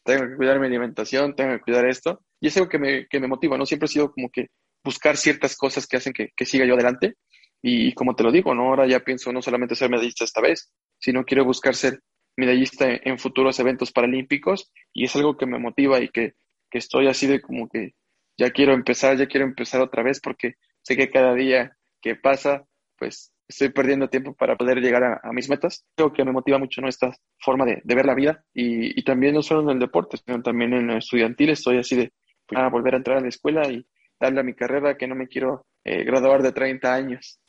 tengo 0.05 0.27
que 0.27 0.37
cuidar 0.37 0.61
mi 0.61 0.67
alimentación, 0.67 1.35
tengo 1.35 1.53
que 1.53 1.61
cuidar 1.61 1.87
esto. 1.87 2.21
Y 2.41 2.49
es 2.49 2.57
algo 2.57 2.69
que 2.69 2.79
me, 2.79 3.07
que 3.09 3.21
me 3.21 3.29
motiva, 3.29 3.57
¿no? 3.57 3.67
Siempre 3.67 3.87
he 3.87 3.89
sido 3.89 4.13
como 4.13 4.31
que 4.31 4.49
buscar 4.85 5.17
ciertas 5.17 5.57
cosas 5.57 5.87
que 5.87 5.97
hacen 5.97 6.13
que, 6.13 6.45
siga 6.45 6.67
yo 6.67 6.75
adelante. 6.75 7.15
Y, 7.63 7.93
como 7.95 8.15
te 8.15 8.23
lo 8.23 8.31
digo, 8.31 8.55
¿no? 8.55 8.69
Ahora 8.69 8.87
ya 8.87 9.01
pienso 9.01 9.33
no 9.33 9.43
solamente 9.43 9.75
ser 9.75 9.91
medallista 9.91 10.25
esta 10.25 10.41
vez, 10.41 10.71
sino 10.99 11.25
quiero 11.25 11.45
buscar 11.45 11.75
ser 11.75 12.01
medallista 12.37 12.87
en, 12.89 13.19
futuros 13.19 13.59
eventos 13.59 13.93
paralímpicos 13.93 14.71
y 14.93 15.05
es 15.05 15.17
algo 15.17 15.37
que 15.37 15.47
me 15.47 15.59
motiva 15.59 16.01
y 16.01 16.09
que, 16.09 16.35
estoy 16.71 17.09
así 17.09 17.27
de 17.27 17.41
como 17.41 17.69
que 17.69 17.95
ya 18.37 18.51
quiero 18.51 18.75
empezar, 18.75 19.17
ya 19.17 19.27
quiero 19.27 19.47
empezar 19.47 19.81
otra 19.81 20.03
vez 20.03 20.21
porque 20.21 20.55
sé 20.83 20.97
que 20.97 21.11
cada 21.11 21.35
día 21.35 21.77
que 22.01 22.15
pasa, 22.15 22.67
pues 22.97 23.33
estoy 23.49 23.71
perdiendo 23.71 24.09
tiempo 24.09 24.35
para 24.35 24.55
poder 24.57 24.79
llegar 24.79 25.03
a, 25.03 25.33
mis 25.33 25.49
metas. 25.49 25.87
Creo 25.97 26.13
que 26.13 26.25
me 26.25 26.33
motiva 26.33 26.59
mucho 26.59 26.81
¿no? 26.83 26.89
esta 26.89 27.11
forma 27.41 27.65
de, 27.65 27.81
ver 27.85 28.05
la 28.05 28.15
vida 28.15 28.45
y, 28.53 29.01
y, 29.01 29.03
también 29.03 29.35
no 29.35 29.43
solo 29.43 29.63
en 29.63 29.71
el 29.71 29.79
deporte, 29.79 30.19
sino 30.19 30.43
también 30.43 30.75
en 30.75 30.91
el 30.91 30.99
estudiantil. 30.99 31.51
Estoy 31.51 31.79
así 31.79 31.97
de 31.97 32.13
pues, 32.47 32.61
a 32.61 32.69
volver 32.69 32.95
a 32.95 32.99
entrar 32.99 33.17
a 33.17 33.21
la 33.23 33.29
escuela 33.29 33.67
y, 33.69 33.85
darle 34.21 34.41
a 34.41 34.45
mi 34.45 34.55
carrera 34.55 34.97
que 34.97 35.07
no 35.07 35.15
me 35.15 35.29
quiero 35.29 35.67
eh, 35.85 36.05
graduar 36.05 36.43
de 36.43 36.53
30 36.53 36.93
años. 36.93 37.41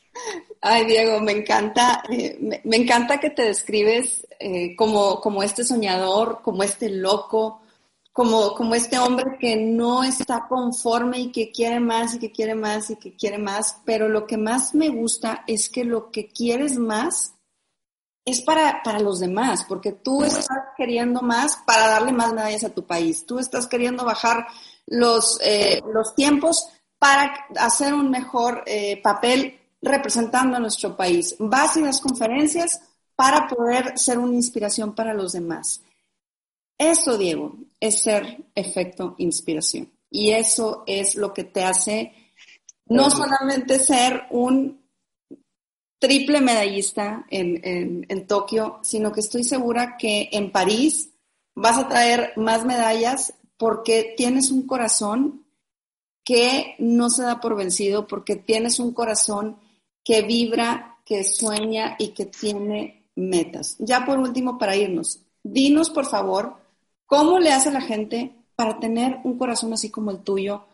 Ay, 0.61 0.86
Diego, 0.86 1.22
me 1.22 1.32
encanta, 1.32 2.03
eh, 2.09 2.59
me, 2.65 2.76
encanta 2.76 3.20
que 3.20 3.30
te 3.30 3.43
describes 3.43 4.28
eh, 4.39 4.76
como, 4.76 5.22
como 5.22 5.41
este 5.41 5.63
soñador, 5.63 6.41
como 6.43 6.63
este 6.63 6.89
loco, 6.89 7.61
como, 8.11 8.53
como 8.55 8.76
este 8.76 8.99
hombre 8.99 9.38
que 9.39 9.55
no 9.55 10.03
está 10.03 10.47
conforme 10.49 11.20
y 11.20 11.32
que 11.32 11.51
quiere 11.51 11.80
más 11.80 12.15
y 12.15 12.20
que 12.20 12.32
quiere 12.34 12.55
más 12.55 12.89
y 12.89 12.97
que 12.97 13.15
quiere 13.15 13.38
más, 13.38 13.80
pero 13.86 14.09
lo 14.09 14.28
que 14.28 14.38
más 14.38 14.76
me 14.76 14.89
gusta 14.89 15.45
es 15.47 15.70
que 15.70 15.86
lo 15.86 16.11
que 16.11 16.28
quieres 16.28 16.78
más 16.78 17.36
es 18.26 18.41
para, 18.41 18.84
para 18.84 18.99
los 18.99 19.22
demás, 19.22 19.63
porque 19.63 19.93
tú 19.93 20.24
estás 20.26 20.49
queriendo 20.76 21.22
más 21.22 21.57
para 21.65 21.88
darle 21.88 22.11
más 22.11 22.34
medallas 22.34 22.65
a 22.65 22.74
tu 22.74 22.86
país. 22.86 23.26
Tú 23.26 23.39
estás 23.39 23.65
queriendo 23.65 24.03
bajar 24.03 24.45
los, 24.86 25.39
eh, 25.41 25.82
los 25.93 26.13
tiempos 26.15 26.67
para 26.99 27.47
hacer 27.55 27.93
un 27.93 28.11
mejor 28.11 28.65
papel 29.01 29.59
representando 29.82 30.57
a 30.57 30.59
nuestro 30.59 30.95
país. 30.95 31.36
Vas 31.39 31.77
y 31.77 31.82
das 31.82 32.01
conferencias 32.01 32.82
para 33.15 33.47
poder 33.47 33.97
ser 33.97 34.17
una 34.17 34.36
inspiración 34.36 34.95
para 34.95 35.13
los 35.13 35.34
demás. 35.34 35.82
Eso, 36.77 37.17
Diego, 37.17 37.55
es 37.80 38.01
ser 38.01 38.45
efecto 38.55 39.15
inspiración. 39.17 39.91
Y 40.09 40.32
eso 40.32 40.84
es 40.88 41.15
lo 41.15 41.34
que 41.34 41.43
te 41.43 41.63
hace 41.63 42.13
no 42.89 43.11
solamente 43.11 43.77
ser 43.77 44.23
un 44.32 44.82
triple 45.99 46.41
medallista 46.41 47.25
en, 47.30 48.05
en, 48.07 48.27
Tokio, 48.27 48.80
sino 48.82 49.11
que 49.11 49.19
estoy 49.19 49.43
segura 49.43 49.97
que 49.97 50.30
en 50.32 50.51
París 50.51 51.11
vas 51.53 51.77
a 51.77 51.88
traer 51.88 52.34
más 52.36 52.65
medallas 52.65 53.34
porque 53.57 54.13
tienes 54.17 54.49
un 54.49 54.65
corazón 54.65 55.45
que 56.23 56.75
no 56.80 57.09
se 57.09 57.23
da 57.23 57.39
por 57.39 57.55
vencido, 57.55 58.07
porque 58.07 58.36
tienes 58.38 58.80
un 58.80 58.93
corazón 58.93 59.59
que 60.04 60.22
vibra, 60.22 60.97
que 61.06 61.24
sueña 61.24 61.95
y 62.00 62.10
que 62.10 62.26
tiene 62.26 63.06
metas. 63.16 63.76
Ya 63.80 64.06
por 64.06 64.20
último, 64.20 64.58
para 64.58 64.76
irnos, 64.76 65.22
dinos 65.43 65.89
por 65.89 66.06
favor, 66.06 66.56
¿cómo 67.06 67.39
le 67.39 67.52
hace 67.52 67.72
la 67.72 67.82
gente 67.82 68.36
para 68.56 68.80
tener 68.80 69.20
un 69.24 69.38
corazón 69.38 69.74
así 69.74 69.89
como 69.89 70.12
el 70.12 70.20
tuyo 70.20 70.66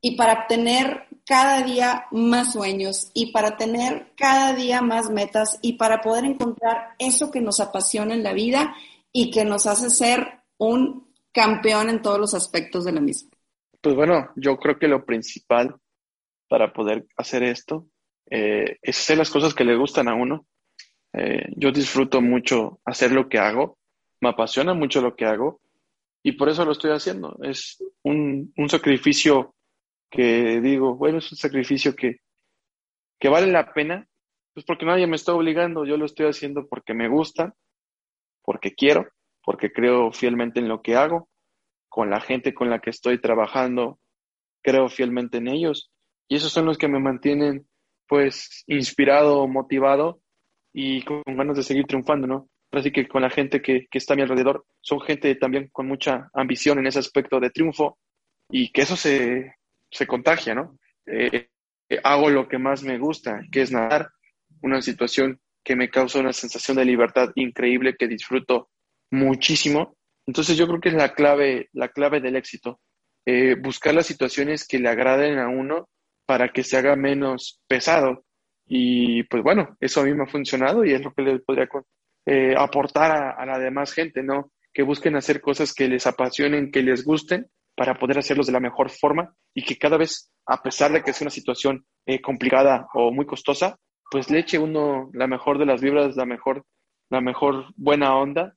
y 0.00 0.16
para 0.16 0.46
tener 0.46 1.06
cada 1.26 1.62
día 1.62 2.06
más 2.10 2.52
sueños 2.52 3.10
y 3.12 3.32
para 3.32 3.56
tener 3.56 4.12
cada 4.16 4.54
día 4.54 4.80
más 4.80 5.10
metas 5.10 5.58
y 5.62 5.74
para 5.74 6.00
poder 6.00 6.24
encontrar 6.24 6.94
eso 6.98 7.30
que 7.30 7.40
nos 7.40 7.60
apasiona 7.60 8.14
en 8.14 8.22
la 8.22 8.32
vida 8.32 8.74
y 9.12 9.30
que 9.30 9.44
nos 9.44 9.66
hace 9.66 9.90
ser 9.90 10.40
un 10.58 11.12
campeón 11.32 11.90
en 11.90 12.02
todos 12.02 12.18
los 12.18 12.34
aspectos 12.34 12.84
de 12.84 12.92
la 12.92 13.00
misma? 13.00 13.30
Pues 13.80 13.94
bueno, 13.94 14.30
yo 14.36 14.56
creo 14.56 14.78
que 14.78 14.88
lo 14.88 15.04
principal 15.04 15.76
para 16.48 16.72
poder 16.72 17.06
hacer 17.16 17.42
esto 17.42 17.88
eh, 18.30 18.78
es 18.82 18.98
hacer 18.98 19.18
las 19.18 19.30
cosas 19.30 19.54
que 19.54 19.64
le 19.64 19.76
gustan 19.76 20.08
a 20.08 20.14
uno. 20.14 20.46
Eh, 21.12 21.48
yo 21.56 21.72
disfruto 21.72 22.20
mucho 22.20 22.80
hacer 22.84 23.12
lo 23.12 23.28
que 23.28 23.38
hago, 23.38 23.78
me 24.20 24.28
apasiona 24.28 24.74
mucho 24.74 25.00
lo 25.00 25.16
que 25.16 25.24
hago 25.24 25.60
y 26.22 26.32
por 26.32 26.48
eso 26.48 26.64
lo 26.64 26.72
estoy 26.72 26.90
haciendo. 26.90 27.36
Es 27.42 27.82
un, 28.02 28.52
un 28.56 28.68
sacrificio 28.68 29.54
que 30.10 30.60
digo, 30.60 30.96
bueno, 30.96 31.18
es 31.18 31.30
un 31.32 31.38
sacrificio 31.38 31.94
que, 31.94 32.16
que 33.18 33.28
vale 33.28 33.46
la 33.46 33.72
pena, 33.72 34.06
pues 34.52 34.64
porque 34.66 34.86
nadie 34.86 35.06
me 35.06 35.16
está 35.16 35.34
obligando, 35.34 35.84
yo 35.84 35.96
lo 35.96 36.04
estoy 36.04 36.26
haciendo 36.26 36.66
porque 36.68 36.94
me 36.94 37.08
gusta, 37.08 37.54
porque 38.42 38.74
quiero, 38.74 39.08
porque 39.42 39.72
creo 39.72 40.12
fielmente 40.12 40.60
en 40.60 40.68
lo 40.68 40.82
que 40.82 40.96
hago, 40.96 41.28
con 41.88 42.10
la 42.10 42.20
gente 42.20 42.54
con 42.54 42.70
la 42.70 42.80
que 42.80 42.90
estoy 42.90 43.20
trabajando, 43.20 43.98
creo 44.62 44.88
fielmente 44.88 45.38
en 45.38 45.48
ellos 45.48 45.90
y 46.28 46.36
esos 46.36 46.52
son 46.52 46.66
los 46.66 46.78
que 46.78 46.88
me 46.88 46.98
mantienen 46.98 47.66
pues 48.08 48.64
inspirado, 48.66 49.46
motivado 49.48 50.20
y 50.72 51.02
con 51.02 51.22
ganas 51.26 51.56
de 51.56 51.62
seguir 51.62 51.86
triunfando, 51.86 52.26
¿no? 52.26 52.48
Así 52.72 52.90
que 52.90 53.08
con 53.08 53.22
la 53.22 53.30
gente 53.30 53.62
que, 53.62 53.86
que 53.90 53.98
está 53.98 54.14
a 54.14 54.16
mi 54.16 54.22
alrededor, 54.22 54.66
son 54.80 55.00
gente 55.00 55.34
también 55.36 55.68
con 55.72 55.86
mucha 55.86 56.28
ambición 56.34 56.78
en 56.78 56.86
ese 56.86 56.98
aspecto 56.98 57.40
de 57.40 57.50
triunfo 57.50 57.98
y 58.50 58.70
que 58.70 58.82
eso 58.82 58.96
se, 58.96 59.54
se 59.90 60.06
contagia, 60.06 60.54
¿no? 60.54 60.78
Eh, 61.06 61.48
hago 62.02 62.30
lo 62.30 62.48
que 62.48 62.58
más 62.58 62.82
me 62.82 62.98
gusta, 62.98 63.40
que 63.50 63.62
es 63.62 63.72
nadar, 63.72 64.10
una 64.62 64.82
situación 64.82 65.40
que 65.64 65.76
me 65.76 65.90
causa 65.90 66.20
una 66.20 66.32
sensación 66.32 66.76
de 66.76 66.84
libertad 66.84 67.30
increíble 67.34 67.96
que 67.96 68.08
disfruto 68.08 68.70
muchísimo. 69.10 69.96
Entonces 70.26 70.56
yo 70.56 70.66
creo 70.66 70.80
que 70.80 70.88
es 70.90 70.94
la 70.94 71.14
clave, 71.14 71.68
la 71.72 71.88
clave 71.88 72.20
del 72.20 72.36
éxito. 72.36 72.80
Eh, 73.24 73.56
buscar 73.60 73.94
las 73.94 74.06
situaciones 74.06 74.66
que 74.66 74.78
le 74.78 74.88
agraden 74.88 75.38
a 75.38 75.48
uno 75.48 75.88
para 76.26 76.52
que 76.52 76.62
se 76.62 76.76
haga 76.76 76.96
menos 76.96 77.60
pesado. 77.66 78.24
Y 78.66 79.22
pues 79.24 79.42
bueno, 79.42 79.76
eso 79.80 80.00
a 80.00 80.04
mí 80.04 80.12
me 80.12 80.24
ha 80.24 80.26
funcionado 80.26 80.84
y 80.84 80.92
es 80.92 81.02
lo 81.02 81.12
que 81.12 81.22
le 81.22 81.38
podría 81.38 81.68
eh, 82.26 82.54
aportar 82.58 83.36
a, 83.38 83.46
la 83.46 83.58
demás 83.58 83.92
gente, 83.92 84.22
¿no? 84.22 84.50
Que 84.72 84.82
busquen 84.82 85.16
hacer 85.16 85.40
cosas 85.40 85.72
que 85.72 85.88
les 85.88 86.06
apasionen, 86.06 86.72
que 86.72 86.82
les 86.82 87.04
gusten 87.04 87.46
para 87.76 87.98
poder 87.98 88.18
hacerlos 88.18 88.46
de 88.46 88.52
la 88.52 88.60
mejor 88.60 88.90
forma 88.90 89.34
y 89.54 89.62
que 89.62 89.78
cada 89.78 89.96
vez, 89.96 90.30
a 90.46 90.62
pesar 90.62 90.92
de 90.92 91.02
que 91.02 91.12
sea 91.12 91.26
una 91.26 91.30
situación 91.30 91.86
eh, 92.06 92.20
complicada 92.20 92.88
o 92.94 93.12
muy 93.12 93.26
costosa, 93.26 93.78
pues 94.10 94.30
le 94.30 94.40
eche 94.40 94.58
uno 94.58 95.10
la 95.12 95.26
mejor 95.26 95.58
de 95.58 95.66
las 95.66 95.80
vibras, 95.80 96.16
la 96.16 96.26
mejor, 96.26 96.64
la 97.10 97.20
mejor 97.20 97.66
buena 97.76 98.16
onda 98.16 98.54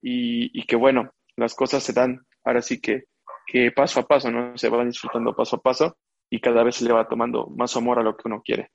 y, 0.00 0.58
y 0.58 0.64
que 0.64 0.76
bueno, 0.76 1.12
las 1.36 1.54
cosas 1.54 1.82
se 1.82 1.92
dan 1.92 2.26
ahora 2.44 2.62
sí 2.62 2.80
que, 2.80 3.04
que 3.46 3.70
paso 3.70 4.00
a 4.00 4.06
paso, 4.06 4.30
¿no? 4.30 4.56
Se 4.56 4.68
van 4.68 4.88
disfrutando 4.88 5.34
paso 5.34 5.56
a 5.56 5.60
paso 5.60 5.96
y 6.32 6.40
cada 6.40 6.62
vez 6.62 6.76
se 6.76 6.84
le 6.84 6.92
va 6.92 7.08
tomando 7.08 7.46
más 7.46 7.76
amor 7.76 7.98
a 7.98 8.02
lo 8.02 8.16
que 8.16 8.26
uno 8.26 8.42
quiere. 8.42 8.70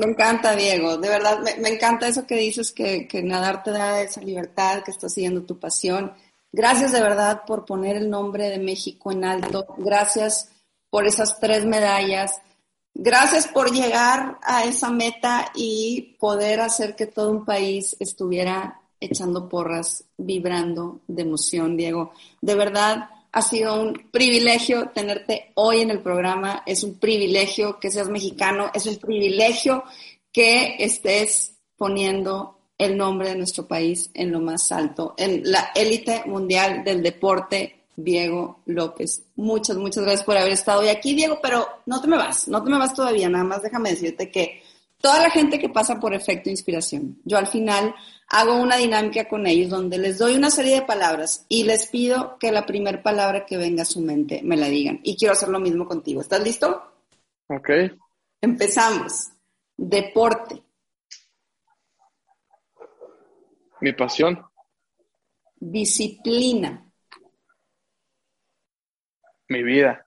Me 0.00 0.10
encanta, 0.10 0.56
Diego. 0.56 0.98
De 0.98 1.08
verdad, 1.08 1.40
me, 1.60 1.68
encanta 1.68 2.08
eso 2.08 2.26
que 2.26 2.36
dices, 2.36 2.72
que, 2.72 3.06
que 3.06 3.22
nadar 3.22 3.62
te 3.62 3.70
da 3.70 4.00
esa 4.00 4.20
libertad, 4.20 4.82
que 4.82 4.90
estás 4.90 5.12
siguiendo 5.12 5.44
tu 5.44 5.58
pasión 5.58 6.12
Gracias 6.52 6.90
de 6.90 7.00
verdad 7.00 7.42
por 7.46 7.64
poner 7.64 7.96
el 7.96 8.10
nombre 8.10 8.48
de 8.48 8.58
México 8.58 9.12
en 9.12 9.24
alto. 9.24 9.66
Gracias 9.78 10.50
por 10.90 11.06
esas 11.06 11.38
tres 11.38 11.64
medallas. 11.64 12.42
Gracias 12.92 13.46
por 13.46 13.70
llegar 13.70 14.38
a 14.42 14.64
esa 14.64 14.90
meta 14.90 15.52
y 15.54 16.16
poder 16.18 16.60
hacer 16.60 16.96
que 16.96 17.06
todo 17.06 17.30
un 17.30 17.44
país 17.44 17.96
estuviera 18.00 18.80
echando 18.98 19.48
porras, 19.48 20.04
vibrando 20.18 21.00
de 21.06 21.22
emoción, 21.22 21.76
Diego. 21.76 22.12
De 22.40 22.56
verdad, 22.56 23.08
ha 23.32 23.42
sido 23.42 23.80
un 23.80 24.08
privilegio 24.10 24.90
tenerte 24.90 25.52
hoy 25.54 25.80
en 25.80 25.90
el 25.90 26.00
programa. 26.00 26.62
Es 26.66 26.82
un 26.82 26.98
privilegio 26.98 27.78
que 27.78 27.90
seas 27.90 28.08
mexicano. 28.08 28.70
Es 28.74 28.86
un 28.86 28.96
privilegio 28.96 29.84
que 30.32 30.76
estés 30.78 31.56
poniendo 31.76 32.58
el 32.80 32.96
nombre 32.96 33.28
de 33.28 33.36
nuestro 33.36 33.68
país 33.68 34.10
en 34.14 34.32
lo 34.32 34.40
más 34.40 34.72
alto, 34.72 35.14
en 35.18 35.42
la 35.44 35.70
élite 35.74 36.22
mundial 36.24 36.82
del 36.82 37.02
deporte, 37.02 37.84
Diego 37.94 38.60
López. 38.64 39.22
Muchas, 39.36 39.76
muchas 39.76 40.04
gracias 40.04 40.24
por 40.24 40.38
haber 40.38 40.52
estado 40.52 40.80
hoy 40.80 40.88
aquí, 40.88 41.14
Diego, 41.14 41.38
pero 41.42 41.66
no 41.84 42.00
te 42.00 42.08
me 42.08 42.16
vas, 42.16 42.48
no 42.48 42.62
te 42.64 42.70
me 42.70 42.78
vas 42.78 42.94
todavía, 42.94 43.28
nada 43.28 43.44
más 43.44 43.62
déjame 43.62 43.90
decirte 43.90 44.30
que 44.30 44.62
toda 45.00 45.22
la 45.22 45.30
gente 45.30 45.58
que 45.58 45.68
pasa 45.68 45.98
por 45.98 46.14
efecto 46.14 46.50
inspiración, 46.50 47.20
yo 47.24 47.38
al 47.38 47.46
final 47.46 47.94
hago 48.28 48.56
una 48.60 48.76
dinámica 48.76 49.28
con 49.28 49.46
ellos 49.46 49.70
donde 49.70 49.98
les 49.98 50.18
doy 50.18 50.36
una 50.36 50.50
serie 50.50 50.76
de 50.76 50.82
palabras 50.82 51.46
y 51.48 51.64
les 51.64 51.88
pido 51.88 52.38
que 52.38 52.52
la 52.52 52.66
primera 52.66 53.02
palabra 53.02 53.44
que 53.44 53.56
venga 53.56 53.82
a 53.82 53.86
su 53.86 54.00
mente 54.00 54.40
me 54.44 54.56
la 54.56 54.68
digan. 54.68 55.00
Y 55.02 55.16
quiero 55.16 55.32
hacer 55.32 55.48
lo 55.48 55.58
mismo 55.58 55.86
contigo. 55.86 56.20
¿Estás 56.20 56.42
listo? 56.42 56.92
Ok. 57.48 57.70
Empezamos. 58.40 59.30
Deporte. 59.76 60.62
Mi 63.80 63.92
pasión. 63.92 64.40
Disciplina. 65.56 66.86
Mi 69.48 69.62
vida. 69.62 70.06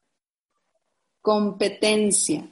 Competencia. 1.22 2.50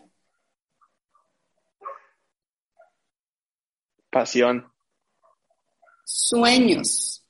Pasión. 4.12 4.70
Sueños. 6.03 7.26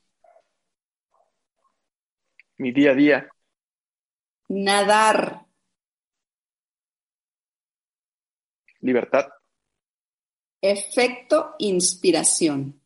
Mi 2.57 2.71
día 2.71 2.91
a 2.91 2.95
día. 2.95 3.29
Nadar. 4.49 5.45
Libertad. 8.79 9.27
Efecto 10.59 11.55
inspiración. 11.59 12.81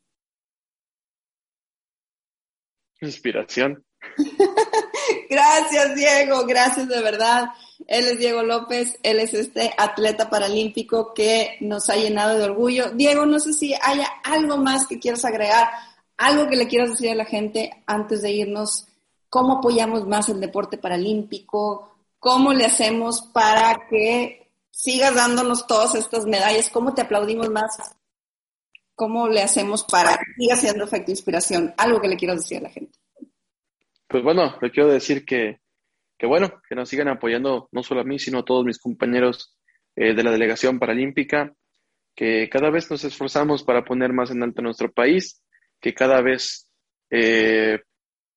Inspiración. 3.00 3.86
gracias, 5.30 5.96
Diego, 5.96 6.46
gracias 6.46 6.88
de 6.90 7.02
verdad. 7.02 7.48
Él 7.88 8.06
es 8.06 8.20
Diego 8.20 8.44
López, 8.44 8.98
él 9.04 9.20
es 9.20 9.34
este 9.34 9.74
atleta 9.78 10.30
paralímpico 10.30 11.14
que 11.14 11.58
nos 11.62 11.90
ha 11.90 11.96
llenado 11.96 12.38
de 12.38 12.46
orgullo. 12.46 12.92
Diego, 12.92 13.26
no 13.26 13.40
sé 13.40 13.54
si 13.54 13.74
haya 13.74 14.08
algo 14.24 14.58
más 14.58 14.88
que 14.88 15.00
quieras 15.00 15.26
agregar, 15.26 15.70
algo 16.18 16.48
que 16.48 16.56
le 16.56 16.68
quieras 16.68 16.92
decir 16.92 17.10
a 17.10 17.16
la 17.16 17.26
gente 17.26 17.84
antes 17.86 18.22
de 18.22 18.32
irnos, 18.32 18.88
cómo 19.30 19.58
apoyamos 19.58 20.08
más 20.08 20.30
el 20.30 20.40
deporte 20.40 20.78
paralímpico, 20.78 21.96
cómo 22.20 22.54
le 22.54 22.66
hacemos 22.66 23.22
para 23.22 23.76
que 23.90 24.50
sigas 24.72 25.16
dándonos 25.16 25.68
todas 25.68 25.96
estas 25.96 26.26
medallas, 26.26 26.70
cómo 26.70 26.94
te 26.94 27.02
aplaudimos 27.02 27.50
más 27.50 27.96
¿Cómo 28.96 29.28
le 29.28 29.42
hacemos 29.42 29.84
para 29.84 30.16
que 30.16 30.24
siga 30.38 30.56
siendo 30.56 30.86
efecto 30.86 31.12
inspiración? 31.12 31.74
Algo 31.78 32.00
que 32.00 32.08
le 32.08 32.16
quiero 32.16 32.34
decir 32.34 32.60
a 32.60 32.62
la 32.62 32.70
gente. 32.70 32.98
Pues 34.08 34.24
bueno, 34.24 34.56
le 34.62 34.72
quiero 34.72 34.90
decir 34.90 35.26
que, 35.26 35.60
que 36.18 36.26
bueno, 36.26 36.62
que 36.68 36.76
nos 36.76 36.90
sigan 36.90 37.08
apoyando 37.08 37.70
no 37.72 37.84
solo 37.84 38.02
a 38.02 38.06
mí, 38.06 38.20
sino 38.20 38.40
a 38.40 38.46
todos 38.46 38.66
mis 38.66 38.80
compañeros 38.80 39.58
eh, 39.96 40.14
de 40.14 40.24
la 40.24 40.32
delegación 40.32 40.80
paralímpica, 40.80 41.54
que 42.16 42.50
cada 42.50 42.70
vez 42.70 42.90
nos 42.90 43.04
esforzamos 43.04 43.64
para 43.64 43.84
poner 43.84 44.14
más 44.14 44.32
en 44.32 44.44
alto 44.44 44.62
nuestro 44.62 44.92
país, 44.92 45.44
que 45.82 45.94
cada 45.94 46.22
vez 46.22 46.70
eh, 47.10 47.80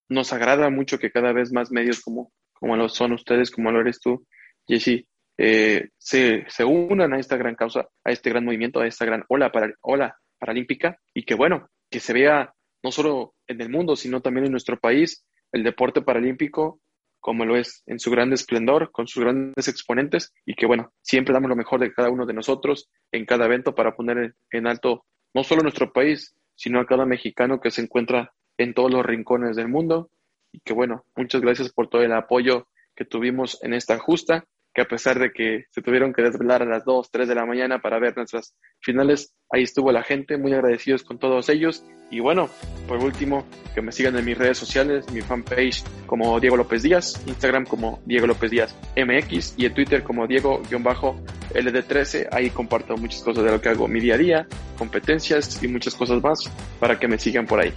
nos 0.08 0.32
agrada 0.32 0.70
mucho 0.70 0.98
que 0.98 1.10
cada 1.10 1.32
vez 1.32 1.52
más 1.52 1.70
medios 1.70 2.00
como, 2.00 2.32
como 2.52 2.76
lo 2.76 2.88
son 2.88 3.12
ustedes, 3.12 3.50
como 3.50 3.70
lo 3.70 3.80
eres 3.80 4.00
tú, 4.00 4.26
Jesse, 4.66 5.06
eh, 5.36 5.90
se, 5.96 6.44
se, 6.48 6.64
unan 6.64 7.12
a 7.12 7.20
esta 7.20 7.36
gran 7.36 7.54
causa, 7.54 7.88
a 8.04 8.10
este 8.10 8.30
gran 8.30 8.44
movimiento, 8.44 8.80
a 8.80 8.86
esta 8.86 9.04
gran 9.04 9.24
ola, 9.28 9.52
para, 9.52 9.72
ola 9.82 10.16
paralímpica 10.38 10.98
y 11.14 11.22
que 11.22 11.34
bueno, 11.34 11.68
que 11.90 12.00
se 12.00 12.12
vea 12.12 12.52
no 12.82 12.90
solo 12.90 13.34
en 13.46 13.60
el 13.60 13.70
mundo, 13.70 13.96
sino 13.96 14.20
también 14.20 14.46
en 14.46 14.52
nuestro 14.52 14.78
país 14.78 15.24
el 15.52 15.62
deporte 15.62 16.02
paralímpico 16.02 16.80
como 17.28 17.44
lo 17.44 17.58
es 17.58 17.82
en 17.84 17.98
su 17.98 18.10
gran 18.10 18.32
esplendor, 18.32 18.90
con 18.90 19.06
sus 19.06 19.22
grandes 19.22 19.68
exponentes 19.68 20.32
y 20.46 20.54
que 20.54 20.64
bueno, 20.64 20.94
siempre 21.02 21.34
damos 21.34 21.50
lo 21.50 21.56
mejor 21.56 21.78
de 21.78 21.92
cada 21.92 22.08
uno 22.08 22.24
de 22.24 22.32
nosotros 22.32 22.88
en 23.12 23.26
cada 23.26 23.44
evento 23.44 23.74
para 23.74 23.94
poner 23.94 24.34
en 24.50 24.66
alto 24.66 25.04
no 25.34 25.44
solo 25.44 25.60
nuestro 25.60 25.92
país, 25.92 26.34
sino 26.54 26.80
a 26.80 26.86
cada 26.86 27.04
mexicano 27.04 27.60
que 27.60 27.70
se 27.70 27.82
encuentra 27.82 28.32
en 28.56 28.72
todos 28.72 28.90
los 28.90 29.04
rincones 29.04 29.56
del 29.56 29.68
mundo. 29.68 30.10
Y 30.52 30.60
que 30.60 30.72
bueno, 30.72 31.04
muchas 31.16 31.42
gracias 31.42 31.70
por 31.70 31.90
todo 31.90 32.00
el 32.00 32.14
apoyo 32.14 32.66
que 32.96 33.04
tuvimos 33.04 33.62
en 33.62 33.74
esta 33.74 33.98
justa 33.98 34.46
que 34.78 34.82
a 34.82 34.88
pesar 34.88 35.18
de 35.18 35.32
que 35.32 35.64
se 35.72 35.82
tuvieron 35.82 36.12
que 36.12 36.22
desvelar 36.22 36.62
a 36.62 36.64
las 36.64 36.84
2, 36.84 37.10
3 37.10 37.26
de 37.26 37.34
la 37.34 37.44
mañana 37.44 37.80
para 37.80 37.98
ver 37.98 38.16
nuestras 38.16 38.54
finales, 38.78 39.34
ahí 39.50 39.64
estuvo 39.64 39.90
la 39.90 40.04
gente, 40.04 40.38
muy 40.38 40.54
agradecidos 40.54 41.02
con 41.02 41.18
todos 41.18 41.48
ellos. 41.48 41.82
Y 42.12 42.20
bueno, 42.20 42.48
por 42.86 42.98
último, 42.98 43.44
que 43.74 43.82
me 43.82 43.90
sigan 43.90 44.16
en 44.16 44.24
mis 44.24 44.38
redes 44.38 44.56
sociales, 44.56 45.10
mi 45.10 45.20
fanpage 45.20 45.82
como 46.06 46.38
Diego 46.38 46.56
López 46.56 46.84
Díaz, 46.84 47.20
Instagram 47.26 47.66
como 47.66 48.00
Diego 48.06 48.28
López 48.28 48.52
Díaz 48.52 48.76
MX 48.96 49.54
y 49.56 49.66
en 49.66 49.74
Twitter 49.74 50.04
como 50.04 50.28
Diego-LD13. 50.28 52.28
Ahí 52.30 52.50
comparto 52.50 52.96
muchas 52.96 53.20
cosas 53.24 53.42
de 53.42 53.50
lo 53.50 53.60
que 53.60 53.70
hago 53.70 53.88
mi 53.88 53.98
día 53.98 54.14
a 54.14 54.18
día, 54.18 54.46
competencias 54.78 55.60
y 55.60 55.66
muchas 55.66 55.96
cosas 55.96 56.22
más 56.22 56.48
para 56.78 57.00
que 57.00 57.08
me 57.08 57.18
sigan 57.18 57.46
por 57.46 57.58
ahí. 57.58 57.72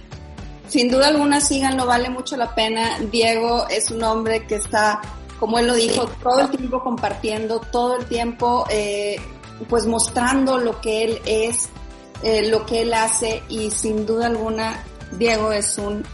Sin 0.68 0.88
duda 0.88 1.08
alguna, 1.08 1.40
síganlo, 1.40 1.84
vale 1.84 2.10
mucho 2.10 2.36
la 2.36 2.54
pena. 2.54 3.00
Diego 3.10 3.66
es 3.68 3.90
un 3.90 4.04
hombre 4.04 4.46
que 4.46 4.54
está 4.54 5.00
como 5.42 5.58
él 5.58 5.66
lo 5.66 5.74
dijo, 5.74 6.06
todo 6.22 6.38
el 6.42 6.50
tiempo 6.50 6.84
compartiendo, 6.84 7.58
todo 7.58 7.96
el 7.96 8.06
tiempo 8.06 8.64
eh, 8.70 9.16
pues 9.68 9.88
mostrando 9.88 10.56
lo 10.58 10.80
que 10.80 11.02
él 11.02 11.20
es, 11.26 11.68
eh, 12.22 12.48
lo 12.48 12.64
que 12.64 12.82
él 12.82 12.94
hace 12.94 13.42
y 13.48 13.72
sin 13.72 14.06
duda 14.06 14.26
alguna 14.26 14.84
Diego 15.18 15.50
es 15.50 15.78
un 15.78 16.04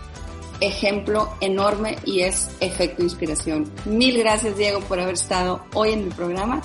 ejemplo 0.61 1.29
enorme 1.43 1.99
y 2.07 2.21
es 2.21 2.49
efecto 2.61 3.03
inspiración. 3.03 3.71
Mil 3.85 4.17
gracias 4.17 4.57
Diego 4.57 4.81
por 4.81 4.99
haber 4.99 5.13
estado 5.13 5.63
hoy 5.75 5.91
en 5.91 6.05
el 6.05 6.15
programa 6.15 6.63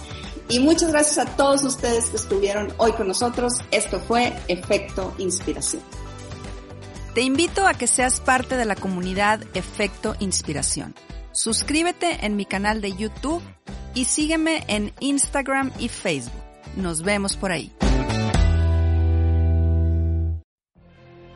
y 0.48 0.60
muchas 0.60 0.94
gracias 0.94 1.18
a 1.18 1.36
todos 1.36 1.66
ustedes 1.66 2.12
que 2.12 2.16
estuvieron 2.16 2.74
hoy 2.78 2.94
con 2.94 3.10
nosotros. 3.10 3.56
Esto 3.72 4.00
fue 4.00 4.32
Efecto 4.48 5.14
Inspiración. 5.18 5.82
Te 7.14 7.24
invito 7.24 7.68
a 7.68 7.74
que 7.74 7.88
seas 7.88 8.22
parte 8.22 8.56
de 8.56 8.64
la 8.64 8.78
comunidad 8.78 9.42
Efecto 9.54 10.16
Inspiración. 10.20 10.96
Suscríbete 11.34 12.24
en 12.24 12.36
mi 12.36 12.46
canal 12.46 12.80
de 12.80 12.92
YouTube 12.92 13.42
y 13.96 14.06
sígueme 14.06 14.64
en 14.68 14.94
Instagram 15.00 15.72
y 15.80 15.88
Facebook. 15.88 16.44
Nos 16.76 17.02
vemos 17.02 17.36
por 17.36 17.52
ahí. 17.52 17.72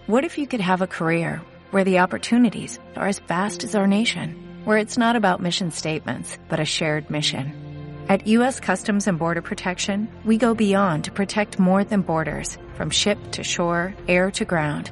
What 0.06 0.24
if 0.24 0.38
you 0.38 0.46
could 0.46 0.62
have 0.62 0.84
a 0.84 0.88
career 0.88 1.42
where 1.72 1.84
the 1.84 2.00
opportunities 2.00 2.80
are 2.96 3.08
as 3.08 3.20
vast 3.28 3.64
as 3.64 3.74
our 3.76 3.88
nation, 3.88 4.36
where 4.66 4.78
it's 4.78 5.00
not 5.00 5.16
about 5.16 5.42
mission 5.42 5.72
statements, 5.72 6.38
but 6.48 6.60
a 6.60 6.66
shared 6.66 7.10
mission? 7.10 7.52
At 8.08 8.26
U.S. 8.28 8.60
Customs 8.60 9.08
and 9.08 9.18
Border 9.18 9.42
Protection, 9.42 10.08
we 10.24 10.38
go 10.38 10.54
beyond 10.54 11.06
to 11.06 11.12
protect 11.12 11.60
more 11.60 11.84
than 11.84 12.02
borders, 12.02 12.58
from 12.76 12.92
ship 12.92 13.18
to 13.32 13.44
shore, 13.44 13.96
air 14.08 14.30
to 14.32 14.46
ground 14.46 14.92